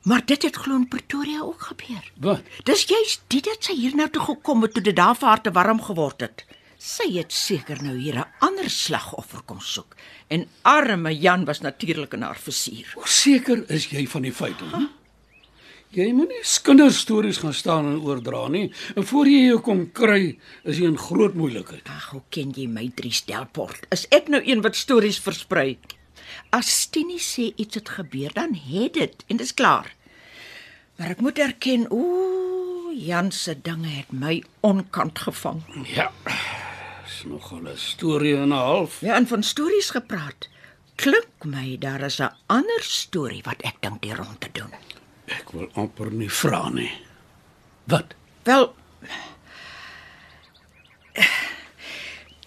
Maar 0.10 0.26
dit 0.26 0.42
het 0.42 0.56
glo 0.56 0.76
in 0.76 0.88
Pretoria 0.88 1.40
ook 1.40 1.62
gebeur. 1.62 2.12
Wat? 2.18 2.42
Dis 2.66 2.84
juis 2.90 3.20
dit 3.28 3.46
dat 3.46 3.68
sy 3.68 3.76
hiernatoe 3.78 4.10
toe 4.10 4.24
gekom 4.36 4.64
het 4.66 4.74
toe 4.74 4.82
dit 4.82 4.96
daar 4.98 5.14
vir 5.14 5.28
haar 5.30 5.42
te 5.46 5.52
warm 5.54 5.82
geword 5.86 6.24
het. 6.26 6.46
Sy 6.82 7.06
het 7.14 7.36
seker 7.36 7.84
nou 7.86 7.94
hier 7.98 8.18
'n 8.18 8.32
ander 8.40 8.70
slagoffer 8.70 9.42
kom 9.46 9.60
soek 9.62 9.96
en 10.28 10.48
arme 10.62 11.14
Jan 11.20 11.46
was 11.46 11.62
natuurlik 11.62 12.14
in 12.14 12.22
haar 12.22 12.40
versuur. 12.40 12.92
Hoe 12.96 13.08
seker 13.08 13.70
is 13.70 13.86
jy 13.86 14.08
van 14.08 14.22
die 14.22 14.34
feite? 14.34 14.64
Hm? 14.64 14.88
Jy 15.90 16.14
moenie 16.14 16.42
kinderstories 16.64 17.38
gaan 17.38 17.54
staan 17.54 17.86
en 17.86 18.02
oordra 18.02 18.48
nie. 18.48 18.74
En 18.96 19.06
voor 19.06 19.28
jy 19.28 19.46
jou 19.46 19.60
kom 19.60 19.92
kry, 19.92 20.40
is 20.64 20.78
jy 20.78 20.86
in 20.86 20.98
groot 20.98 21.34
moeilikheid. 21.34 21.88
Ag, 21.88 22.10
hoe 22.10 22.22
ken 22.30 22.52
jy 22.52 22.68
my 22.68 22.92
Dries 22.96 23.26
Delport? 23.26 23.86
Is 23.92 24.08
ek 24.10 24.28
nou 24.28 24.42
een 24.46 24.62
wat 24.62 24.76
stories 24.76 25.20
versprei? 25.20 25.78
As 26.50 26.88
Tini 26.90 27.18
sê 27.18 27.54
iets 27.56 27.76
het 27.76 27.90
gebeur, 27.90 28.34
dan 28.34 28.54
het 28.54 28.94
dit 28.94 29.24
en 29.28 29.38
dis 29.38 29.54
klaar. 29.54 29.96
Maar 31.00 31.14
ek 31.16 31.22
moet 31.24 31.38
erken, 31.40 31.86
ooh, 31.96 32.92
Jan 33.00 33.32
se 33.32 33.54
dinge 33.62 33.88
het 33.88 34.12
my 34.12 34.42
onkant 34.60 35.20
gevang. 35.20 35.62
Ja. 35.88 36.12
Dis 37.06 37.24
nogal 37.24 37.72
'n 37.72 37.78
storie 37.78 38.36
en 38.36 38.52
'n 38.52 38.52
half. 38.52 39.00
Ja, 39.02 39.16
en 39.16 39.28
van 39.28 39.44
stories 39.44 39.90
gepraat. 39.90 40.50
Klink 40.96 41.44
my 41.46 41.78
daar 41.78 42.02
is 42.02 42.20
'n 42.20 42.36
ander 42.46 42.84
storie 42.84 43.42
wat 43.44 43.62
ek 43.62 43.76
dink 43.80 44.02
die 44.02 44.16
rond 44.16 44.42
te 44.42 44.50
doen. 44.52 44.74
Ek 45.26 45.52
wil 45.52 45.70
amper 45.74 46.12
nie 46.12 46.32
vra 46.32 46.70
nie. 46.70 46.92
Wat? 47.84 48.14
Wel 48.44 48.76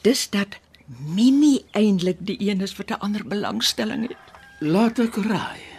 Dis 0.02 0.30
dat 0.30 0.58
Mimi 0.86 1.64
eintlik 1.70 2.16
die 2.20 2.50
een 2.50 2.60
is 2.60 2.76
wat 2.76 2.90
'n 2.90 3.00
ander 3.00 3.26
belangstelling 3.26 4.08
het. 4.08 4.16
Laat 4.58 4.98
ek 4.98 5.16
raai. 5.16 5.71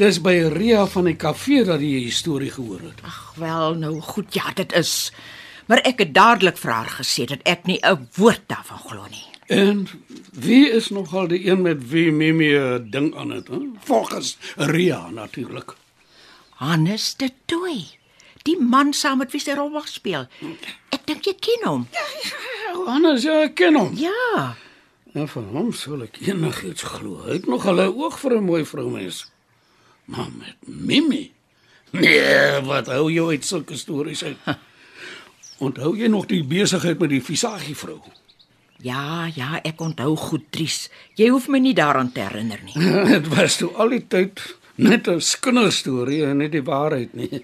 Dis 0.00 0.16
by 0.24 0.32
Ria 0.48 0.86
van 0.88 1.10
die 1.10 1.16
kafee 1.20 1.60
dat 1.68 1.82
jy 1.84 2.06
die 2.06 2.14
storie 2.14 2.48
gehoor 2.48 2.80
het. 2.86 3.02
Ag 3.04 3.34
wel, 3.36 3.74
nou 3.82 3.98
goed, 4.00 4.32
ja, 4.32 4.48
dit 4.56 4.72
is. 4.72 5.10
Maar 5.68 5.82
ek 5.84 5.98
het 6.00 6.14
dadelik 6.16 6.56
vir 6.56 6.72
haar 6.72 6.92
gesê 6.94 7.26
dat 7.28 7.42
ek 7.44 7.66
nie 7.68 7.76
'n 7.84 8.08
woord 8.16 8.40
daarvan 8.48 8.78
glo 8.78 9.04
nie. 9.10 9.26
En 9.46 9.88
wie 10.32 10.70
is 10.70 10.88
nogal 10.88 11.28
die 11.28 11.44
een 11.44 11.62
met 11.62 11.90
wie 11.90 12.12
Mimi 12.12 12.56
'n 12.56 12.88
ding 12.90 13.14
aan 13.16 13.30
het, 13.30 13.48
hè? 13.48 13.58
Volgens 13.84 14.38
Ria 14.56 15.10
natuurlik. 15.10 15.76
Hannes 16.50 17.16
de 17.16 17.30
Tooi. 17.44 17.86
Die 18.42 18.58
man 18.58 18.92
saam 18.92 19.18
met 19.18 19.32
wie 19.32 19.40
sy 19.40 19.52
rol 19.52 19.68
mag 19.68 19.88
speel. 19.88 20.26
Ek 20.88 21.04
dink 21.06 21.24
jy 21.24 21.34
ken 21.34 21.68
hom. 21.68 21.88
Anders 22.86 23.22
ja, 23.22 23.42
ek 23.42 23.54
ken 23.54 23.74
hom. 23.74 23.92
Ja. 23.96 24.56
En 25.12 25.28
van 25.28 25.44
hom 25.44 25.72
sal 25.72 26.02
ek 26.02 26.16
enigiets 26.20 26.82
glo. 26.82 27.22
Hy 27.26 27.32
het 27.32 27.46
nog 27.46 27.66
'n 27.66 27.78
oog 27.78 28.18
vir 28.18 28.36
'n 28.36 28.44
mooi 28.44 28.64
vroumens. 28.64 29.29
Maar 30.10 30.30
met 30.38 30.56
Mimi. 30.66 31.30
Nee, 31.90 32.60
wat 32.66 32.86
hou 32.90 33.08
jy 33.10 33.26
uit 33.34 33.46
sulke 33.46 33.76
stories 33.78 34.24
uit? 34.24 34.36
Onthou 35.58 35.92
jy 35.98 36.08
nog 36.10 36.26
die 36.30 36.42
besigheid 36.46 36.98
met 37.02 37.10
die 37.12 37.22
Visagie 37.22 37.76
vrou? 37.76 37.98
Ja, 38.80 39.28
ja, 39.34 39.58
ek 39.66 39.80
onthou 39.84 40.14
goed, 40.16 40.46
Dries. 40.54 40.86
Jy 41.18 41.28
hoef 41.34 41.50
my 41.52 41.60
nie 41.60 41.74
daaraan 41.76 42.12
te 42.14 42.22
herinner 42.24 42.62
nie. 42.64 42.78
Dit 43.12 43.28
was 43.34 43.58
toe 43.60 43.68
al 43.76 43.92
die 43.92 44.04
tyd 44.08 44.40
net 44.80 45.08
'n 45.08 45.20
kinderstorie 45.44 46.24
en 46.24 46.40
net 46.40 46.52
die 46.56 46.64
waarheid 46.64 47.12
nie. 47.14 47.42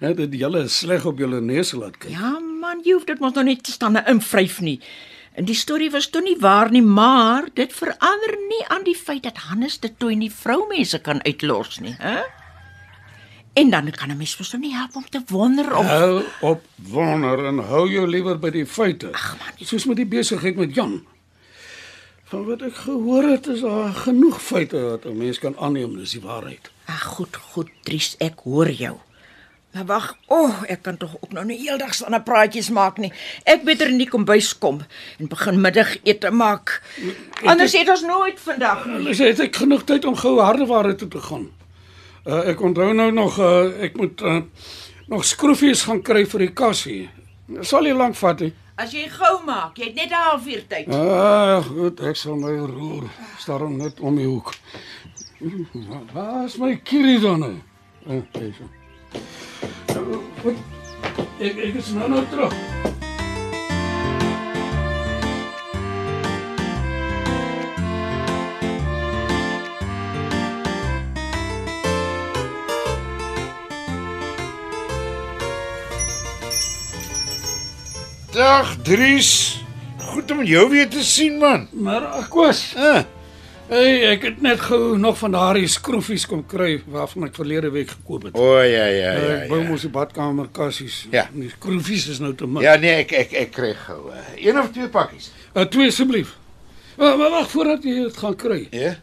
Net 0.00 0.16
dit 0.16 0.34
julle 0.42 0.68
sleg 0.68 1.06
op 1.06 1.18
julle 1.18 1.40
neus 1.40 1.72
laat 1.72 1.96
kyk. 1.96 2.10
Ja 2.12 2.36
man, 2.38 2.82
jy 2.84 2.92
hoef 2.92 3.06
dit 3.08 3.20
mos 3.20 3.32
nog 3.32 3.44
net 3.44 3.62
te 3.64 3.72
staan 3.72 3.96
en 3.96 4.06
invryf 4.16 4.60
nie. 4.60 4.80
En 5.34 5.44
die 5.44 5.56
storie 5.58 5.90
was 5.90 6.06
toe 6.14 6.22
nie 6.22 6.36
waar 6.38 6.70
nie, 6.70 6.82
maar 6.82 7.48
dit 7.58 7.72
verander 7.74 8.36
nie 8.48 8.62
aan 8.70 8.84
die 8.86 8.94
feit 8.94 9.24
dat 9.26 9.40
Hannes 9.48 9.80
dit 9.82 9.94
toe 9.98 10.12
nie 10.14 10.30
vroumense 10.30 11.00
kan 11.02 11.22
uitlos 11.26 11.80
nie, 11.82 11.94
hè? 11.98 12.20
En 13.54 13.70
dan 13.70 13.90
kan 13.90 14.10
'n 14.10 14.16
mens 14.16 14.36
mos 14.38 14.52
nou 14.52 14.62
nie 14.62 14.74
help 14.74 14.96
om 14.96 15.08
te 15.08 15.22
wonder 15.26 15.76
of 15.76 15.86
Hou 15.86 16.22
op 16.40 16.62
wonder 16.76 17.44
en 17.46 17.58
hou 17.58 17.90
jou 17.90 18.06
liewer 18.06 18.38
by 18.38 18.50
die 18.50 18.66
feite. 18.66 19.12
Ag 19.12 19.36
man, 19.38 19.66
soos 19.66 19.84
met 19.84 19.96
die 19.96 20.06
besigheid 20.06 20.56
met 20.56 20.74
Jan. 20.74 21.06
Van 22.24 22.44
wat 22.44 22.62
ek 22.62 22.74
gehoor 22.74 23.22
het 23.22 23.46
is 23.46 23.60
daar 23.60 23.92
genoeg 23.92 24.42
feite 24.42 24.76
dat 24.76 25.04
'n 25.04 25.16
mens 25.16 25.38
kan 25.38 25.56
aanneem 25.58 25.96
dis 25.96 26.10
die 26.10 26.20
waarheid. 26.20 26.70
Ag 26.84 27.02
goed, 27.02 27.36
goed, 27.36 27.70
Dries, 27.82 28.14
ek 28.18 28.38
hoor 28.44 28.70
jou. 28.70 28.96
Maar 29.74 29.84
wag, 29.86 30.16
o, 30.30 30.36
oh, 30.44 30.62
ek 30.70 30.82
kan 30.86 30.96
tog 30.96 31.16
ook 31.20 31.32
nou 31.34 31.44
nie 31.44 31.56
heeldag 31.58 31.94
staan 31.94 32.14
'n 32.14 32.22
praatjies 32.22 32.70
maak 32.70 32.98
nie. 32.98 33.12
Ek 33.44 33.64
beter 33.64 33.88
in 33.88 33.98
die 33.98 34.08
kombuis 34.08 34.52
kom 34.58 34.80
en 35.18 35.26
begin 35.28 35.60
middagete 35.60 36.30
maak. 36.30 36.82
Anders 37.44 37.74
eet 37.74 37.88
ons 37.90 38.02
nooit 38.02 38.40
vandag 38.40 38.86
nie. 38.86 39.14
Sê 39.14 39.26
het 39.34 39.40
ek 39.40 39.56
genoeg 39.56 39.82
tyd 39.84 40.04
om 40.04 40.14
gou 40.16 40.38
hardeware 40.40 40.94
toe 40.94 41.08
te 41.08 41.18
gaan. 41.20 41.50
Uh, 42.26 42.48
ek 42.48 42.60
onthou 42.60 42.92
nou 42.94 43.10
nog 43.12 43.38
uh, 43.38 43.82
ek 43.82 43.96
moet 43.96 44.20
uh, 44.22 44.40
nog 45.08 45.24
skroefies 45.24 45.82
gaan 45.82 46.02
kry 46.02 46.24
vir 46.26 46.38
die 46.38 46.52
kassie. 46.52 47.10
Sal 47.60 47.82
nie 47.82 47.92
lank 47.92 48.14
vat 48.14 48.40
nie. 48.40 48.52
As 48.76 48.92
jy 48.92 49.08
gou 49.08 49.44
maak, 49.44 49.76
jy 49.76 49.84
het 49.84 49.94
net 49.94 50.10
'n 50.10 50.14
halfuur 50.14 50.62
tyd. 50.68 50.88
Ah, 50.88 51.62
goed, 51.64 52.00
ek 52.00 52.16
sal 52.16 52.36
my 52.36 52.56
roer. 52.58 53.04
Staan 53.38 53.76
net 53.76 54.00
om 54.00 54.16
die 54.16 54.26
hoek. 54.26 54.54
Wa- 55.72 56.02
Waar 56.14 56.44
is 56.44 56.56
my 56.56 56.76
kierie 56.76 57.20
dan 57.20 57.38
nou? 57.40 57.54
Eh, 58.06 58.22
hier 58.32 58.54
so. 58.58 58.64
Goed. 60.44 60.56
Ek 61.40 61.56
ek 61.56 61.76
is 61.80 61.86
nou 61.96 62.04
nou 62.12 62.20
terug. 62.28 62.52
Dag 78.34 78.76
Dries. 78.84 79.32
Goed 80.12 80.28
om 80.30 80.44
jou 80.44 80.68
weer 80.68 80.88
te 80.92 81.00
sien 81.00 81.40
man. 81.40 81.70
Maar 81.72 82.04
ek 82.20 82.36
was. 82.36 82.66
Ah, 82.76 83.06
Hey, 83.68 84.02
ek 84.12 84.22
het 84.26 84.40
net 84.44 84.60
gou 84.60 84.98
nog 85.00 85.16
van 85.18 85.32
daardie 85.32 85.66
skroefies 85.72 86.26
kom 86.28 86.42
kry 86.46 86.82
waarvan 86.92 87.24
ek 87.30 87.36
verlede 87.38 87.70
week 87.72 87.94
gekoop 87.94 88.26
het. 88.28 88.34
o 88.36 88.42
oh, 88.58 88.64
ja 88.68 88.84
ja 88.92 89.12
Uh, 89.14 89.22
ja. 89.24 89.36
ek 89.44 89.48
bou 89.48 89.60
Ja, 89.62 89.68
mos 89.70 89.80
die 89.86 89.90
badkamer 89.90 90.48
kassies. 90.52 91.06
Ja. 91.10 91.24
Die 91.32 91.48
skroefies 91.48 92.04
is 92.12 92.20
nou 92.20 92.34
te 92.36 92.46
min. 92.46 92.62
ja 92.62 92.76
nee, 92.76 92.92
ek 93.00 93.12
ek 93.12 93.32
ek 93.32 93.50
kry 93.56 93.72
gou 93.86 94.10
uh, 94.12 94.20
een 94.36 94.58
of 94.60 94.68
twee 94.74 94.88
pakkies. 94.92 95.30
Uh, 95.56 95.64
twee 95.64 95.88
asseblief. 95.88 96.34
Uh, 96.98 97.14
maar 97.16 97.30
wag 97.38 97.48
voordat 97.50 97.82
jy 97.88 97.94
dit 98.04 98.16
gaan 98.20 98.36
kry. 98.36 98.60
Ja. 98.70 98.94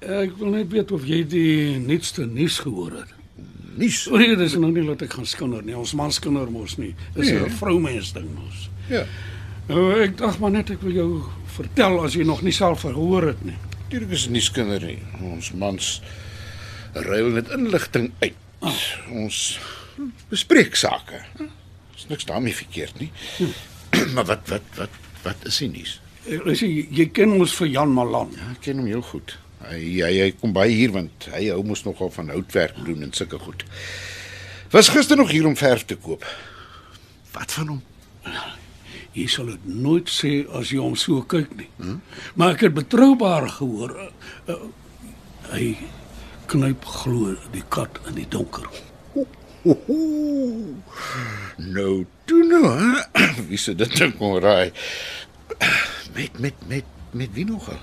Ek 0.00 0.32
wil 0.40 0.50
net 0.56 0.72
weet 0.72 0.92
of 0.92 1.04
jy 1.06 1.20
die 1.28 1.76
nuutste 1.78 2.24
nuus 2.26 2.58
gehoor 2.64 2.96
het. 3.02 3.12
Nuus. 3.76 4.06
O 4.08 4.16
nee, 4.16 4.36
dis 4.40 4.56
nou 4.56 4.72
nie 4.72 4.82
laat 4.88 5.02
ek 5.04 5.12
gaan 5.18 5.26
skinder 5.28 5.60
nie. 5.62 5.76
Ons 5.76 5.92
man 5.94 6.12
skinder 6.12 6.48
mos 6.50 6.78
nie. 6.80 6.94
Dis 7.14 7.28
'n 7.28 7.42
Nee. 7.44 7.50
vroumens 7.60 8.12
ding 8.16 8.28
mos. 8.34 8.70
Ja. 8.88 9.04
Nou 9.68 9.92
ek 10.00 10.16
dink 10.16 10.38
maar 10.40 10.50
net 10.50 10.70
ek 10.70 10.80
wil 10.80 10.92
jou 10.92 11.22
vertel 11.56 11.98
as 12.04 12.16
jy 12.16 12.26
nog 12.26 12.42
nie 12.46 12.54
self 12.54 12.84
gehoor 12.86 13.30
het 13.32 13.42
nie. 13.46 13.56
Natuurlik 13.86 14.16
is 14.16 14.26
nie 14.32 14.42
skinder 14.44 14.82
nie. 14.82 14.98
Ons 15.24 15.52
mans 15.56 15.90
ruil 17.06 17.30
net 17.36 17.52
inligting 17.54 18.10
uit. 18.24 18.42
Ons 19.12 19.58
bespreek 20.30 20.76
sake. 20.76 21.22
Is 21.96 22.08
niks 22.10 22.26
daarmee 22.28 22.56
verkeerd 22.56 22.98
nie. 23.00 23.10
maar 24.14 24.26
wat 24.28 24.48
wat 24.52 24.76
wat 24.80 25.00
wat 25.24 25.48
is 25.48 25.60
die 25.62 25.70
nuus? 25.72 25.96
Ek 26.26 26.58
sê 26.58 26.68
jy 26.68 27.08
ken 27.14 27.36
ons 27.36 27.54
vir 27.60 27.70
Jan 27.76 27.94
Malan. 27.94 28.32
Ja, 28.34 28.50
ek 28.56 28.64
ken 28.66 28.82
hom 28.82 28.90
heel 28.90 29.04
goed. 29.06 29.36
Hy 29.66 29.78
hy, 30.02 30.12
hy 30.24 30.28
kom 30.40 30.52
by 30.56 30.66
hier 30.70 30.92
want 30.94 31.28
hy 31.32 31.46
hou 31.54 31.62
mos 31.66 31.86
nogal 31.86 32.10
van 32.14 32.34
houtwerk 32.34 32.76
doen 32.86 33.06
en 33.06 33.14
sulke 33.16 33.38
goed. 33.42 33.64
Was 34.74 34.90
gister 34.90 35.18
nog 35.18 35.30
hier 35.30 35.46
om 35.46 35.56
verf 35.56 35.86
te 35.86 35.96
koop. 35.96 36.26
Wat 37.36 37.52
van 37.54 37.76
hom? 37.76 37.82
Jy 39.16 39.26
sal 39.32 39.48
dit 39.48 39.68
nooit 39.80 40.10
sê 40.12 40.32
as 40.58 40.72
jy 40.74 40.80
hom 40.82 40.96
so 41.00 41.22
kyk 41.24 41.54
nie. 41.56 41.68
Hmm? 41.80 42.00
Maar 42.36 42.56
ek 42.56 42.66
het 42.66 42.74
betroubaar 42.76 43.48
gehoor. 43.56 43.94
Uh, 43.96 44.52
uh, 44.52 44.58
hy 45.54 45.70
knyp 46.50 46.84
glo 46.84 47.32
die 47.54 47.64
kat 47.72 47.96
in 48.10 48.20
die 48.20 48.28
donker. 48.30 48.68
Oho. 49.66 49.98
Nou, 51.56 52.04
toe 52.28 52.42
nou, 52.46 52.62
hè? 52.70 53.24
wie 53.50 53.58
sou 53.58 53.74
dit 53.78 53.98
nou 53.98 54.10
kon 54.20 54.36
raai? 54.44 54.70
Met 56.14 56.38
met 56.38 56.66
met 56.68 56.94
met 57.16 57.32
wie 57.34 57.46
nogal? 57.48 57.80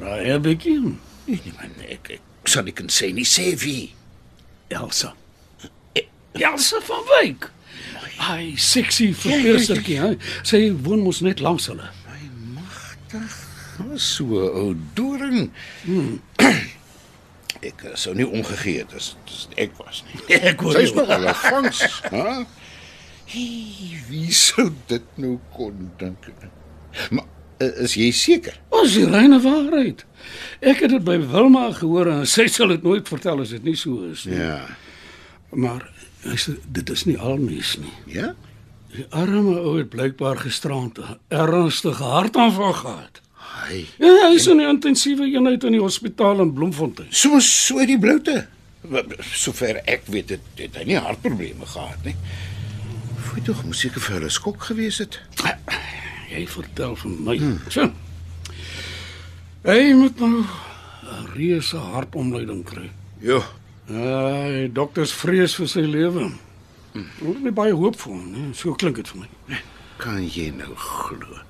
Raai 0.00 0.32
'n 0.32 0.42
bietjie. 0.42 0.78
Nee, 0.80 1.40
nee 1.44 1.54
man, 1.60 1.74
ek, 1.86 2.16
ek 2.16 2.48
sal 2.48 2.64
nie 2.66 2.74
kan 2.74 2.88
sê 2.90 3.12
nie 3.12 3.28
sê 3.28 3.52
wie. 3.60 3.92
Elsa. 4.72 5.12
Elsa 6.32 6.80
van 6.80 7.04
Wyk. 7.12 7.50
Hy 8.22 8.52
sexy 8.60 9.10
verpleegstertjie, 9.18 9.98
hè. 9.98 10.12
Sy 10.46 10.68
woon 10.84 11.02
mos 11.06 11.22
net 11.26 11.42
langs 11.42 11.66
hulle. 11.70 11.88
Wat 13.12 14.00
so 14.00 14.24
'n 14.24 14.52
ou 14.62 14.76
doring. 14.94 15.50
Hmm. 15.84 16.20
Ek 17.62 17.84
eh, 17.86 17.94
sou 17.94 18.14
nie 18.14 18.26
omgegee 18.26 18.82
het 18.82 18.94
as 18.94 19.14
ek 19.60 19.74
was 19.78 20.02
nie. 20.08 20.36
Ek 20.50 20.60
hoor 20.60 20.78
Sy's 20.80 20.94
nog 20.96 21.10
al 21.14 21.28
afvangs, 21.30 21.82
hè? 22.10 22.42
Hey, 23.32 24.00
wie 24.08 24.32
sou 24.34 24.68
dit 24.90 25.04
nou 25.22 25.38
kon 25.54 25.90
dink? 26.00 26.26
Maar 27.14 27.28
eh, 27.62 27.70
is 27.86 27.94
jy 27.94 28.10
seker? 28.10 28.58
Ons 28.74 28.96
die 28.98 29.06
reine 29.06 29.38
waarheid. 29.44 30.02
Ek 30.60 30.82
het 30.82 30.90
dit 30.96 31.04
by 31.06 31.18
Wilma 31.22 31.68
gehoor 31.78 32.10
en 32.10 32.26
sy 32.26 32.48
sal 32.50 32.74
dit 32.74 32.82
nooit 32.82 33.08
vertel 33.08 33.44
as 33.44 33.54
dit 33.54 33.70
nie 33.70 33.78
so 33.78 34.10
is 34.10 34.26
nie. 34.26 34.40
Ja. 34.42 34.64
Maar 35.54 35.86
hy 36.22 36.36
sê 36.38 36.56
dit 36.66 36.90
is 36.90 37.04
nie 37.08 37.18
al 37.18 37.36
nuus 37.42 37.76
nie. 37.82 37.94
Ja? 38.06 38.34
Die 38.92 39.06
arme 39.10 39.56
ou 39.58 39.78
het 39.78 39.90
blykbaar 39.90 40.42
gisterand 40.44 40.98
'n 40.98 41.18
ernstige 41.28 42.04
hartaanval 42.04 42.72
gehad. 42.72 43.20
Hy. 43.52 43.86
Ja, 43.98 44.28
hy 44.28 44.34
is 44.34 44.46
in 44.46 44.60
'n 44.60 44.68
intensiewe 44.68 45.24
eenheid 45.24 45.64
in 45.64 45.72
die 45.72 45.80
hospitaal 45.80 46.40
in 46.40 46.52
Bloemfontein. 46.52 47.08
Soos 47.10 47.66
so 47.66 47.78
uit 47.78 47.88
die 47.88 47.98
bloute. 47.98 48.46
Sover 49.20 49.80
ek 49.84 50.06
weet 50.06 50.28
het, 50.28 50.40
het 50.54 50.76
hy 50.76 50.84
nie 50.84 50.96
hartprobleme 50.96 51.66
gehad 51.66 52.04
nie. 52.04 52.16
Voet 53.16 53.44
tog 53.44 53.64
moes 53.64 53.80
seker 53.80 54.00
vir 54.00 54.14
hulle 54.14 54.30
skok 54.30 54.62
gewees 54.62 54.98
het. 54.98 55.20
Jy 56.30 56.46
vertel 56.46 56.96
van 56.96 57.24
my. 57.24 57.36
Hmm. 57.36 57.92
Hy 59.62 59.92
moet 59.94 60.18
nou 60.18 60.42
'n 60.42 61.26
reuse 61.34 61.76
hartomleiding 61.76 62.64
kry. 62.64 62.90
Ja. 63.20 63.42
Ja, 63.90 64.48
die 64.52 64.70
dokters 64.72 65.12
vrees 65.16 65.56
vir 65.58 65.68
sy 65.70 65.82
lewe. 65.86 66.28
Hmm. 66.92 67.08
Hulle 67.18 67.34
het 67.38 67.46
nie 67.48 67.54
baie 67.56 67.74
hoop 67.74 67.96
vir 67.98 68.12
hom 68.12 68.28
nie. 68.32 68.46
So 68.56 68.76
klink 68.78 69.00
dit 69.00 69.08
vir 69.10 69.24
my. 69.24 69.60
Kan 70.02 70.22
jy 70.26 70.50
nou 70.54 70.74
glo? 70.78 71.40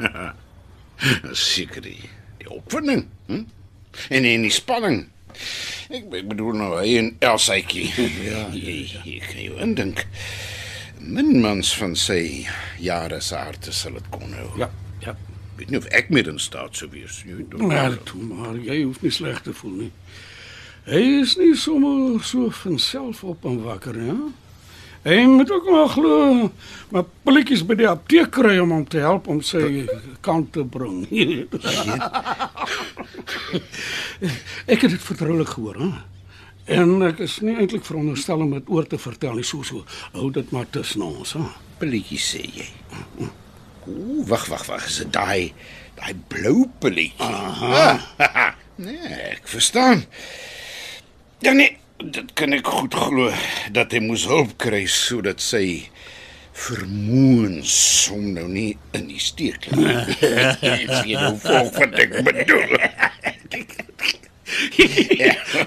Seker 1.36 1.84
die, 1.84 1.98
die 2.40 2.50
opwinding, 2.50 3.06
hm? 3.28 3.44
En 4.10 4.26
en 4.28 4.44
die 4.46 4.52
spanning. 4.54 5.02
Ek, 5.90 6.06
ek 6.14 6.28
bedoel 6.30 6.58
nou 6.60 6.70
hy 6.76 6.94
en 7.00 7.10
Elsaitjie. 7.24 7.88
ja, 8.26 8.44
jy, 8.54 8.76
jy 9.04 9.18
kan 9.24 9.40
jou 9.42 9.58
indink. 9.62 10.04
Min 11.00 11.38
mans 11.40 11.72
van 11.80 11.96
sy 11.96 12.46
jare 12.82 13.20
se 13.24 13.38
harte 13.38 13.72
sal 13.74 13.96
dit 13.98 14.10
kon 14.12 14.34
hou. 14.36 14.48
Ja, 14.60 14.68
ja. 15.04 15.16
Weet 15.58 15.72
nie 15.72 15.80
of 15.80 15.88
ek 15.96 16.10
meer 16.12 16.28
in 16.30 16.38
staat 16.40 16.76
sou 16.76 16.88
wees 16.92 17.22
nie. 17.26 17.44
Maar 17.60 17.96
toe 18.08 18.20
maar, 18.24 18.58
jy 18.60 18.82
hoef 18.82 19.00
nie 19.04 19.12
sleg 19.14 19.40
te 19.44 19.54
voel 19.56 19.78
nie. 19.86 19.90
Hy 20.88 21.02
is 21.20 21.36
nie 21.36 21.54
sommer 21.58 22.22
so 22.24 22.50
van 22.62 22.78
self 22.78 23.24
op 23.24 23.44
en 23.44 23.62
wakker 23.62 23.96
nie. 23.96 24.10
hè? 24.10 24.16
Hy 25.02 25.24
moet 25.24 25.50
ook 25.50 25.70
maar 25.70 25.88
glo, 25.88 26.50
maar 26.92 27.04
pilletjies 27.24 27.62
by 27.64 27.74
die 27.80 27.86
apteek 27.88 28.28
kry 28.36 28.58
om 28.60 28.68
hom 28.74 28.82
te 28.84 28.98
help 29.00 29.28
om 29.32 29.38
sy 29.40 29.86
kant 30.20 30.50
te 30.52 30.60
bring. 30.64 31.06
ek 34.72 34.82
het 34.84 34.90
dit 34.92 35.06
vertroulik 35.06 35.48
gehoor, 35.54 35.78
hè. 35.80 35.90
En 36.76 37.00
ek 37.02 37.18
is 37.24 37.38
nie 37.42 37.56
eintlik 37.56 37.84
veronderstel 37.88 38.44
om 38.44 38.52
dit 38.54 38.68
oor 38.70 38.84
te 38.86 38.98
vertel 39.00 39.34
nie, 39.40 39.46
so 39.46 39.62
so. 39.66 39.80
Hou 40.12 40.28
dit 40.36 40.52
maar 40.52 40.68
tussen 40.70 41.02
ons, 41.06 41.32
hè. 41.32 41.40
pilletjie 41.80 42.20
sê 42.20 42.42
jy. 42.44 42.68
Ooh, 43.88 44.20
wag, 44.28 44.44
wag, 44.52 44.66
wag, 44.68 44.84
is 44.86 45.00
dit 45.00 45.12
daai 45.16 45.52
daai 45.96 46.12
blou 46.28 46.68
pilletjie? 46.84 47.24
Aha. 47.24 47.96
nee, 48.84 49.00
ek 49.32 49.48
verstaan. 49.48 50.04
Ja 51.40 51.52
nee, 51.52 51.76
dit 51.96 52.32
kan 52.36 52.52
ek 52.52 52.66
goed 52.68 52.94
glo 52.94 53.30
dat 53.72 53.94
hy 53.96 54.00
moes 54.04 54.26
hulp 54.28 54.58
kry 54.60 54.82
sodat 54.92 55.40
sy 55.40 55.88
vermoëns 56.60 57.76
om 58.12 58.26
nou 58.34 58.44
nie 58.50 58.74
in 58.98 59.06
die 59.08 59.22
steek 59.22 59.70
nie. 59.72 59.94
Ek 60.74 60.90
sien 61.00 61.16
hoe 61.16 61.36
volk 61.40 61.78
wat 61.80 61.96
ek 62.04 62.18
bedoel. 62.26 62.76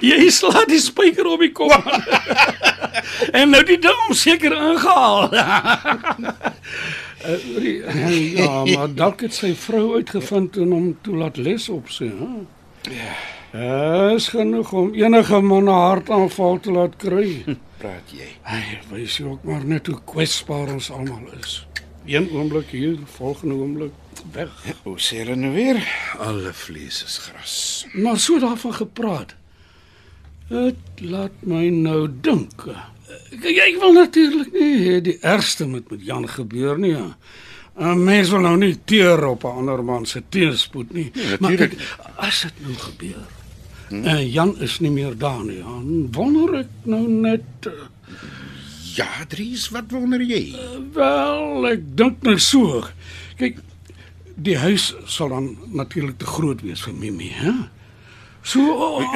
Jy 0.09 0.29
slaat 0.35 0.69
die 0.69 0.81
spyker 0.83 1.25
op 1.33 1.41
die 1.41 1.53
kop. 1.55 1.87
en 3.39 3.49
nou 3.55 3.63
die 3.65 3.79
ding 3.81 3.99
hom 4.05 4.13
seker 4.17 4.53
ingehaal. 4.53 5.31
Uh, 7.23 7.37
ja, 8.37 8.51
maar 8.75 8.89
dalk 8.93 9.23
het 9.25 9.33
sy 9.33 9.55
vrou 9.57 9.95
uitgevind 9.95 10.59
en 10.61 10.69
hom 10.75 10.91
toelaat 11.07 11.37
les 11.41 11.69
op 11.73 11.89
sy, 11.93 12.11
hè? 12.11 12.33
Ja. 12.93 13.15
Is 13.53 14.27
genoeg 14.33 14.71
om 14.73 14.93
enige 14.93 15.39
man 15.41 15.63
'n 15.63 15.67
hartaanval 15.67 16.59
te 16.59 16.71
laat 16.71 16.95
kry. 16.95 17.43
Praat 17.81 18.09
jy? 18.09 18.29
Hy 18.49 18.79
wys 18.89 19.17
jy 19.17 19.25
ook 19.29 19.43
maar 19.43 19.65
net 19.65 19.87
hoe 19.87 19.99
kwesbaar 20.05 20.71
ons 20.73 20.89
almal 20.91 21.27
is. 21.39 21.67
Een 22.05 22.29
oomblik 22.33 22.73
hier, 22.73 22.97
volgende 23.05 23.53
oomblik 23.53 23.93
weg. 24.31 24.49
Hoe 24.83 24.97
sê 24.97 25.21
hulle 25.21 25.35
nou 25.35 25.53
weer? 25.53 25.77
Alle 26.17 26.53
vlees 26.53 27.03
is 27.05 27.17
gras. 27.17 27.85
Maar 27.93 28.17
so 28.19 28.39
daarvan 28.39 28.73
gepraat. 28.73 29.35
Dit 30.49 30.81
laat 30.97 31.37
my 31.45 31.69
nou 31.69 32.09
dink. 32.21 32.65
Kyk, 33.29 33.57
ek 33.67 33.77
wil 33.79 33.93
natuurlik 33.93 34.49
nie 34.53 34.97
die 35.01 35.17
ergste 35.21 35.67
moet 35.69 35.89
met 35.91 36.01
Jan 36.01 36.25
gebeur 36.29 36.79
nie. 36.79 36.95
Ja. 36.97 37.13
'n 37.77 38.03
Mens 38.03 38.29
wil 38.29 38.39
nou 38.39 38.57
nie 38.57 38.77
teer 38.85 39.25
op 39.25 39.43
'n 39.43 39.57
ander 39.61 39.83
man 39.83 40.05
se 40.05 40.23
teenspoed 40.29 40.93
nie. 40.93 41.11
Ja, 41.13 41.37
maar 41.39 41.55
kyk, 41.55 41.77
as 42.15 42.41
dit 42.41 42.65
nou 42.65 42.73
gebeur. 42.73 43.42
Hm? 43.89 44.03
En 44.07 44.29
Jan 44.29 44.55
is 44.61 44.79
nie 44.79 44.91
meer 44.91 45.17
daar 45.17 45.43
nie. 45.45 45.59
Dan 45.63 46.07
wonder 46.15 46.59
ek 46.63 46.71
nou 46.89 47.03
net 47.07 47.67
uh, 47.67 47.71
Ja, 48.93 49.07
Dries, 49.27 49.69
wat 49.73 49.89
wonder 49.91 50.21
jy? 50.21 50.53
wel, 50.93 51.65
ek 51.71 51.85
dink 51.97 52.21
nou 52.21 52.35
so. 52.39 52.83
Kyk, 53.39 53.57
die 54.35 54.57
huis 54.61 54.91
sal 55.09 55.29
dan 55.33 55.47
natuurlik 55.73 56.17
te 56.21 56.25
groot 56.29 56.61
wees 56.61 56.83
vir 56.85 56.93
Mimi, 56.93 57.31
hè? 57.33 57.53
So 58.43 58.61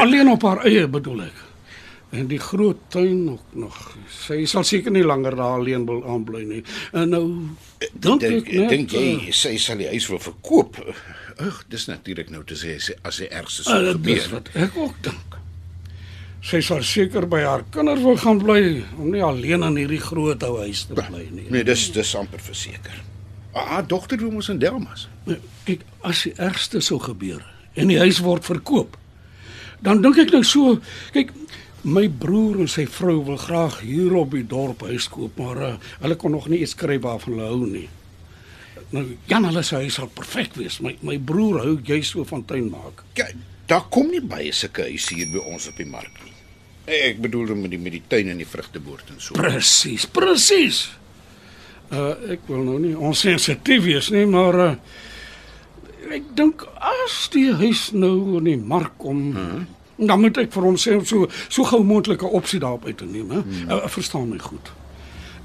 alleen 0.01 0.29
op 0.31 0.41
haar 0.47 0.63
eie 0.65 0.87
bedoel 0.89 1.27
ek. 1.27 1.43
En 2.17 2.27
die 2.29 2.39
groot 2.41 2.79
tuin 2.93 3.29
ook 3.29 3.55
nog. 3.61 3.77
Sy 4.09 4.41
sal 4.49 4.65
seker 4.65 4.93
nie 4.95 5.05
langer 5.05 5.35
daar 5.37 5.59
alleen 5.59 5.85
wil 5.85 6.01
aanbly 6.09 6.43
nie. 6.49 6.61
En 6.97 7.11
nou 7.13 7.23
dink 7.93 8.25
ek 8.25 8.51
net 8.51 8.73
dink 8.73 8.95
jy 8.95 9.07
eh, 9.13 9.33
sy 9.35 9.53
sal 9.61 9.77
die 9.81 9.89
huis 9.91 10.07
wil 10.09 10.21
verkoop? 10.23 10.79
Ag, 11.43 11.63
dis 11.69 11.85
natuurlik 11.91 12.31
nou 12.33 12.41
te 12.47 12.57
sê 12.57 12.77
as 12.79 13.21
die 13.21 13.29
ergste 13.29 13.67
sou 13.67 13.77
uh, 13.77 13.91
dis 13.93 13.97
gebeur. 13.99 14.29
wat 14.33 14.49
ek 14.65 14.79
ook 14.81 14.97
dink. 15.05 15.37
Sy 16.47 16.61
sal 16.65 16.81
seker 16.85 17.27
by 17.29 17.41
haar 17.43 17.65
kinders 17.73 18.01
wil 18.05 18.17
gaan 18.21 18.39
bly 18.41 18.61
om 18.97 19.11
nie 19.11 19.23
alleen 19.25 19.65
in 19.67 19.77
hierdie 19.83 20.01
groot 20.01 20.43
ou 20.47 20.57
huis 20.63 20.85
te 20.87 20.97
bly 20.97 21.25
nie. 21.29 21.47
Nee, 21.51 21.65
dis 21.67 21.89
dis 21.93 22.15
amper 22.17 22.41
verseker. 22.41 23.03
Haar 23.57 23.85
dogter 23.89 24.21
woon 24.21 24.37
ons 24.37 24.49
in 24.53 24.61
Delmas. 24.61 25.07
Nou, 25.25 25.37
Kyk, 25.67 25.81
as 26.07 26.23
die 26.27 26.33
ergste 26.37 26.81
sou 26.85 26.99
gebeur 27.03 27.41
en 27.77 27.89
die 27.91 27.99
huis 27.99 28.21
word 28.23 28.45
verkoop, 28.47 28.95
dan 29.83 30.01
dink 30.01 30.17
ek 30.21 30.31
nou 30.33 30.43
so, 30.47 30.77
kyk, 31.13 31.33
my 31.87 32.07
broer 32.11 32.61
en 32.63 32.71
sy 32.71 32.83
vrou 32.91 33.21
wil 33.29 33.39
graag 33.39 33.79
hier 33.85 34.15
op 34.19 34.33
die 34.35 34.45
dorp 34.47 34.83
huis 34.89 35.07
koop, 35.11 35.37
maar 35.39 35.61
uh, 35.63 35.75
hulle 36.03 36.17
kon 36.19 36.35
nog 36.35 36.49
nie 36.51 36.59
eens 36.63 36.75
skryf 36.75 37.01
waarvan 37.05 37.37
hulle 37.37 37.47
hou 37.47 37.69
nie. 37.71 37.87
Nou, 38.91 39.03
Jan 39.27 39.47
hulle 39.47 39.63
se 39.67 39.79
huis 39.81 39.97
sal 39.99 40.09
perfek 40.15 40.55
wees. 40.59 40.79
My 40.83 40.95
my 41.05 41.17
broer 41.19 41.61
hou 41.63 41.75
juist 41.83 42.15
so 42.15 42.27
van 42.27 42.45
tuin 42.47 42.69
maak. 42.71 43.03
Kyk, 43.17 43.35
daar 43.71 43.87
kom 43.91 44.11
nie 44.11 44.23
baie 44.23 44.53
sulke 44.55 44.87
huise 44.87 45.15
hier 45.15 45.31
by 45.31 45.43
ons 45.43 45.67
op 45.71 45.79
die 45.79 45.87
mark 45.89 46.23
nie. 46.23 46.35
Ek 46.87 47.19
bedoel 47.19 47.51
met 47.59 47.73
die 47.73 47.81
met 47.83 47.97
die 47.97 48.03
tuin 48.07 48.31
en 48.31 48.39
die 48.39 48.47
vrugteboord 48.47 49.11
en 49.11 49.19
so. 49.19 49.35
Presies, 49.35 50.07
presies. 50.07 50.85
Uh 51.91 52.13
ek 52.35 52.47
wil 52.51 52.63
nou 52.67 52.77
nie 52.83 52.95
onsensitief 52.95 53.83
wees 53.87 54.11
nie, 54.15 54.25
maar 54.27 54.59
uh 54.59 54.71
ek 56.07 56.29
dink 56.39 56.63
as 56.79 57.17
die 57.33 57.49
huis 57.59 57.89
nou 57.91 58.39
in 58.39 58.47
die 58.47 58.59
mark 58.59 58.95
kom, 59.01 59.19
hmm. 59.35 59.65
Dan 59.97 60.21
moet 60.21 60.37
ek 60.37 60.51
vir 60.53 60.63
hom 60.63 60.77
sê 60.77 60.93
om 60.97 61.05
so 61.05 61.27
so 61.49 61.63
gou 61.63 61.83
moontlik 61.83 62.21
'n 62.21 62.35
opsie 62.37 62.59
daarop 62.59 62.85
uit 62.85 62.97
te 62.97 63.05
neem, 63.05 63.29
hè. 63.31 63.41
Hmm. 63.41 63.71
Uh, 63.71 63.87
verstaan 63.87 64.29
my 64.29 64.37
goed. 64.39 64.71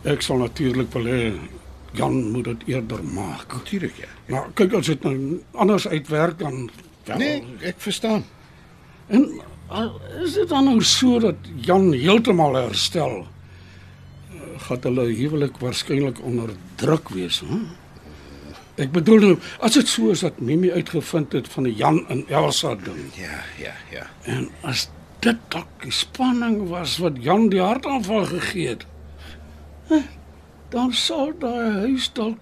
Ek 0.05 0.23
sal 0.23 0.37
natuurlik 0.37 0.93
wil 0.93 1.05
hê 1.05 1.33
Jan 1.93 2.31
moet 2.31 2.45
dit 2.45 2.63
eerder 2.67 3.05
maak. 3.05 3.53
Natuurlik 3.53 3.97
ja. 3.97 4.09
Maar 4.27 4.49
kyk 4.55 4.73
as 4.73 4.87
dit 4.87 5.03
nou 5.03 5.41
anders 5.53 5.89
uitwerk 5.89 6.39
dan 6.39 6.71
wel. 7.05 7.17
Nee, 7.17 7.45
ek 7.61 7.75
verstaan. 7.77 8.25
En 9.07 9.41
is 10.23 10.33
dit 10.33 10.49
dan 10.49 10.65
nou 10.65 10.83
so 10.83 11.19
dat 11.21 11.37
Jan 11.57 11.93
heeltemal 11.93 12.55
herstel, 12.55 13.27
eh, 14.31 14.41
gaan 14.57 14.79
hulle 14.83 15.07
huwelik 15.13 15.57
waarskynlik 15.61 16.23
onder 16.23 16.51
druk 16.75 17.09
wees, 17.09 17.41
hè? 17.41 17.61
Ek 18.81 18.89
bedoel 18.93 19.21
nou, 19.21 19.35
as 19.61 19.75
dit 19.77 19.89
so 19.89 20.11
is 20.15 20.21
dat 20.25 20.39
Mimi 20.41 20.71
uitgevind 20.73 21.33
het 21.37 21.49
van 21.53 21.67
die 21.69 21.75
Jan 21.77 21.99
en 22.09 22.23
Elsa 22.29 22.75
ding 22.75 23.11
Ja, 23.19 23.43
ja, 23.61 23.75
ja. 23.93 24.07
en 24.25 24.49
as 24.63 24.87
dit 25.21 25.37
dalk 25.53 25.69
die 25.85 25.93
spanning 25.93 26.69
was 26.71 26.97
wat 26.99 27.21
Jan 27.21 27.49
die 27.53 27.61
hartaanval 27.61 28.25
gegee 28.31 28.69
het, 28.73 28.87
hè, 29.93 30.01
dan 30.73 30.93
sou 30.97 31.33
daai 31.39 31.71
huis 31.85 32.09
dalk 32.17 32.39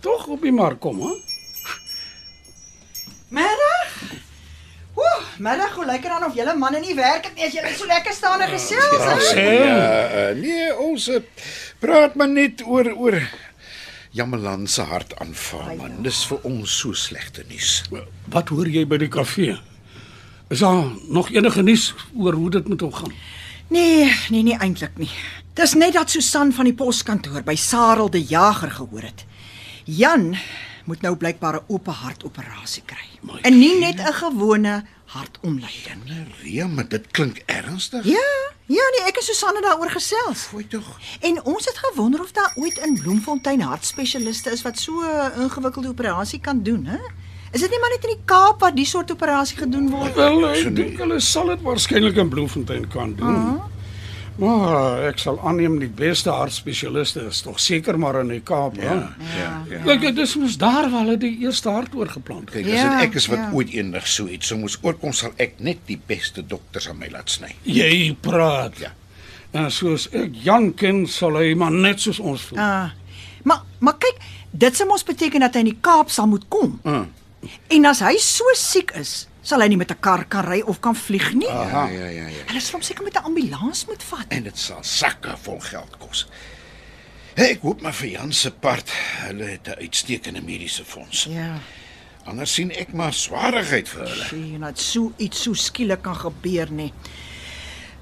tog 0.00 0.26
op 0.26 0.42
die 0.42 0.52
mark 0.52 0.80
kom, 0.80 0.98
hè? 1.00 1.14
Middag. 3.30 3.90
Ooh, 4.98 5.20
middag, 5.38 5.74
hoe 5.78 5.86
lyk 5.86 6.02
dit 6.02 6.10
dan 6.10 6.24
of 6.26 6.34
julle 6.34 6.54
manne 6.58 6.80
nie 6.82 6.94
werk 6.98 7.28
het 7.28 7.36
nie 7.38 7.46
as 7.46 7.54
julle 7.54 7.70
so 7.78 7.86
lekker 7.86 8.12
staan 8.16 8.42
en 8.42 8.50
gesels? 8.50 9.04
hè? 9.06 9.14
Sê, 9.30 9.44
Ja, 9.62 9.84
uh, 10.10 10.34
nee, 10.40 10.66
ons 10.82 11.06
uh, 11.08 11.20
praat 11.80 12.14
maar 12.18 12.28
net 12.28 12.64
oor 12.66 12.90
oor 12.96 13.16
Jamelan 14.10 14.66
se 14.66 14.82
hartaanval 14.82 15.76
man. 15.78 16.00
Dis 16.02 16.24
vir 16.26 16.46
ons 16.48 16.78
so 16.82 16.94
slegte 16.98 17.44
nuus. 17.46 17.84
Wat 18.34 18.50
hoor 18.50 18.66
jy 18.66 18.82
by 18.90 18.98
die 18.98 19.10
kafee? 19.10 19.54
Is 20.50 20.64
daar 20.64 20.88
nog 21.14 21.30
enige 21.30 21.62
nuus 21.62 21.92
oor 22.18 22.34
hoe 22.34 22.50
dit 22.50 22.68
met 22.68 22.80
hom 22.82 22.92
gaan? 22.92 23.12
Nee, 23.70 24.08
nee, 24.34 24.42
nie 24.42 24.56
eintlik 24.58 24.98
nie. 24.98 25.10
Dis 25.54 25.76
net 25.78 25.94
dat 25.94 26.10
Susan 26.10 26.50
van 26.52 26.66
die 26.66 26.74
poskantoor 26.74 27.44
by 27.46 27.54
Sarel 27.54 28.10
die 28.10 28.24
Jager 28.26 28.72
gehoor 28.80 29.06
het. 29.06 29.22
Jan 29.86 30.34
moet 30.84 31.00
nou 31.00 31.16
blykbaar 31.16 31.54
'n 31.54 31.64
oop 31.66 31.86
hartoperasie 31.86 32.82
kry. 32.84 33.08
My 33.20 33.38
En 33.42 33.58
nie 33.58 33.78
net 33.78 33.98
'n 34.00 34.12
gewone 34.12 34.84
hartomleiding. 35.04 36.02
Ria, 36.42 36.66
maar 36.66 36.88
dit 36.88 37.06
klink 37.10 37.42
ernstig. 37.46 38.04
Ja, 38.04 38.30
ja 38.66 38.86
nee, 38.94 39.06
ek 39.08 39.16
en 39.16 39.22
Susan 39.22 39.54
het 39.54 39.64
daaroor 39.64 39.90
gesels. 39.90 40.38
Fooi 40.38 40.66
tog. 40.66 40.98
En 41.20 41.44
ons 41.44 41.66
het 41.66 41.78
gewonder 41.78 42.20
of 42.20 42.32
daar 42.32 42.52
ooit 42.54 42.78
in 42.78 43.00
Bloemfontein 43.02 43.60
hartspesialiste 43.60 44.50
is 44.50 44.62
wat 44.62 44.78
so 44.78 44.92
'n 45.00 45.40
ingewikkelde 45.40 45.88
operasie 45.88 46.40
kan 46.40 46.62
doen, 46.62 46.84
hè? 46.84 46.98
Is 47.50 47.60
dit 47.60 47.70
nie 47.70 47.78
maar 47.80 47.90
net 47.90 48.04
in 48.04 48.14
die 48.14 48.24
Kaap 48.24 48.60
waar 48.60 48.74
die 48.74 48.86
soort 48.86 49.10
operasie 49.10 49.56
gedoen 49.58 49.90
word? 49.90 50.14
Wel, 50.14 50.44
ek 50.48 50.76
dink 50.76 50.98
hulle 50.98 51.20
sal 51.20 51.46
dit 51.46 51.62
waarskynlik 51.66 52.16
in 52.16 52.28
Bloemfontein 52.28 52.88
kan 52.88 53.14
doen. 53.14 53.34
Uh 53.34 53.44
-huh. 53.44 53.64
Maar 54.40 55.02
ek 55.10 55.18
sal 55.20 55.36
aanneem 55.44 55.76
die 55.82 55.88
beste 55.92 56.32
hartspesialiste 56.32 57.26
is 57.28 57.42
tog 57.44 57.58
seker 57.60 57.98
maar 58.00 58.20
in 58.22 58.30
die 58.32 58.40
Kaap, 58.46 58.78
ja. 58.80 58.94
Ja, 58.94 59.08
ja. 59.36 59.50
ja. 59.70 59.80
Kyk, 59.84 60.06
dit 60.10 60.18
is 60.24 60.34
mos 60.40 60.56
daar 60.60 60.88
waar 60.90 61.04
hulle 61.04 61.16
die 61.20 61.32
eerste 61.44 61.70
hart 61.74 61.94
oorgeplant 61.94 62.48
het. 62.54 62.62
Kyk, 62.62 62.70
as 62.72 62.78
Ja, 62.80 62.88
dit 62.98 63.08
ek 63.10 63.18
is 63.20 63.26
wat 63.32 63.38
ja. 63.42 63.50
ooit 63.52 63.74
eendag 63.76 64.06
so 64.08 64.26
iets 64.32 64.48
sou 64.52 64.58
moes 64.60 64.78
oorkom, 64.82 65.12
sal 65.16 65.34
ek 65.36 65.58
net 65.60 65.82
die 65.90 65.98
beste 66.06 66.42
dokters 66.46 66.88
aan 66.88 66.98
my 67.02 67.10
laat 67.12 67.30
sny. 67.30 67.52
Jy 67.68 68.16
praat. 68.24 68.80
Ja. 68.80 68.92
En 69.52 69.70
soos 69.74 70.08
ek 70.14 70.36
Jan 70.44 70.70
ken, 70.78 71.04
sal 71.10 71.36
hy 71.40 71.54
maar 71.58 71.74
net 71.74 72.00
soos 72.00 72.20
ons 72.22 72.42
voel. 72.50 72.58
Ah. 72.62 72.90
Maar 73.44 73.64
maar 73.80 73.96
kyk, 74.00 74.18
dit 74.52 74.76
sou 74.76 74.86
mos 74.88 75.04
beteken 75.04 75.40
dat 75.40 75.54
hy 75.56 75.64
in 75.66 75.72
die 75.72 75.80
Kaap 75.80 76.10
sal 76.12 76.28
moet 76.30 76.44
kom. 76.52 76.78
Uh. 76.84 77.02
En 77.72 77.86
as 77.88 78.00
hy 78.04 78.16
so 78.20 78.44
siek 78.54 78.92
is, 79.00 79.26
sal 79.42 79.60
hy 79.60 79.68
nie 79.68 79.76
met 79.76 79.90
'n 79.90 80.00
kar 80.00 80.24
kan 80.28 80.44
ry 80.44 80.60
of 80.60 80.80
kan 80.80 80.94
vlieg 80.94 81.32
nie. 81.34 81.48
Ja, 81.48 81.88
ja, 81.88 82.06
ja, 82.06 82.28
ja. 82.28 82.44
Hulle 82.46 82.60
sal 82.60 82.78
hom 82.78 82.82
seker 82.82 83.04
met 83.04 83.14
'n 83.16 83.24
ambulans 83.24 83.86
moet 83.86 84.02
vat. 84.02 84.26
En 84.28 84.42
dit 84.42 84.58
sal 84.58 84.82
sakke 84.82 85.36
vol 85.42 85.60
geld 85.60 85.98
kos. 85.98 86.26
Hey, 87.34 87.50
ek 87.50 87.62
hoop 87.62 87.80
maar 87.80 87.94
vir 87.94 88.08
Jan 88.08 88.32
se 88.32 88.50
part, 88.50 88.90
hulle 89.26 89.44
het 89.44 89.68
'n 89.68 89.80
uitstekende 89.80 90.42
mediese 90.42 90.84
fonds. 90.84 91.24
Ja. 91.24 91.58
Anders 92.24 92.54
sien 92.54 92.70
ek 92.70 92.92
maar 92.92 93.12
swaarigheid 93.12 93.88
vir 93.88 94.08
hulle. 94.08 94.24
Sien, 94.24 94.60
dat 94.60 94.78
so 94.78 95.12
iets 95.16 95.42
so 95.42 95.54
skielik 95.54 96.02
kan 96.02 96.16
gebeur 96.16 96.70
nie. 96.72 96.92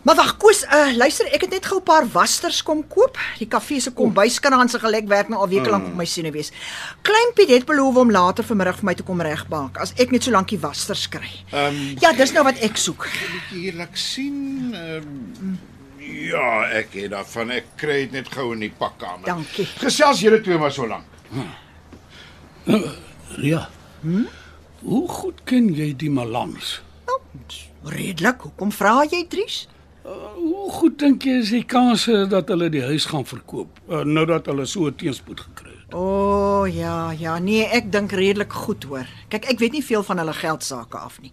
Maar 0.02 0.14
wag, 0.14 0.36
Koos, 0.36 0.62
uh, 0.64 0.96
luister, 0.96 1.26
ek 1.34 1.40
het 1.44 1.50
net 1.50 1.66
gou 1.66 1.78
'n 1.80 1.84
paar 1.84 2.06
wasters 2.12 2.62
kom 2.62 2.86
koop. 2.88 3.18
Die 3.38 3.48
kafee 3.48 3.80
se 3.80 3.90
kombuiskraan 3.90 4.68
se 4.68 4.78
gelek 4.78 5.08
werk 5.08 5.28
nou 5.28 5.40
al 5.40 5.48
weke 5.48 5.70
lank 5.70 5.86
op 5.86 5.94
my 5.94 6.04
senuwees. 6.04 6.50
Klein 7.02 7.32
Piet 7.34 7.48
het 7.48 7.64
beloof 7.64 7.96
om 7.96 8.10
later 8.10 8.44
vanmiddag 8.44 8.76
vir 8.76 8.84
my 8.84 8.94
te 8.94 9.02
kom 9.02 9.20
regmaak 9.20 9.76
as 9.78 9.92
ek 9.96 10.10
net 10.10 10.22
so 10.22 10.30
lank 10.30 10.48
die 10.48 10.58
wasters 10.60 11.08
kry. 11.08 11.30
Ehm, 11.52 11.98
ja, 12.00 12.12
dis 12.12 12.32
nou 12.32 12.44
wat 12.44 12.58
ek 12.58 12.76
soek. 12.76 13.08
Bietjie 13.32 13.60
hier 13.60 13.74
laat 13.74 13.98
sien. 13.98 14.70
Ehm 14.74 15.58
ja, 16.08 16.62
ek 16.70 16.92
het 16.92 17.10
daarvan. 17.10 17.50
Ek 17.50 17.64
kry 17.76 18.00
dit 18.06 18.12
net 18.12 18.28
gou 18.28 18.52
in 18.52 18.60
die 18.60 18.72
pakkamer. 18.78 19.26
Dankie. 19.26 19.66
Gesels 19.66 20.20
julle 20.20 20.40
twee 20.40 20.58
maar 20.58 20.72
so 20.72 20.86
lank. 20.86 21.04
Ja. 23.36 23.68
Hm? 24.00 24.24
Hoe 24.80 25.08
goed 25.08 25.40
ken 25.44 25.74
jy 25.74 25.96
die 25.96 26.10
Malans? 26.10 26.82
Nou, 27.06 27.18
redelik. 27.84 28.40
Hoekom 28.40 28.72
vra 28.72 29.04
jy, 29.10 29.26
Dries? 29.28 29.66
Hoe 30.38 30.70
goed 30.72 30.98
dink 31.00 31.24
jy 31.24 31.38
is 31.42 31.52
die 31.52 31.64
kanse 31.68 32.26
dat 32.30 32.48
hulle 32.52 32.68
die 32.72 32.84
huis 32.84 33.08
gaan 33.08 33.26
verkoop 33.28 33.80
uh, 33.88 34.04
nou 34.04 34.24
dat 34.28 34.48
hulle 34.50 34.66
so 34.68 34.90
teenspoed 34.94 35.40
gekry 35.46 35.72
het? 35.72 35.94
O 35.96 36.04
oh, 36.04 36.64
ja, 36.68 37.10
ja, 37.16 37.38
nee, 37.40 37.64
ek 37.64 37.88
dink 37.92 38.12
redelik 38.12 38.52
goed 38.52 38.84
hoor. 38.84 39.08
Kyk, 39.32 39.46
ek 39.54 39.62
weet 39.62 39.78
nie 39.78 39.84
veel 39.84 40.04
van 40.04 40.20
hulle 40.20 40.34
geldsaake 40.36 41.00
af 41.00 41.16
nie. 41.24 41.32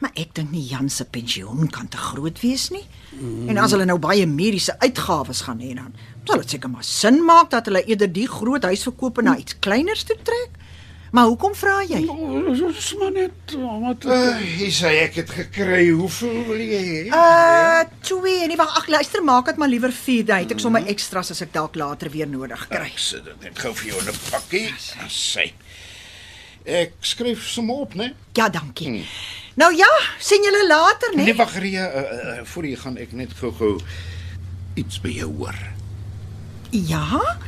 Maar 0.00 0.14
ek 0.16 0.32
dink 0.38 0.54
nie 0.54 0.62
Jan 0.64 0.88
se 0.88 1.04
pensioen 1.04 1.68
kan 1.68 1.88
te 1.92 2.00
groot 2.00 2.40
wees 2.40 2.70
nie. 2.72 2.86
Mm. 3.18 3.50
En 3.52 3.60
as 3.60 3.74
hulle 3.76 3.84
nou 3.88 3.98
baie 4.00 4.24
mediese 4.28 4.78
uitgawes 4.80 5.44
gaan 5.44 5.60
hê 5.60 5.74
dan, 5.76 5.92
sal 6.24 6.40
dit 6.40 6.56
seker 6.56 6.72
maar 6.72 6.86
sin 6.86 7.20
maak 7.28 7.50
dat 7.52 7.68
hulle 7.68 7.84
eerder 7.84 8.08
die 8.12 8.28
groot 8.28 8.64
huis 8.64 8.86
verkoop 8.88 9.20
en 9.20 9.28
na 9.28 9.36
iets 9.40 9.58
kleiners 9.60 10.06
toe 10.08 10.16
trek. 10.24 10.56
Maar 11.10 11.24
hoekom 11.26 11.54
vra 11.58 11.80
jy? 11.82 12.04
Oh, 12.06 12.50
Dis 12.70 12.94
maar 12.98 13.10
net 13.12 13.54
wat 13.82 14.04
Uh, 14.06 14.36
hier 14.36 14.70
sê 14.70 14.92
ek 15.02 15.14
het 15.14 15.30
gekry. 15.30 15.88
Hoeveel 15.90 16.44
wil 16.46 16.60
jy 16.62 16.82
hê? 16.86 17.00
Uh, 17.10 17.80
twee. 18.06 18.46
Nee, 18.46 18.56
wag, 18.56 18.76
ag 18.78 18.86
luister, 18.86 19.24
maak 19.24 19.50
dit 19.50 19.58
maar 19.58 19.68
liewer 19.68 19.92
4. 19.92 20.24
Dan 20.28 20.44
het 20.44 20.54
ek 20.54 20.62
sommer 20.62 20.86
extras 20.86 21.32
as 21.34 21.42
ek 21.42 21.52
dalk 21.56 21.74
later 21.74 22.10
weer 22.14 22.30
nodig 22.30 22.62
kry. 22.70 22.86
Ek 22.92 22.98
sit 23.02 23.24
dit 23.26 23.42
net 23.42 23.58
gou 23.58 23.74
vir 23.74 23.90
jou 23.90 23.98
in 24.04 24.12
'n 24.14 24.20
pakkie. 24.30 24.68
Sy. 25.08 25.50
Ek 26.64 26.92
skryf 27.00 27.42
sommer 27.48 27.74
op, 27.86 27.94
né? 27.94 28.12
Ja, 28.38 28.48
dankie. 28.48 29.04
Nou 29.56 29.74
ja, 29.74 29.88
sien 30.18 30.42
julle 30.44 30.66
later, 30.68 31.16
né? 31.16 31.24
Nee, 31.24 31.34
wag 31.34 31.58
Ria, 31.58 31.86
uh, 31.90 32.00
uh, 32.38 32.40
voor 32.44 32.64
jy 32.66 32.76
gaan 32.76 32.96
ek 32.96 33.12
net 33.12 33.32
gou-gou 33.40 33.80
iets 34.74 35.00
by 35.00 35.08
jou 35.10 35.30
hoor. 35.36 35.58
Ja? 36.70 37.38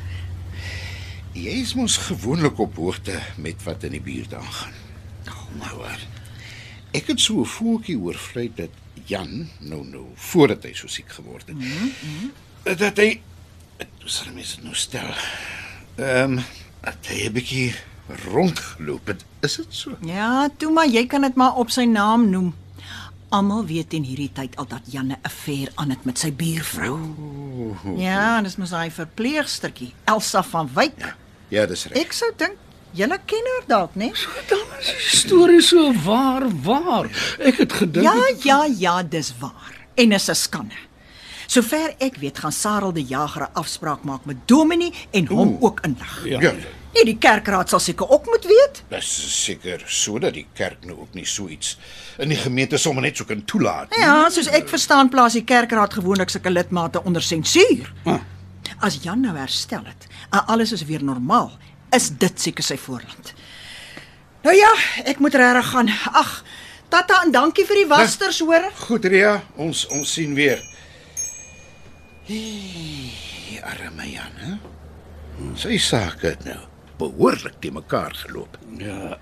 Jy 1.32 1.62
is 1.62 1.74
mos 1.74 1.96
gewoonlik 1.96 2.58
op 2.60 2.76
hoogte 2.76 3.16
met 3.40 3.62
wat 3.64 3.82
in 3.88 3.94
die 3.96 4.04
buurt 4.04 4.34
aangaan. 4.34 4.72
Nou 5.56 5.70
hoor. 5.78 6.00
Ek 6.92 7.06
het 7.08 7.20
so 7.20 7.40
'n 7.40 7.46
voeltjie 7.46 7.98
oor 7.98 8.14
vlei 8.14 8.52
dat 8.54 8.70
Jan 9.04 9.48
nou 9.60 9.86
nou 9.86 10.06
voordat 10.14 10.62
hy 10.62 10.72
so 10.74 10.86
siek 10.86 11.08
geword 11.08 11.46
het. 11.46 11.56
Mm 11.56 11.92
-hmm. 12.00 12.32
Dat 12.76 12.96
hy 12.96 13.20
hoe 13.78 14.10
sal 14.10 14.32
mens 14.34 14.54
dit 14.56 14.64
nou 14.64 14.74
stel? 14.74 15.14
Ehm 15.94 16.38
um, 16.38 16.44
dat 16.80 17.06
hy 17.06 17.28
'n 17.28 17.32
bietjie 17.32 17.74
rondgeloop 18.24 19.06
het. 19.06 19.24
Is 19.40 19.56
dit 19.56 19.66
so? 19.68 19.96
Ja, 20.00 20.48
toe 20.56 20.72
maar 20.72 20.88
jy 20.88 21.06
kan 21.06 21.20
dit 21.20 21.34
maar 21.34 21.54
op 21.54 21.70
sy 21.70 21.84
naam 21.84 22.30
noem. 22.30 22.54
Almal 23.28 23.66
weet 23.66 23.92
in 23.92 24.02
hierdie 24.02 24.32
tyd 24.32 24.56
al 24.56 24.66
dat 24.66 24.80
Janne 24.84 25.14
'n 25.14 25.22
affair 25.22 25.70
aan 25.74 25.90
het 25.90 26.04
met 26.04 26.18
sy 26.18 26.32
buurvrou. 26.32 26.98
Ja, 27.96 28.42
dis 28.42 28.56
mos 28.56 28.70
hy 28.70 28.90
verpleegstertjie, 28.90 29.92
Elsa 30.04 30.42
van 30.42 30.70
Wyk. 30.74 30.98
Ja, 30.98 31.16
dis 31.66 31.86
reg. 31.86 31.98
Ek 32.00 32.12
sou 32.16 32.30
dink 32.36 32.56
julle 32.96 33.18
ken 33.26 33.46
haar 33.54 33.66
dalk, 33.68 33.94
né? 33.96 34.10
dan 34.48 34.64
is 34.80 34.92
die 34.92 35.18
storie 35.18 35.62
so 35.64 35.92
waar 36.04 36.44
waar. 36.64 37.08
Ek 37.40 37.62
het 37.64 37.72
gedink 37.72 38.04
Ja, 38.04 38.16
ja, 38.44 38.58
ja, 38.78 39.02
dis 39.02 39.32
waar. 39.40 39.72
En 39.94 40.12
is 40.12 40.28
'n 40.28 40.34
skande. 40.34 40.80
Sover 41.46 41.94
ek 41.98 42.16
weet, 42.16 42.38
gaan 42.38 42.52
Sarel 42.52 42.92
die 42.92 43.04
Jager 43.04 43.42
'n 43.42 43.52
afspraak 43.52 44.04
maak 44.04 44.24
met 44.24 44.36
Dominee 44.46 44.92
en 45.10 45.26
hom 45.26 45.48
Oeh. 45.48 45.62
ook 45.62 45.80
inlig. 45.84 46.24
Ja. 46.24 46.40
Ja. 46.40 46.52
Nee, 46.92 47.04
die 47.04 47.18
kerkraad 47.18 47.68
sal 47.68 47.80
seker 47.80 48.08
ook 48.08 48.26
moet 48.26 48.44
weet. 48.44 48.82
Dis 48.88 49.44
seker 49.44 49.82
sodat 49.86 50.34
die 50.34 50.46
kerk 50.54 50.84
nou 50.84 50.98
ook 51.00 51.14
nie 51.14 51.24
so 51.24 51.48
iets 51.48 51.78
in 52.18 52.28
die 52.28 52.36
gemeente 52.36 52.76
sommer 52.76 53.02
net 53.02 53.16
so 53.16 53.24
kan 53.24 53.44
toelaat 53.44 53.90
nie. 53.90 54.00
Ja, 54.04 54.28
soos 54.30 54.46
ek 54.52 54.68
verstaan 54.68 55.08
plaas 55.08 55.32
die 55.32 55.44
kerkraad 55.44 55.94
gewoonlik 55.94 56.28
sulke 56.28 56.50
lidmate 56.50 57.02
onder 57.04 57.22
sensuur. 57.22 57.92
Ah. 58.04 58.20
As 58.80 58.98
Jan 59.02 59.20
nou 59.20 59.36
herstel 59.36 59.84
het 59.84 60.06
en 60.30 60.46
alles 60.46 60.72
is 60.72 60.84
weer 60.84 61.04
normaal, 61.04 61.52
is 61.90 62.10
dit 62.10 62.40
seker 62.40 62.64
sy 62.64 62.76
voorland. 62.76 63.34
Nou 64.42 64.54
ja, 64.56 64.70
ek 65.04 65.20
moet 65.22 65.34
regtig 65.34 65.70
gaan. 65.70 65.88
Ag, 66.12 66.44
Tata 66.92 67.22
en 67.24 67.30
dankie 67.32 67.64
vir 67.64 67.82
die 67.82 67.88
wasters, 67.88 68.40
hoor. 68.44 68.66
Goed 68.84 69.06
Ria, 69.08 69.38
ons 69.56 69.86
ons 69.94 70.12
sien 70.12 70.34
weer. 70.36 70.60
Hey, 72.26 73.60
arme 73.64 74.08
Jan, 74.10 74.36
hè? 74.42 74.56
Sy 75.58 75.78
sake 75.80 76.34
het 76.34 76.44
nou 76.44 76.58
behoorlik 77.00 77.56
te 77.60 77.72
mekaar 77.72 78.14
geloop. 78.24 78.58
Ja. 78.78 79.16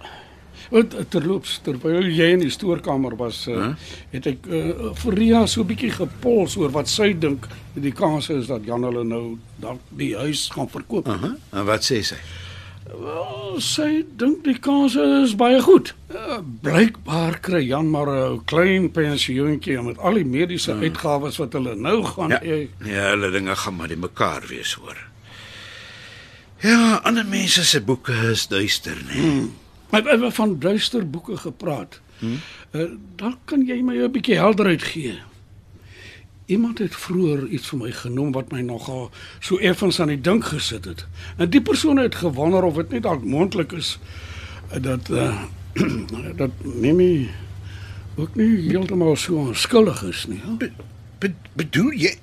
Want 0.71 0.95
terloops 1.11 1.57
terwyl 1.67 2.07
jy 2.15 2.29
in 2.37 2.45
die 2.45 2.51
stoorkamer 2.51 3.17
was, 3.19 3.41
uh, 3.51 3.55
huh? 3.55 3.71
het 4.13 4.27
ek 4.31 4.47
uh, 4.47 4.93
vir 5.03 5.17
Ria 5.19 5.47
so 5.47 5.63
'n 5.65 5.67
bietjie 5.67 5.91
gepols 5.91 6.57
oor 6.57 6.71
wat 6.71 6.89
sy 6.89 7.13
dink 7.13 7.49
die 7.75 7.93
kanse 7.93 8.35
is 8.39 8.47
dat 8.47 8.65
Jan 8.65 8.85
hulle 8.87 9.03
nou 9.05 9.39
dalk 9.59 9.81
die 9.91 10.15
huis 10.17 10.49
gaan 10.55 10.69
verkoop. 10.71 11.09
Uh 11.09 11.15
Aha. 11.15 11.35
En 11.53 11.67
wat 11.67 11.83
sê 11.83 12.03
sy? 12.07 12.17
Wel, 12.91 13.61
sy 13.63 14.05
dink 14.19 14.45
die 14.45 14.59
kanse 14.59 15.03
is 15.23 15.35
baie 15.39 15.61
goed. 15.63 15.95
Uh, 16.11 16.39
blykbaar 16.63 17.39
kry 17.41 17.63
Jan 17.67 17.91
maar 17.91 18.07
'n 18.11 18.45
klein 18.45 18.91
pensioentjie 18.91 19.83
met 19.83 19.99
al 19.99 20.15
die 20.15 20.25
mediese 20.25 20.73
uh. 20.73 20.81
uitgawes 20.81 21.37
wat 21.39 21.53
hulle 21.53 21.75
nou 21.75 22.03
gaan 22.05 22.31
Ja, 22.31 22.39
hê. 22.43 22.69
ja, 22.85 23.11
hulle 23.11 23.31
dinge 23.31 23.57
gaan 23.57 23.77
maar 23.77 23.89
die 23.89 23.97
mekaar 23.97 24.43
wees 24.49 24.75
hoor. 24.75 24.99
Ja, 26.63 27.01
ander 27.05 27.25
mense 27.25 27.65
se 27.65 27.81
boeke 27.81 28.13
is 28.31 28.47
duister, 28.47 28.97
né? 29.07 29.19
Hmm. 29.21 29.51
Maar 29.91 30.03
we 30.03 30.25
het 30.25 30.35
van 30.35 30.59
duister 30.59 31.11
boeke 31.11 31.37
gepraat. 31.37 32.01
Hmm? 32.19 32.39
Uh, 32.71 32.91
dan 33.17 33.39
kan 33.45 33.67
jy 33.67 33.83
my 33.83 33.97
'n 33.97 34.11
bietjie 34.11 34.37
helderheid 34.37 34.83
gee. 34.83 35.19
Iemand 36.47 36.79
het 36.79 36.97
vroeër 36.97 37.47
iets 37.47 37.69
vir 37.69 37.79
my 37.79 37.93
genoem 37.93 38.33
wat 38.33 38.53
my 38.53 38.61
nogal 38.61 39.11
so 39.39 39.57
effens 39.57 40.01
aan 40.01 40.09
die 40.09 40.21
dink 40.21 40.45
gesit 40.45 40.85
het. 40.85 41.07
En 41.37 41.51
die 41.51 41.63
persoon 41.63 41.97
het 41.97 42.15
gewonder 42.15 42.63
of 42.63 42.75
dit 42.75 42.91
nie 42.91 43.01
dalk 43.01 43.25
moontlik 43.25 43.73
is 43.73 43.99
uh, 44.75 44.83
dat 44.83 45.09
uh, 45.11 45.43
dat 46.43 46.51
Mimi 46.63 47.31
ook 48.15 48.35
nie 48.35 48.69
heeltemal 48.69 49.17
so 49.17 49.35
onskuldig 49.35 50.03
is 50.03 50.27
nie. 50.27 50.41
Be, 50.59 50.71
be, 51.19 51.33
bedoel 51.53 51.93
jy 51.93 52.17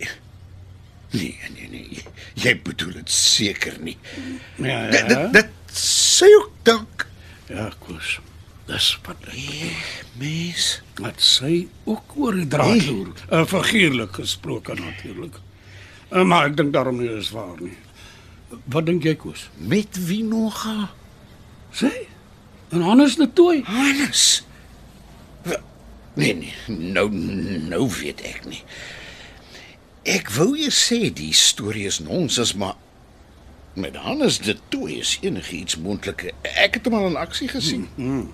Nee, 1.09 1.39
nee, 1.55 1.67
nee. 1.69 2.03
Jy 2.33 2.53
bedoel 2.63 2.91
dit 2.91 3.11
seker 3.11 3.77
nie. 3.79 3.97
Ja, 4.55 4.89
dit, 4.91 5.33
dit 5.33 5.77
sê 5.77 6.27
ook 6.35 6.51
dalk 6.67 7.05
ja, 7.49 7.69
koes. 7.83 8.17
Dis 8.67 8.89
wat 9.05 9.27
ek 9.31 10.13
mens. 10.19 10.69
Wat 10.99 11.21
sy 11.23 11.67
ook 11.87 12.17
oor 12.19 12.35
die 12.35 12.47
draad 12.51 12.83
loer. 12.89 13.13
Uh, 13.31 13.45
figuurlik 13.47 14.19
gesproke 14.19 14.75
natuurlik. 14.75 15.39
Uh, 16.11 16.23
maar 16.27 16.49
ek 16.49 16.57
dink 16.59 16.73
daarom 16.75 16.99
nie 16.99 17.11
is 17.15 17.31
waar 17.35 17.55
nie. 17.61 17.75
Wat 18.67 18.87
dink 18.87 19.07
jy 19.07 19.15
koes? 19.19 19.47
Met 19.59 19.99
wie 20.07 20.23
nogal? 20.23 20.87
Sy? 21.75 21.93
En 22.75 22.83
Hannes 22.83 23.15
de 23.15 23.27
Tooi? 23.33 23.61
Hannes. 23.67 24.27
Nee 26.17 26.33
nee, 26.33 26.53
nou 26.67 27.11
nou 27.69 27.83
weet 27.99 28.23
ek 28.25 28.47
nie. 28.49 28.63
Ek 30.07 30.31
wou 30.33 30.55
jy 30.57 30.71
sê 30.73 30.97
die 31.13 31.33
storie 31.35 31.85
is 31.85 31.99
nonsens, 32.01 32.55
maar 32.57 32.73
met 33.77 33.95
Hannes 33.95 34.39
de 34.39 34.55
Tooi 34.69 34.97
is 34.99 35.17
enigiets 35.21 35.77
moontlik. 35.77 36.33
Ek 36.41 36.73
het 36.79 36.85
hom 36.85 36.93
al 36.97 37.07
in 37.11 37.15
aksie 37.21 37.47
gesien. 37.47 37.87
Mm, 37.95 38.27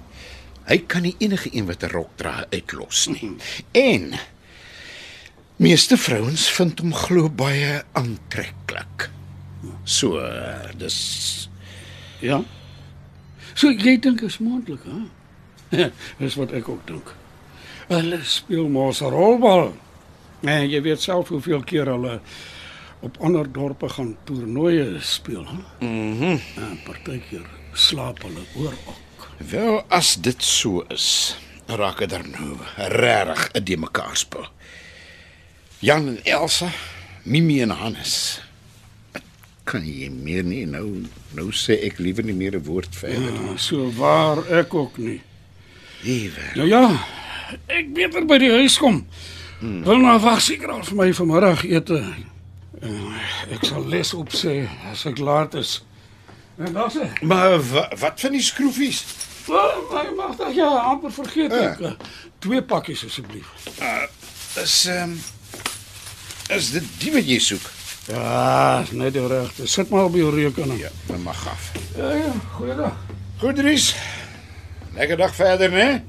Hy 0.63 0.77
kan 0.87 1.01
nie 1.03 1.15
enige 1.19 1.49
een 1.51 1.65
wat 1.67 1.83
'n 1.83 1.91
rok 1.91 2.09
dra 2.15 2.45
uitlos 2.49 3.07
nie. 3.11 3.35
En 3.71 4.13
meeste 5.59 5.97
vrouens 5.97 6.49
vind 6.49 6.79
hom 6.79 6.93
glo 6.93 7.29
baie 7.29 7.83
aantreklik. 7.91 9.09
So, 9.83 10.19
dis 10.77 11.49
Ja. 12.19 12.41
So 13.53 13.69
jy 13.71 13.99
dink 13.99 14.21
is 14.21 14.37
moontlik, 14.39 14.79
hè? 14.83 15.89
Dis 16.19 16.35
wat 16.35 16.51
ek 16.51 16.69
ook 16.69 16.87
dink. 16.87 17.13
Hulle 17.87 18.19
speel 18.23 18.67
mos 18.69 19.01
'n 19.01 19.09
rolbal. 19.11 19.73
En 20.41 20.69
jy 20.69 20.81
weet 20.81 21.01
self 21.01 21.27
hoeveel 21.27 21.63
keer 21.63 21.85
hulle 21.85 22.19
op 23.04 23.18
ander 23.20 23.51
dorpe 23.51 23.89
gaan 23.89 24.16
toernooie 24.24 24.97
speel? 24.99 25.45
Mhm. 25.80 25.89
Mm 26.24 26.39
en 26.56 26.80
partykeer 26.86 27.45
slaap 27.74 28.22
hulle 28.24 28.45
oor 28.56 28.74
ook. 28.86 29.28
Wel 29.38 29.84
as 29.88 30.16
dit 30.22 30.43
so 30.43 30.86
is, 30.88 31.38
raak 31.68 31.99
dit 31.99 32.10
dan 32.10 32.30
nou 32.32 32.58
regtig 32.78 33.49
'n 33.54 33.64
de 33.64 33.78
mekaar 33.78 34.18
spel. 34.18 34.47
Jan 35.80 36.08
en 36.08 36.20
Elsa, 36.24 36.70
Mimi 37.24 37.62
en 37.62 37.70
Hannes. 37.70 38.41
Kan 39.64 39.86
jy 39.86 40.10
meer 40.10 40.43
nie 40.43 40.66
nou 40.66 41.04
nou 41.32 41.51
sê 41.51 41.80
ek 41.84 41.97
liewer 41.97 42.24
nie 42.24 42.34
meer 42.34 42.56
'n 42.56 42.64
woord 42.64 42.95
verder. 42.95 43.34
Ja, 43.34 43.58
so 43.58 43.91
waar 43.91 44.47
ek 44.47 44.74
ook 44.74 44.97
nie. 44.97 45.22
Liewe. 46.01 46.56
Nou 46.56 46.68
ja, 46.68 47.06
ek 47.68 47.93
beter 47.93 48.26
by 48.26 48.38
die 48.38 48.51
huis 48.51 48.78
kom. 48.78 49.08
Hmm. 49.60 49.84
Wil 49.84 49.97
nou 49.97 50.20
wag 50.20 50.41
seker 50.41 50.72
al 50.72 50.84
vir 50.84 50.95
my 50.95 51.14
vanmiddag 51.14 51.64
ete. 51.64 52.04
Uh, 52.84 53.15
ek 53.55 53.63
sal 53.65 53.86
les 53.88 54.13
opsê 54.13 54.67
as 54.91 55.05
ek 55.07 55.17
laat 55.23 55.53
is. 55.55 55.77
En 56.59 56.73
dan 56.75 56.89
sê, 56.91 57.05
Maar 57.23 57.55
wa, 57.71 57.86
wat 57.99 58.19
van 58.19 58.31
die 58.36 58.41
skroefies? 58.43 59.03
"Wel, 59.47 59.71
my 59.91 60.03
magtig 60.17 60.55
ja, 60.55 60.67
amper 60.67 61.11
vergeet 61.11 61.51
ek. 61.53 61.79
Uh, 61.79 61.91
twee 62.39 62.61
pakkies 62.61 63.05
asseblief." 63.05 63.47
Is 64.63 64.86
ehm 64.86 65.03
um, 65.15 65.21
is 66.57 66.71
dit 66.71 66.84
die 66.99 67.11
wat 67.15 67.25
jy 67.25 67.39
soek? 67.39 67.71
Ja, 68.11 68.81
is 68.84 68.91
net 68.91 69.13
die 69.15 69.27
regte. 69.27 69.67
Sit 69.67 69.89
maar 69.89 70.03
op 70.11 70.15
jou 70.15 70.29
rekening. 70.36 70.79
Ja, 70.79 70.89
dan 71.07 71.21
mag 71.23 71.47
af. 71.47 71.71
ja, 71.95 72.11
ja 72.11 72.34
goeiedag. 72.57 72.93
Goed, 73.39 73.55
Dries. 73.55 73.95
Lekker 74.93 75.17
dag 75.17 75.36
verder, 75.36 75.71
né? 75.71 76.03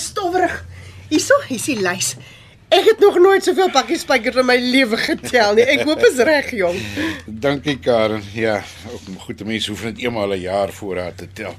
Stowwerig. 0.00 0.60
Hierso, 1.10 1.36
hier's 1.48 1.66
die 1.68 1.78
lys. 1.80 2.14
Ek 2.70 2.86
het 2.86 3.00
nog 3.02 3.16
nooit 3.18 3.42
soveel 3.42 3.70
pakkies 3.74 4.04
spykers 4.04 4.36
in 4.38 4.46
my 4.46 4.54
lewe 4.62 4.98
getel 5.00 5.56
nie. 5.58 5.64
Ek 5.72 5.82
hoop 5.88 6.04
is 6.06 6.20
reg, 6.22 6.52
jong. 6.54 6.76
Dankie 7.26 7.78
Karen. 7.82 8.22
Ja, 8.34 8.60
ook 8.92 9.08
goed, 9.24 9.42
mense 9.44 9.72
hoef 9.72 9.82
net 9.88 9.98
eenmal 9.98 10.36
'n 10.36 10.40
jaar 10.40 10.70
voorraad 10.72 11.16
te 11.18 11.26
tel. 11.32 11.56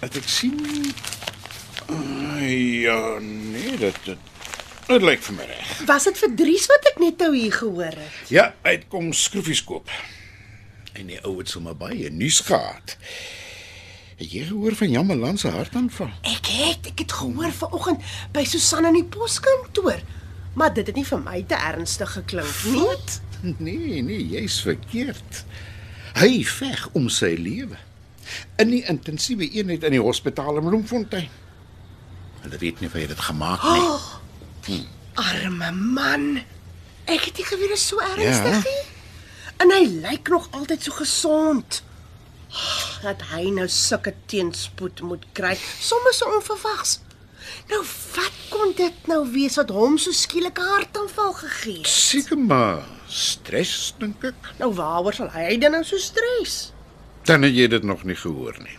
Dat 0.00 0.14
ek 0.14 0.28
sien 0.28 0.54
uh, 1.90 2.82
ja, 2.82 3.18
nee, 3.18 3.76
dit 3.76 3.98
dit 4.04 4.18
dit 4.86 5.02
lyk 5.02 5.22
vir 5.22 5.34
my 5.34 5.46
reg. 5.48 5.70
Was 5.88 6.04
dit 6.04 6.18
vir 6.18 6.34
Dries 6.36 6.66
wat 6.70 6.90
ek 6.92 6.98
net 7.00 7.18
nou 7.18 7.32
hier 7.34 7.52
gehoor 7.52 7.96
het? 7.98 8.18
Ja, 8.28 8.52
hy 8.62 8.76
het 8.78 8.88
kom 8.92 9.12
skroefies 9.12 9.64
koop. 9.64 9.90
En 10.94 11.08
die 11.10 11.18
ou 11.24 11.38
het 11.38 11.48
sommer 11.50 11.74
baie 11.74 12.10
nuus 12.10 12.40
gehad. 12.46 12.96
Het 14.16 14.30
jy 14.32 14.44
gehoor 14.46 14.74
van 14.78 14.90
Jan 14.94 15.06
Malan 15.06 15.38
se 15.38 15.48
hartaanval? 15.50 16.10
Ek 16.30 16.46
het, 16.54 16.86
ek 16.92 16.98
het 17.02 17.12
gehoor 17.18 17.52
vanoggend 17.52 18.04
by 18.34 18.44
Susan 18.46 18.86
in 18.86 18.98
die 19.00 19.04
poskantoor. 19.10 19.98
Maar 20.54 20.74
dit 20.76 20.86
het 20.86 20.94
nie 20.96 21.06
vir 21.08 21.22
my 21.24 21.40
te 21.50 21.56
ernstig 21.58 22.12
geklink 22.14 22.60
nie. 22.68 22.78
Wat? 22.84 23.16
Nee, 23.58 24.02
nee, 24.06 24.20
jy's 24.36 24.60
verkeerd. 24.64 25.40
Hy 26.16 26.44
veg 26.46 26.84
om 26.96 27.08
sy 27.12 27.32
lewe. 27.36 27.76
In 28.62 28.70
die 28.70 28.84
intensiewe 28.88 29.48
eenheid 29.50 29.82
in 29.84 29.96
die 29.98 30.00
hospitaal 30.00 30.60
in 30.62 30.68
Bloemfontein. 30.68 31.26
Hulle 32.44 32.60
weet 32.62 32.80
nie 32.80 32.88
of 32.88 32.94
hy 32.96 33.06
dit 33.10 33.20
gemaak 33.26 33.66
nie. 33.66 33.82
Oh, 33.82 34.84
arme 35.20 35.72
man. 35.74 36.28
Ek 37.10 37.26
het 37.28 37.36
nie 37.42 37.44
geweet 37.50 37.74
dit 37.74 37.76
is 37.80 37.88
so 37.90 37.98
ernstig 38.00 38.54
Ja. 38.54 38.62
nie. 38.62 38.84
En 39.62 39.70
hy 39.74 39.82
lyk 40.06 40.28
nog 40.32 40.48
altyd 40.56 40.82
so 40.82 40.92
gesond. 41.02 41.82
Oh, 42.54 43.02
Dat 43.02 43.22
hy 43.32 43.50
nou 43.50 43.66
sulke 43.68 44.14
teenspoed 44.30 45.00
moet 45.02 45.24
kry, 45.36 45.56
sommer 45.80 46.14
so 46.14 46.30
onverwags. 46.36 47.00
Nou 47.68 47.80
wat 48.14 48.36
kon 48.52 48.72
dit 48.76 49.06
nou 49.10 49.20
wees 49.32 49.56
wat 49.60 49.70
hom 49.74 49.98
so 49.98 50.12
skielik 50.12 50.58
'n 50.58 50.68
hartaanval 50.74 51.32
gegee 51.32 51.78
het? 51.78 51.86
Seker 51.86 52.38
maar 52.38 52.84
stres 53.08 53.94
dink 53.98 54.24
ek. 54.24 54.34
Nou 54.58 54.72
waaroor 54.74 55.12
sal 55.14 55.28
hy 55.30 55.58
dan 55.58 55.72
nou 55.72 55.84
so 55.84 55.96
stres? 55.98 56.72
Dan 57.24 57.42
het 57.42 57.54
jy 57.54 57.66
dit 57.68 57.82
nog 57.82 58.04
nie 58.04 58.16
gehoor 58.16 58.56
nie. 58.62 58.78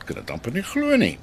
Ek 0.00 0.06
kan 0.06 0.16
dit 0.16 0.30
amper 0.30 0.52
nie 0.52 0.62
glo 0.62 0.96
nie. 0.96 1.18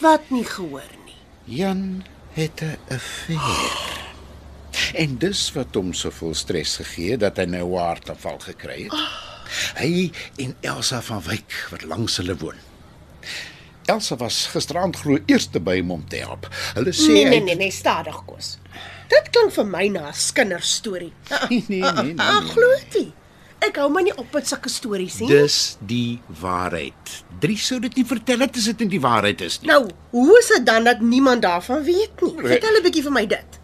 Wat 0.00 0.30
nie 0.30 0.44
gehoor 0.44 0.90
nie. 1.04 1.16
Jan 1.44 2.04
het 2.32 2.60
'n 2.62 2.78
affair. 2.88 4.02
En 4.94 5.18
dis 5.18 5.52
wat 5.52 5.74
hom 5.74 5.92
soveel 5.92 6.34
stres 6.34 6.76
gegee 6.76 7.10
het 7.10 7.20
dat 7.20 7.36
hy 7.36 7.44
nou 7.44 7.74
'n 7.74 7.78
hartaanval 7.86 8.38
gekry 8.38 8.82
het. 8.84 8.92
Hy 9.78 10.10
en 10.36 10.54
Elsa 10.60 11.00
van 11.02 11.22
Wyk 11.22 11.66
wat 11.70 11.82
langs 11.84 12.16
hulle 12.16 12.36
woon. 12.36 12.56
Elsa 13.86 14.16
was 14.16 14.46
gisterand 14.52 14.96
glo 14.96 15.18
eerste 15.28 15.60
by 15.60 15.76
hom 15.82 15.90
om 15.98 16.04
te 16.08 16.16
help. 16.24 16.46
Hulle 16.74 16.92
sê 16.96 17.10
Nee 17.12 17.24
hy- 17.24 17.30
nee 17.30 17.40
nee, 17.40 17.56
nee 17.56 17.70
stadig 17.70 18.16
kos. 18.26 18.54
Dit 19.12 19.28
klink 19.30 19.52
vir 19.52 19.66
my 19.68 19.88
na 19.88 20.08
'n 20.08 20.14
kinderstorie. 20.34 21.12
Nee, 21.50 21.64
nee, 21.68 21.80
nee, 21.82 22.02
nee, 22.02 22.14
Ah, 22.18 22.40
nee. 22.40 22.50
glo 22.50 22.70
dit. 22.90 23.12
Ek 23.64 23.76
hou 23.76 23.88
my 23.90 24.02
nie 24.02 24.12
op 24.18 24.32
met 24.32 24.46
sulke 24.48 24.68
stories 24.68 25.18
nie. 25.20 25.28
Dis 25.28 25.76
die 25.80 26.20
waarheid. 26.40 27.24
Drie 27.40 27.56
sou 27.56 27.78
dit 27.80 27.94
nie 27.96 28.04
vertel 28.04 28.40
het 28.44 28.56
as 28.56 28.64
dit 28.64 28.78
nie 28.80 28.88
die 28.88 29.00
waarheid 29.00 29.40
is 29.40 29.60
nie. 29.60 29.68
Nou, 29.70 29.88
hoe 30.10 30.38
is 30.38 30.48
dit 30.48 30.66
dan 30.66 30.84
dat 30.84 31.00
niemand 31.00 31.42
daarvan 31.42 31.82
weet 31.84 32.20
nie? 32.22 32.32
Nee. 32.34 32.46
Vertel 32.56 32.76
'n 32.78 32.82
bietjie 32.82 33.02
vir 33.02 33.12
my 33.12 33.26
dit. 33.26 33.60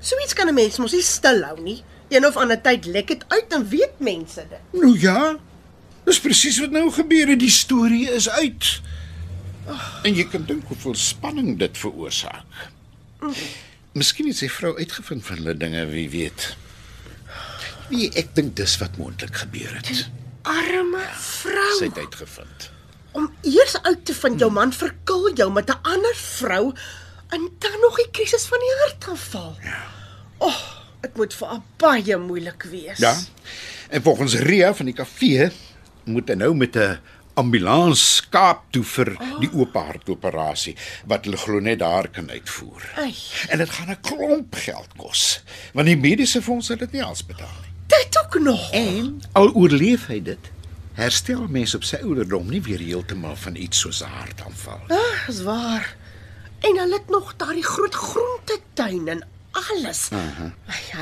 Soiets 0.00 0.32
kan 0.34 0.48
'n 0.48 0.54
mens 0.54 0.78
mos 0.78 0.92
nie 0.92 1.02
stil 1.02 1.42
hou 1.44 1.60
nie. 1.60 1.82
Een 2.12 2.26
of 2.28 2.36
ander 2.36 2.60
tyd 2.60 2.84
lek 2.92 3.08
dit 3.08 3.24
uit 3.28 3.54
en 3.56 3.68
weet 3.68 3.98
mense 3.98 4.44
dit. 4.48 4.80
Nou 4.82 4.92
ja. 5.00 5.36
Dis 6.04 6.20
presies 6.20 6.58
wat 6.60 6.74
nou 6.74 6.90
gebeur 6.92 7.30
het. 7.32 7.40
Die 7.40 7.50
storie 7.50 8.10
is 8.10 8.28
uit. 8.28 8.80
En 10.02 10.14
jy 10.14 10.26
kan 10.28 10.44
dink 10.44 10.66
hoeveel 10.68 10.96
spanning 10.98 11.54
dit 11.58 11.78
veroorsaak. 11.78 12.66
Miskien 13.96 14.28
het 14.28 14.40
sy 14.40 14.48
vrou 14.50 14.74
uitgevind 14.76 15.24
van 15.24 15.40
hulle 15.40 15.54
dinge, 15.56 15.86
wie 15.92 16.08
weet. 16.12 16.50
Wie 17.88 18.10
ek 18.18 18.34
dink 18.36 18.56
dis 18.60 18.74
wat 18.82 18.98
moontlik 19.00 19.40
gebeur 19.44 19.72
het. 19.78 20.08
Arme 20.48 21.06
vrou. 21.22 21.70
Sy 21.78 21.88
het 21.88 22.02
uitgevind. 22.02 22.68
Om 23.16 23.30
eers 23.46 23.78
uit 23.82 24.04
te 24.08 24.16
vind 24.16 24.40
jou 24.40 24.50
man 24.52 24.72
verkil 24.72 25.32
jou 25.38 25.48
met 25.52 25.70
'n 25.70 25.80
ander 25.82 26.14
vrou 26.16 26.72
en 27.28 27.48
dan 27.58 27.80
nog 27.80 27.96
die 27.96 28.10
krisis 28.10 28.44
van 28.44 28.58
die 28.58 28.74
hartaanval. 28.84 29.56
Ja. 29.62 29.80
O, 30.38 30.46
oh, 30.46 30.81
dit 31.02 31.16
moet 31.18 31.34
vir 31.34 31.48
haar 31.48 31.62
baie 31.82 32.16
moeilik 32.18 32.66
wees. 32.70 32.98
Ja. 32.98 33.14
En 33.90 34.02
volgens 34.02 34.34
Ria 34.34 34.74
van 34.74 34.86
die 34.88 34.94
kafee 34.96 35.50
moet 36.04 36.30
hy 36.30 36.36
nou 36.38 36.54
met 36.54 36.76
'n 36.76 36.98
ambulans 37.34 38.28
Kaap 38.30 38.64
toe 38.70 38.84
vir 38.84 39.16
die 39.40 39.50
oop 39.52 39.74
hartoperasie 39.74 40.76
wat 41.08 41.24
hulle 41.24 41.36
glo 41.36 41.60
net 41.60 41.78
daar 41.78 42.08
kan 42.08 42.30
uitvoer. 42.30 42.92
Ai. 42.96 43.14
En 43.48 43.58
dit 43.58 43.70
gaan 43.70 43.90
'n 43.90 44.00
klomp 44.00 44.54
geld 44.54 44.88
kos, 44.96 45.42
want 45.72 45.86
die 45.86 45.96
mediese 45.96 46.42
fonds 46.42 46.66
sal 46.66 46.76
dit 46.76 46.92
nie 46.92 47.04
als 47.04 47.26
betaal 47.26 47.60
nie. 47.62 47.72
Dit 47.86 48.18
ook 48.18 48.40
nog. 48.40 48.70
En 48.72 49.20
al 49.32 49.52
oorleef 49.52 50.06
hy 50.06 50.22
dit, 50.22 50.50
herstel 50.92 51.46
mens 51.48 51.74
op 51.74 51.84
sy 51.84 51.96
ouderdom 51.96 52.48
nie 52.48 52.62
weer 52.62 52.78
heeltemal 52.78 53.36
van 53.36 53.56
iets 53.56 53.78
soos 53.78 54.02
'n 54.02 54.08
hartaanval. 54.08 54.80
Ah, 54.88 55.28
is 55.28 55.42
waar. 55.42 55.96
En 56.60 56.78
hulle 56.78 56.94
het 56.94 57.08
nog 57.08 57.34
daardie 57.36 57.64
groot 57.64 57.94
groentetuin 57.94 59.08
en 59.08 59.24
alles. 59.52 60.08
Uh 60.12 60.18
-huh. 60.18 60.50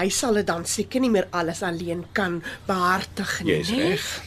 Hy 0.00 0.08
sal 0.08 0.34
dit 0.34 0.46
dan 0.46 0.66
seker 0.66 1.00
nie 1.00 1.10
meer 1.10 1.26
alles 1.30 1.62
alleen 1.62 2.04
kan 2.12 2.42
behartig 2.66 3.40
nie. 3.42 3.52
Jy's 3.56 3.70
reg. 3.70 4.22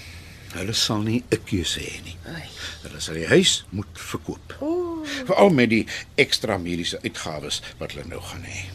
Hulle 0.54 0.74
sal 0.74 1.02
nie 1.02 1.24
'n 1.30 1.44
keuse 1.44 1.80
hê 1.80 2.04
nie. 2.04 2.18
Ai. 2.28 2.44
Hulle 2.84 3.00
sal 3.02 3.16
die 3.16 3.28
huis 3.28 3.66
moet 3.70 3.88
verkoop. 3.94 4.56
O, 4.60 5.04
Veral 5.26 5.50
met 5.50 5.70
die 5.70 5.88
ekstra 6.16 6.58
mediese 6.58 7.00
uitgawes 7.04 7.62
wat 7.80 7.92
hulle 7.92 8.06
nou 8.08 8.22
gaan 8.22 8.44
hê. 8.44 8.66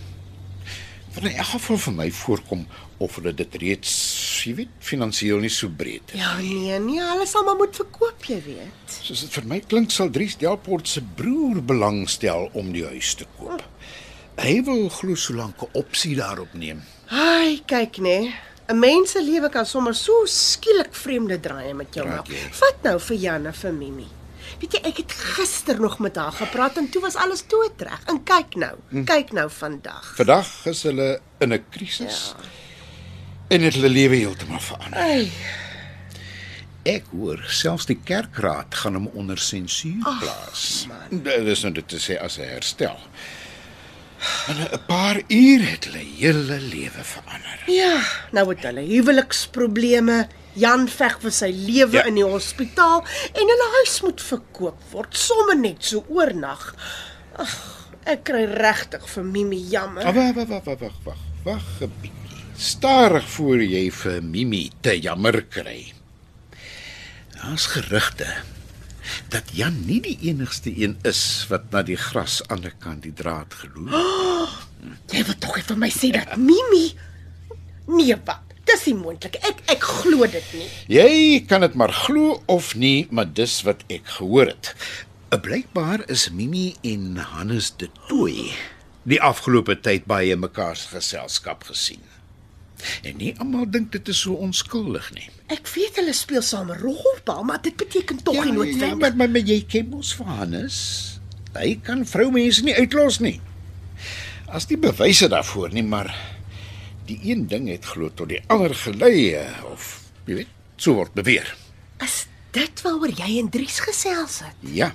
Wat 1.15 1.25
in 1.25 1.37
elk 1.37 1.47
geval 1.47 1.79
vir 1.79 1.93
my 1.93 2.11
voorkom 2.11 2.67
of 2.99 3.15
hulle 3.15 3.35
dit 3.35 3.55
reeds, 3.55 3.93
jy 4.45 4.55
weet, 4.55 4.69
finansiëel 4.81 5.39
nie 5.41 5.49
so 5.51 5.69
breed 5.69 6.03
is. 6.13 6.21
ja 6.21 6.37
nee, 6.39 6.79
nee, 6.79 7.01
hulle 7.01 7.27
sal 7.27 7.45
maar 7.45 7.57
moet 7.57 7.77
verkoop, 7.77 8.25
jy 8.27 8.43
weet. 8.45 8.97
Soos 9.03 9.21
dit 9.21 9.31
vir 9.33 9.45
my 9.47 9.61
klink 9.61 9.91
sal 9.91 10.11
Dries 10.11 10.37
Delport 10.37 10.89
se 10.89 11.01
broer 11.01 11.63
belangstel 11.63 12.51
om 12.53 12.73
die 12.73 12.85
huis 12.85 13.15
te 13.15 13.27
koop. 13.39 13.48
Hy 14.39 14.61
wil 14.63 14.89
glo 14.89 15.15
solank 15.19 15.63
'n 15.63 15.69
opsie 15.73 16.15
daarop 16.17 16.53
neem. 16.55 16.83
Ai, 17.11 17.63
kyk 17.67 17.99
nê. 17.99 18.33
'n 18.69 18.79
Mens 18.79 19.11
se 19.11 19.23
lewe 19.23 19.49
kan 19.49 19.67
sommer 19.67 19.95
so 19.95 20.13
skielik 20.25 20.95
vreemde 20.95 21.41
draaie 21.41 21.75
met 21.75 21.95
jou 21.95 22.07
maak. 22.07 22.29
Vat 22.51 22.83
nou 22.83 22.99
vir 23.01 23.17
Janne 23.17 23.53
vir 23.53 23.73
Mimi. 23.73 24.07
Weet 24.61 24.73
jy, 24.73 24.81
ek 24.83 24.97
het 24.97 25.13
gister 25.13 25.81
nog 25.81 25.99
met 25.99 26.17
haar 26.17 26.33
gepraat 26.33 26.77
en 26.77 26.89
toe 26.89 27.03
was 27.03 27.15
alles 27.15 27.47
doodreg. 27.47 28.01
En 28.07 28.23
kyk 28.23 28.55
nou, 28.55 28.77
hm. 28.89 29.05
kyk 29.05 29.33
nou 29.33 29.51
vandag. 29.51 30.15
Vandag 30.17 30.67
is 30.67 30.83
hulle 30.83 31.21
in 31.39 31.53
'n 31.53 31.65
krisis. 31.71 32.35
Ja. 32.37 32.45
En 33.49 33.61
het 33.61 33.75
hulle 33.75 33.89
lewe 33.89 34.17
heeltemal 34.17 34.61
verander. 34.61 35.01
Ai, 35.01 35.33
Ek 36.89 37.05
hoor 37.13 37.43
selfs 37.53 37.85
die 37.87 37.99
kerkraad 38.05 38.75
gaan 38.81 38.95
hom 38.95 39.11
onder 39.19 39.39
sensuur 39.39 40.05
plaas. 40.23 40.87
Dit 41.11 41.51
is 41.53 41.63
nou 41.67 41.73
dit 41.75 41.89
te 41.89 41.99
sê 42.01 42.17
as 42.23 42.39
hy 42.41 42.47
herstel. 42.49 42.97
In 44.49 44.57
'n 44.63 44.79
paar 44.87 45.21
uur 45.29 45.63
het 45.71 45.85
hulle 45.85 46.05
hele 46.19 46.59
lewe 46.61 47.03
verander. 47.05 47.59
ja, 47.67 48.01
nou 48.33 48.49
het 48.49 48.63
hulle 48.63 48.81
huweliksprobleme. 48.81 50.29
Jan 50.59 50.89
veg 50.89 51.21
vir 51.21 51.31
sy 51.31 51.51
lewe 51.55 51.93
Ja. 51.93 52.05
in 52.05 52.15
die 52.15 52.25
hospitaal 52.25 53.05
en 53.35 53.47
hulle 53.53 53.69
huis 53.77 54.01
moet 54.03 54.21
verkoop 54.21 54.79
word 54.91 55.17
sommer 55.17 55.57
net 55.57 55.85
so 55.85 56.05
oornag. 56.09 56.75
Ag, 57.37 57.55
ek 58.05 58.25
kry 58.25 58.45
regtig 58.45 59.07
vir 59.09 59.25
Mimi 59.25 59.57
jammer. 59.71 60.05
Ah, 60.07 60.13
Wag, 60.15 60.35
wag, 60.35 60.49
wag, 60.49 60.65
wag, 60.65 60.79
wag, 60.81 60.93
wag. 61.05 61.17
Wag 61.45 61.63
'n 61.81 61.93
bietjie. 62.03 62.45
Stadig 62.57 63.29
voor 63.29 63.63
jy 63.63 63.91
vir 63.91 64.23
Mimi 64.23 64.71
te 64.81 64.99
jammer 65.01 65.43
kry. 65.45 65.93
Daar's 67.37 67.67
gerugte 67.67 68.27
dat 69.33 69.53
Jan 69.57 69.77
nie 69.87 70.01
die 70.05 70.17
enigste 70.31 70.73
een 70.73 70.97
is 71.09 71.21
wat 71.51 71.71
na 71.73 71.83
die 71.83 71.99
gras 71.99 72.41
aan 72.49 72.65
die 72.67 72.75
kant 72.79 73.03
die 73.07 73.15
draad 73.15 73.55
geloop. 73.63 73.95
Jy 75.13 75.25
wil 75.27 75.39
tog 75.43 75.57
nie 75.59 75.67
vir 75.71 75.81
my 75.85 75.91
sê 75.93 76.13
dat 76.15 76.37
Mimi 76.37 76.87
Nee, 77.89 78.17
wat? 78.29 78.45
Dis 78.69 78.83
nie 78.85 78.99
moontlik. 78.99 79.39
Ek 79.49 79.63
ek 79.73 79.85
glo 80.03 80.27
dit 80.29 80.49
nie. 80.53 80.67
Jy 80.93 81.13
kan 81.49 81.65
dit 81.65 81.73
maar 81.73 81.95
glo 82.05 82.43
of 82.53 82.75
nie, 82.77 83.07
maar 83.09 83.31
dis 83.33 83.63
wat 83.65 83.81
ek 83.89 84.19
gehoor 84.19 84.53
het. 84.53 84.75
Blykbaar 85.33 86.05
is 86.13 86.29
Mimi 86.29 86.75
en 86.85 87.17
Hannes 87.33 87.73
de 87.81 87.89
Tooi 88.11 88.53
die 89.09 89.21
afgelope 89.25 89.79
tyd 89.81 90.05
baie 90.09 90.37
mekaar 90.37 90.77
se 90.77 90.91
geselskap 90.93 91.65
gesien. 91.71 92.03
En 93.03 93.17
nie 93.19 93.33
almal 93.41 93.69
dink 93.71 93.93
dit 93.95 94.09
is 94.13 94.21
so 94.27 94.37
onskuldig 94.37 95.09
nie. 95.17 95.29
Ek 95.49 95.69
weet 95.73 95.97
hulle 95.97 96.13
speel 96.13 96.43
saam 96.45 96.71
rolbal, 96.77 97.45
maar 97.49 97.61
dit 97.65 97.77
beteken 97.81 98.19
tog 98.23 98.37
nie 98.37 98.53
ja, 98.53 98.57
noodwendig. 98.57 98.99
maar, 99.01 99.15
maar, 99.17 99.31
maar 99.33 99.47
jy 99.49 99.63
ken 99.69 99.89
mos 99.89 100.11
vir 100.19 100.29
Hannes. 100.29 100.81
Hy 101.55 101.79
kan 101.85 102.05
vroumense 102.07 102.65
nie 102.67 102.75
uitlos 102.77 103.19
nie. 103.25 103.39
As 104.53 104.69
die 104.69 104.77
bewyse 104.81 105.29
daarvoor 105.33 105.73
nie, 105.73 105.85
maar 105.85 106.11
die 107.09 107.19
een 107.31 107.47
ding 107.49 107.69
het 107.73 107.89
glo 107.89 108.13
tot 108.13 108.29
die 108.29 108.41
ander 108.53 108.75
gelei 108.77 109.33
eh, 109.41 109.49
of 109.73 109.89
jy 110.29 110.43
weet, 110.43 110.53
so 110.77 110.99
word 110.99 111.15
beweer. 111.17 111.49
Is 112.05 112.27
dit 112.57 112.83
waaroor 112.85 113.13
jy 113.17 113.39
en 113.41 113.49
Dries 113.53 113.79
gesels 113.85 114.43
het? 114.45 114.67
Ja. 114.77 114.93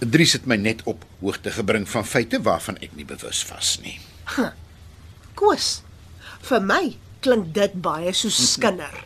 Dries 0.00 0.32
het 0.36 0.48
my 0.48 0.56
net 0.60 0.82
op 0.88 1.04
hoogte 1.20 1.52
gebring 1.52 1.84
van 1.88 2.04
feite 2.08 2.40
waarvan 2.44 2.80
ek 2.84 2.96
nie 2.96 3.04
bewus 3.08 3.44
was 3.52 3.76
nie. 3.84 3.98
Koos. 5.36 5.82
Vir 6.48 6.64
my 6.64 6.82
klink 7.24 7.52
dit 7.56 7.76
baie 7.84 8.12
so 8.16 8.32
skinder. 8.52 9.04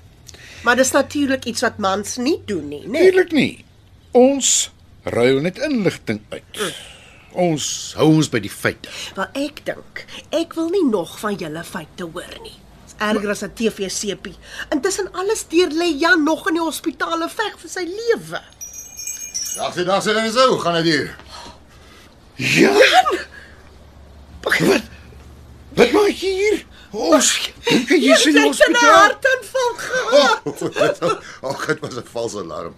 Maar 0.63 0.77
dis 0.77 0.91
natuurlik 0.91 1.45
iets 1.45 1.61
wat 1.61 1.79
mans 1.79 2.17
nie 2.17 2.43
doen 2.47 2.69
nie, 2.69 2.83
né? 2.85 2.91
Nee. 2.91 3.03
Natuurlik 3.03 3.33
nie. 3.33 3.65
Ons 4.11 4.71
ruil 5.03 5.41
net 5.41 5.59
inligting 5.59 6.21
uit. 6.29 6.63
Ons 7.33 7.93
hou 7.97 8.09
ons 8.19 8.29
by 8.29 8.41
die 8.43 8.51
feite. 8.53 8.91
Wel 9.17 9.29
ek 9.47 9.63
dink, 9.65 10.05
ek 10.35 10.57
wil 10.59 10.69
nie 10.75 10.85
nog 10.91 11.15
van 11.23 11.39
julle 11.39 11.63
feite 11.65 12.09
hoor 12.13 12.37
nie. 12.43 12.57
Dis 12.85 12.97
erger 12.99 13.31
as 13.31 13.43
'n 13.45 13.55
TV-sepie. 13.55 14.37
Intussen 14.75 15.13
alles 15.13 15.47
deur 15.49 15.71
lê 15.71 15.95
Jan 15.99 16.25
nog 16.25 16.49
in 16.49 16.55
die 16.55 16.63
hospitaal 16.63 17.23
en 17.23 17.31
veg 17.31 17.55
vir 17.59 17.71
sy 17.71 17.85
lewe. 17.87 18.41
Dag 19.57 19.75
dag 19.75 20.03
sê 20.03 20.13
dan 20.15 20.33
so, 20.33 20.59
gaan 20.59 20.83
dit 20.83 20.93
hier. 20.93 21.17
Ja. 22.37 22.73
Wat? 24.43 24.83
Wat 25.75 25.93
maak 25.93 26.17
jy 26.17 26.33
hier? 26.35 26.65
Ons 26.91 27.51
jy 27.89 28.13
is 28.13 28.25
in 28.27 28.35
die 28.35 28.43
het 28.43 28.45
'n 28.45 28.47
hospitaal. 28.47 28.95
hartaanval 29.03 29.73
gehad. 29.77 30.39
Oh, 31.43 31.51
oh, 31.51 31.67
dit 31.67 31.81
was 31.81 31.95
'n 31.95 32.03
valse 32.13 32.39
alarm. 32.39 32.75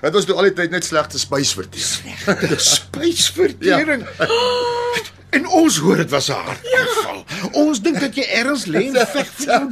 Dit 0.00 0.12
was 0.12 0.24
toe 0.24 0.34
al 0.36 0.42
die 0.42 0.52
tyd 0.52 0.70
net 0.70 0.84
slegte 0.84 1.18
spysvertering. 1.18 2.38
Dis 2.48 2.74
spysvertering. 2.80 4.06
En 5.30 5.46
ons 5.46 5.76
hoor 5.78 5.96
dit 5.96 6.10
was 6.10 6.28
'n 6.28 6.32
hartaanval. 6.32 7.24
Ons 7.52 7.80
dink 7.82 8.00
dat 8.00 8.14
jy 8.14 8.22
ergens 8.22 8.66
lê 8.66 8.86
en 8.92 9.06
veg 9.06 9.26
vir 9.34 9.46
jou. 9.46 9.70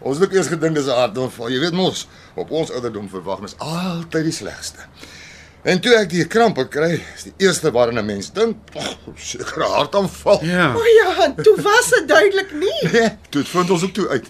Ons 0.00 0.18
het 0.18 0.24
ook 0.28 0.34
eers 0.34 0.46
gedink 0.48 0.74
dis 0.74 0.86
'n 0.86 0.96
hartaanval. 0.96 1.48
Jy 1.50 1.58
weet 1.60 1.72
mos, 1.72 2.06
op 2.34 2.50
ons 2.50 2.70
ouderdom 2.70 3.08
verwag 3.08 3.40
mens 3.40 3.54
altyd 3.58 4.24
die 4.24 4.32
slegste. 4.32 4.78
En 5.64 5.80
toe 5.80 5.94
ek 5.96 6.10
die 6.12 6.24
krampe 6.28 6.66
kry, 6.68 6.98
is 7.16 7.22
die 7.30 7.46
eerste 7.46 7.70
waaraan 7.72 7.98
'n 8.02 8.04
mens 8.06 8.30
dink, 8.36 8.56
oh, 8.76 9.14
seker 9.16 9.62
hartaanval. 9.64 10.44
Ja. 10.44 10.74
O 10.76 10.82
ja, 10.84 11.32
toe 11.42 11.56
was 11.62 11.88
dit 11.88 12.08
duidelik 12.08 12.52
nie. 12.52 12.80
Nee, 12.94 13.10
toe 13.30 13.40
het 13.40 13.48
vind 13.48 13.70
ons 13.70 13.84
ook 13.84 13.94
toe 13.96 14.08
uit. 14.08 14.28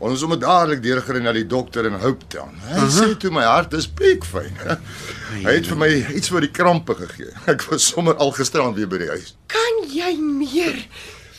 Ons 0.00 0.12
is 0.16 0.20
sommer 0.24 0.38
dadelik 0.40 0.82
deurgery 0.82 1.20
na 1.22 1.32
die 1.32 1.46
dokter 1.46 1.86
in 1.86 1.94
Hope 2.02 2.26
Town. 2.32 2.56
Hy 2.66 2.74
uh 2.74 2.82
-huh. 2.82 2.90
sê 2.90 3.16
toe 3.16 3.30
my 3.30 3.44
hart 3.44 3.72
is 3.72 3.86
piekfyn. 3.86 4.56
Hy 5.44 5.54
het 5.54 5.66
vir 5.66 5.76
my 5.76 5.90
iets 6.16 6.28
vir 6.28 6.40
die 6.40 6.50
krampe 6.50 6.94
gegee. 6.94 7.30
Ek 7.52 7.62
was 7.70 7.86
sommer 7.86 8.16
al 8.16 8.32
gisterand 8.32 8.76
weer 8.76 8.88
by 8.88 8.98
die 8.98 9.08
huis. 9.08 9.36
Kan 9.46 9.86
jy 9.86 10.16
meer? 10.18 10.76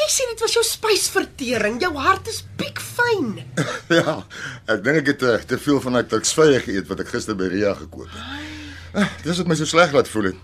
Jy 0.01 0.07
sê 0.07 0.29
dit 0.29 0.39
was 0.39 0.53
jou 0.53 0.63
spysvertering. 0.63 1.81
Jou 1.81 1.97
hart 1.97 2.27
is 2.27 2.45
piekfyn. 2.55 3.43
Ja, 3.99 4.23
ek 4.67 4.83
dink 4.83 4.97
ek 4.97 5.07
het 5.07 5.19
te, 5.19 5.39
te 5.47 5.57
veel 5.57 5.81
van 5.81 5.93
daai 5.93 6.07
tuksvye 6.07 6.61
geëet 6.63 6.87
wat 6.87 6.99
ek 7.03 7.11
gister 7.11 7.35
by 7.35 7.49
Ria 7.51 7.73
gekoop 7.75 8.07
het. 8.07 8.50
Ah, 8.93 9.07
Dis 9.23 9.37
wat 9.37 9.47
my 9.47 9.55
so 9.55 9.65
sleg 9.69 9.93
laat 9.95 10.09
voel 10.11 10.23
het. 10.31 10.35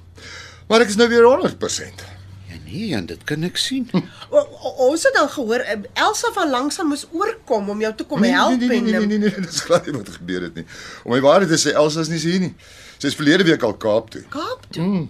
Maar 0.68 0.84
ek 0.86 0.93
is 0.93 0.95
nou 1.00 1.08
weer 1.12 1.26
100%. 1.28 2.06
Ja 2.48 2.56
nee, 2.64 2.93
en 2.95 3.06
dit 3.06 3.24
kan 3.28 3.43
ek 3.43 3.58
sien. 3.60 3.88
O, 4.30 4.39
o, 4.39 4.70
ons 4.89 5.04
het 5.04 5.14
dan 5.16 5.30
gehoor 5.30 5.60
eh, 5.64 5.78
Elsa 5.93 6.32
van 6.36 6.50
langsaan 6.52 6.88
moes 6.88 7.06
oorkom 7.12 7.70
om 7.70 7.82
jou 7.82 7.93
te 7.95 8.04
kom 8.08 8.24
help 8.24 8.60
nee, 8.60 8.68
nee, 8.68 8.82
nee, 8.82 8.91
nee, 8.91 9.02
en 9.02 9.08
nee, 9.08 9.18
nee, 9.18 9.30
nee, 9.36 9.45
dis 9.48 9.62
glad 9.68 9.86
nie 9.88 9.95
wat 9.95 10.10
gebeur 10.16 10.41
het 10.48 10.56
nie. 10.60 10.66
Om 11.04 11.12
my 11.16 11.20
waarheid 11.24 11.52
te 11.52 11.60
sê, 11.60 11.74
Elsa 11.76 12.04
is 12.04 12.12
nie 12.12 12.20
hier 12.24 12.39
nie. 12.48 12.54
Sy 12.98 13.12
is 13.12 13.16
verlede 13.20 13.43
week 13.48 13.64
al 13.64 13.76
Kaap 13.80 14.10
toe. 14.16 14.24
Kaap 14.34 14.66
toe. 14.76 15.08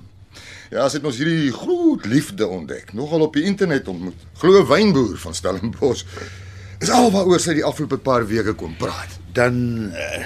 Ja, 0.73 0.83
sy 0.91 0.97
het 0.99 1.05
ons 1.07 1.17
hierdie 1.21 1.51
groot 1.55 2.05
liefde 2.11 2.47
ontdek, 2.51 2.89
nogal 2.97 3.21
op 3.23 3.37
die 3.37 3.45
internet 3.47 3.87
ontmoet. 3.87 4.25
Glo 4.41 4.59
'n 4.59 4.67
wynboer 4.67 5.17
van 5.17 5.33
Stellenbosch. 5.33 6.03
Is 6.83 6.89
alwaaroor 6.93 7.39
sy 7.39 7.53
die 7.57 7.63
afgelope 7.65 7.97
paar 7.97 8.27
weke 8.27 8.53
kom 8.53 8.75
praat. 8.77 9.15
Dan 9.33 9.55
uh, 9.95 10.25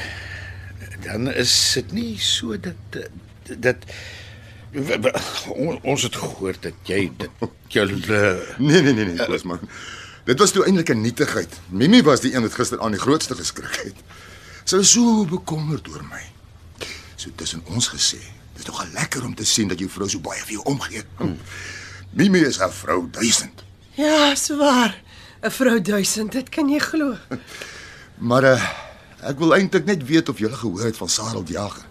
dan 1.03 1.31
is 1.33 1.71
dit 1.73 1.91
nie 1.91 2.19
so 2.19 2.57
dat 2.59 2.75
dat, 2.93 3.09
dat 3.59 3.77
on- 5.47 5.79
ons 5.83 6.03
het 6.03 6.15
gehoor 6.15 6.55
dat 6.59 6.73
jy 6.83 7.11
dit 7.17 7.29
julle 7.67 7.95
Nee, 8.57 8.81
nee, 8.81 8.93
nee, 8.93 9.05
nee, 9.05 9.25
Koos 9.25 9.43
man. 9.43 9.59
Dit 10.25 10.39
was 10.39 10.51
toe 10.51 10.65
eintlik 10.65 10.89
'n 10.89 11.01
nietigheid. 11.01 11.59
Mimi 11.69 12.01
was 12.03 12.21
die 12.21 12.33
een 12.35 12.41
wat 12.41 12.53
gister 12.53 12.79
aan 12.79 12.91
die 12.91 12.99
grootste 12.99 13.35
geskrik 13.35 13.75
het. 13.83 13.95
Sy 14.63 14.75
was 14.77 14.91
so 14.91 15.25
bekommerd 15.25 15.87
oor 15.89 16.03
my. 16.09 16.21
So 17.15 17.29
tussen 17.35 17.61
ons 17.65 17.87
gesê, 17.89 18.17
dis 18.55 18.65
nogal 18.65 18.87
lekker 18.93 19.23
om 19.25 19.35
te 19.35 19.45
sien 19.45 19.67
dat 19.67 19.79
jou 19.79 19.89
vrou 19.89 20.09
so 20.09 20.19
baie 20.19 20.41
vir 20.41 20.51
jou 20.51 20.63
omgee. 20.63 21.03
Hmm. 21.17 21.37
Mimi 22.13 22.39
is 22.39 22.59
'n 22.59 22.69
vrou 22.71 23.07
duisend. 23.11 23.63
Ja, 23.95 24.35
swaar. 24.35 25.01
'n 25.43 25.51
Vrou 25.51 25.81
duisend, 25.81 26.31
dit 26.31 26.49
kan 26.49 26.69
jy 26.69 26.79
glo. 26.79 27.15
Maar 28.17 28.43
uh, 28.43 28.69
ek 29.21 29.39
wil 29.41 29.55
eintlik 29.55 29.85
net 29.85 30.05
weet 30.07 30.29
of 30.29 30.39
jy 30.41 30.49
gehoor 30.49 30.85
het 30.85 30.97
van 30.97 31.09
Sarel 31.09 31.43
die 31.45 31.57
Jager. 31.57 31.85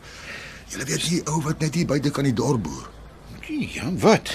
Jy 0.70 0.84
weet 0.86 1.06
die 1.08 1.20
ou 1.30 1.40
wat 1.42 1.62
net 1.62 1.74
hier 1.74 1.86
buite 1.86 2.10
kan 2.14 2.26
die 2.26 2.36
dorp 2.36 2.62
boer. 2.62 2.88
Ja, 3.50 3.88
wat? 4.02 4.30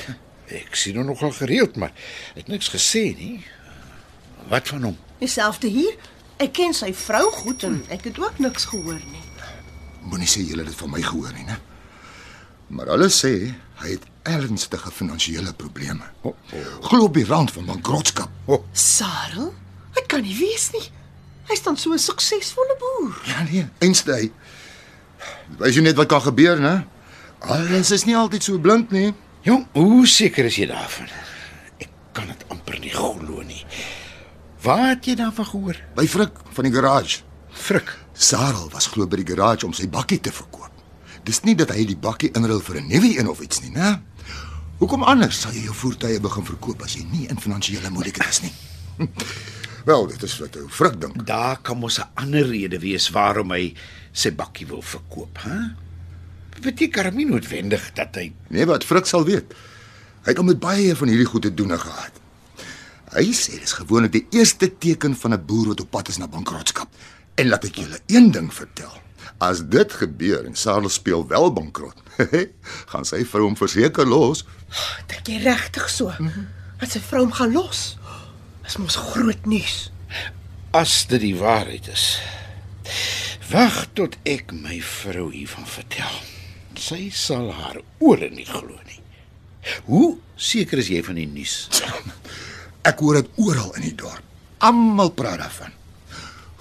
Ek 0.52 0.76
sien 0.76 0.98
hom 1.00 1.08
nogal 1.08 1.32
gereeld, 1.32 1.78
maar 1.80 1.94
het 2.36 2.50
niks 2.52 2.70
gesê 2.74 3.08
nie. 3.16 3.40
Wat 4.52 4.68
van 4.68 4.90
hom? 4.92 4.98
Dieselfde 5.22 5.72
hier. 5.72 5.96
Ek 6.44 6.52
ken 6.58 6.76
sy 6.76 6.92
vrou 6.94 7.30
goed 7.32 7.64
en 7.64 7.80
ek 7.94 8.10
het 8.10 8.20
ook 8.20 8.42
niks 8.44 8.68
gehoor 8.74 9.00
nie. 9.00 9.24
Moenie 10.06 10.28
sê 10.30 10.44
jy 10.44 10.58
het 10.60 10.68
dit 10.68 10.82
van 10.84 10.92
my 10.92 11.02
gehoor 11.02 11.32
nie, 11.34 11.46
né? 11.48 11.56
Maar 12.76 12.92
hulle 12.96 13.08
sê 13.14 13.32
hy 13.80 13.94
het 13.94 14.04
ernstige 14.26 14.92
finansiële 14.92 15.54
probleme. 15.58 16.06
Oh, 16.22 16.34
oh. 16.34 16.68
Glo 16.90 17.08
op 17.08 17.16
die 17.16 17.26
rand 17.26 17.54
van 17.56 17.70
bankrotskap. 17.70 18.32
Oh, 18.52 18.66
Sarel? 18.74 19.54
Dit 19.96 20.10
kan 20.12 20.26
nie 20.26 20.36
wees 20.38 20.70
nie. 20.76 20.84
Hy 21.50 21.56
staan 21.56 21.78
so 21.78 21.94
'n 21.94 22.00
suksesvolle 22.00 22.76
boer. 22.80 23.22
Ja 23.26 23.44
nee, 23.44 23.68
einste 23.80 24.14
hy. 24.14 24.32
Wys 25.60 25.76
jy 25.76 25.82
net 25.82 25.96
wat 25.96 26.08
kan 26.08 26.22
gebeur, 26.22 26.60
né? 26.60 26.86
Alles 27.40 27.92
is 27.92 28.06
nie 28.06 28.16
altyd 28.18 28.44
so 28.44 28.60
blind 28.60 28.92
nie. 28.92 29.14
jong, 29.46 29.68
hoe 29.74 30.08
seker 30.08 30.46
is 30.46 30.56
jy 30.56 30.66
daarvan? 30.66 31.10
Ek 31.78 31.90
kan 32.14 32.28
dit 32.28 32.46
amper 32.50 32.80
nie 32.80 32.90
glo 32.90 33.42
nie. 33.46 33.66
Waar 34.62 34.96
het 34.96 35.06
jy 35.06 35.16
daarvan 35.16 35.46
gehoor? 35.46 35.78
By 35.96 36.08
Frik 36.08 36.32
van 36.56 36.64
die 36.64 36.74
garage. 36.74 37.22
Frik. 37.54 37.94
Sarel 38.14 38.70
was 38.74 38.88
glo 38.88 39.06
by 39.08 39.20
die 39.22 39.28
garage 39.36 39.66
om 39.66 39.74
sy 39.74 39.88
bakkie 39.88 40.20
te 40.20 40.32
verkoop. 40.32 40.72
Dis 41.24 41.44
nie 41.44 41.56
dat 41.56 41.70
hy 41.70 41.86
die 41.86 41.98
bakkie 41.98 42.32
inruil 42.34 42.62
vir 42.62 42.82
'n 42.82 42.88
nuwe 42.88 43.20
een 43.20 43.28
of 43.30 43.40
iets 43.40 43.62
nie, 43.62 43.72
né? 43.72 44.02
Hoekom 44.80 45.04
anders 45.04 45.40
sal 45.42 45.52
jy 45.52 45.64
jou 45.64 45.74
voertuie 45.74 46.20
begin 46.20 46.46
verkoop 46.46 46.82
as 46.84 46.96
jy 46.96 47.04
nie 47.12 47.28
in 47.30 47.40
finansiële 47.40 47.90
moeilikheid 47.90 48.30
is 48.30 48.42
nie? 48.42 48.54
Wel, 49.86 50.08
dit 50.08 50.24
is 50.24 50.38
wat 50.42 50.56
ou 50.58 50.66
Frik 50.70 50.96
dink. 51.02 51.20
Daar 51.28 51.60
kan 51.62 51.78
mos 51.78 52.00
'n 52.00 52.10
ander 52.14 52.48
rede 52.48 52.80
wees 52.80 53.10
waarom 53.10 53.52
hy 53.52 53.74
sy 54.12 54.32
bakkie 54.34 54.66
wil 54.68 54.82
verkoop, 54.82 55.38
hè? 55.42 55.58
Beteken 56.62 57.16
nie 57.16 57.26
noodwendig 57.26 57.94
dat 57.94 58.16
hy 58.16 58.34
Nee, 58.48 58.66
wat 58.66 58.84
Frik 58.84 59.06
sal 59.06 59.26
weet. 59.26 59.54
Hy 60.24 60.30
het 60.34 60.38
al 60.38 60.44
met 60.44 60.60
baie 60.60 60.96
van 60.96 61.08
hierdie 61.08 61.26
goed 61.26 61.42
te 61.42 61.54
doen 61.54 61.80
gehad. 61.80 62.12
Hy 63.14 63.32
sê 63.32 63.60
dis 63.60 63.74
gewoonlik 63.74 64.12
die 64.12 64.28
eerste 64.30 64.78
teken 64.78 65.16
van 65.16 65.34
'n 65.34 65.46
boer 65.46 65.68
wat 65.68 65.82
op 65.82 65.90
pad 65.92 66.08
is 66.08 66.18
na 66.18 66.28
bankrotskap. 66.28 66.88
En 67.36 67.48
laat 67.48 67.64
ek 67.64 67.76
julle 67.76 68.00
een 68.08 68.32
ding 68.32 68.54
vertel. 68.54 69.02
As 69.38 69.62
dit 69.68 69.94
gebeur 69.94 70.46
en 70.46 70.56
Sarel 70.56 70.90
speel 70.90 71.28
wel 71.28 71.54
bankrot, 71.54 72.02
gaan 72.92 73.06
sy 73.06 73.26
vrou 73.26 73.44
hom 73.44 73.56
verseker 73.58 74.08
los. 74.08 74.46
Dink 75.08 75.28
jy 75.28 75.38
regtig 75.44 75.90
so? 75.90 76.12
Dat 76.80 76.92
sy 76.92 77.00
vrou 77.00 77.22
hom 77.22 77.32
gaan 77.32 77.52
los? 77.52 77.98
Dis 78.66 78.78
mos 78.82 78.98
groot 79.14 79.46
nuus. 79.46 79.92
as 80.76 81.06
dit 81.08 81.22
die 81.24 81.36
waarheid 81.40 81.88
is. 81.88 82.06
Wag 83.48 83.86
tot 83.96 84.18
ek 84.28 84.52
my 84.52 84.82
vrou 84.84 85.30
hiervan 85.32 85.68
vertel. 85.70 86.18
Sy 86.76 87.08
sal 87.16 87.48
haar 87.56 87.80
ore 88.04 88.28
nie 88.34 88.48
glo 88.48 88.76
nie. 88.90 89.00
Hoe 89.88 90.18
seker 90.36 90.82
is 90.84 90.92
jy 90.92 91.00
van 91.06 91.22
die 91.22 91.30
nuus? 91.30 91.70
Ek 92.86 93.00
hoor 93.02 93.22
dit 93.22 93.40
oral 93.42 93.72
in 93.80 93.88
die 93.88 93.96
dorp. 93.98 94.22
Almal 94.66 95.14
praat 95.16 95.40
daarvan. 95.42 95.72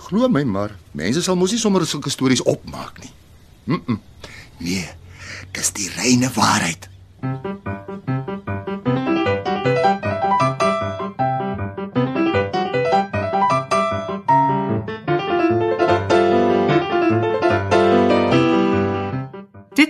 Glo 0.06 0.28
my 0.28 0.44
maar, 0.48 0.76
mense 0.96 1.20
sal 1.24 1.36
mos 1.40 1.52
nie 1.52 1.60
sommer 1.60 1.84
sulke 1.88 2.12
stories 2.12 2.44
opmaak 2.48 3.00
nie. 3.02 3.12
Mm, 3.64 3.82
-mm. 3.82 4.00
Nee, 4.60 4.88
dis 5.52 5.70
die 5.72 5.90
reine 5.96 6.30
waarheid. 6.32 6.88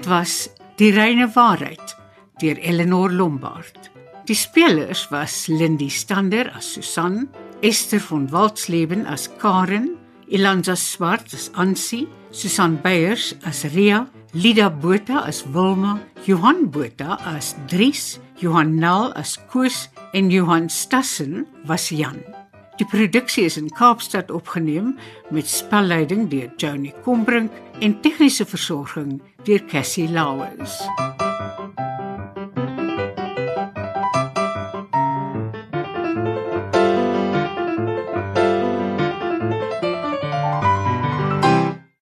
Dit 0.05 0.13
was 0.13 0.51
Die 0.77 0.91
reine 0.93 1.25
waarheid 1.33 1.95
deur 2.37 2.59
Eleanor 2.61 3.11
Lombard. 3.11 3.89
Die 4.29 4.37
spelers 4.37 5.07
was 5.09 5.47
Lindy 5.49 5.89
Stander 5.89 6.51
as 6.53 6.75
Susan, 6.75 7.31
Esther 7.63 8.01
von 8.01 8.27
Waltzleben 8.29 9.07
as 9.07 9.31
Karen, 9.39 9.97
Ilanza 10.29 10.77
Swart 10.77 11.33
as 11.33 11.51
Ansie, 11.55 12.07
Susan 12.31 12.77
Beyers 12.83 13.35
as 13.45 13.65
Ria, 13.73 14.07
Lida 14.35 14.69
Botha 14.69 15.25
as 15.25 15.43
Wilma, 15.55 16.03
Johan 16.27 16.71
Botha 16.71 17.17
as 17.25 17.55
Dries, 17.67 18.21
Johan 18.37 18.77
Nel 18.77 19.11
as 19.17 19.39
Koos 19.49 19.89
en 20.13 20.31
Johan 20.31 20.69
Stassen 20.69 21.47
was 21.65 21.89
Jan. 21.89 22.21
Die 22.77 22.85
produksie 22.85 23.45
is 23.47 23.57
in 23.57 23.71
Kaapstad 23.71 24.31
opgeneem 24.35 24.99
met 25.31 25.49
spelleiding 25.49 26.29
deur 26.29 26.53
Johnny 26.59 26.93
Combrink 27.05 27.53
en 27.81 28.01
tegniese 28.03 28.45
versorging 28.45 29.23
Dear 29.45 29.59
Cassie 29.59 30.09
Lowes. 30.09 30.81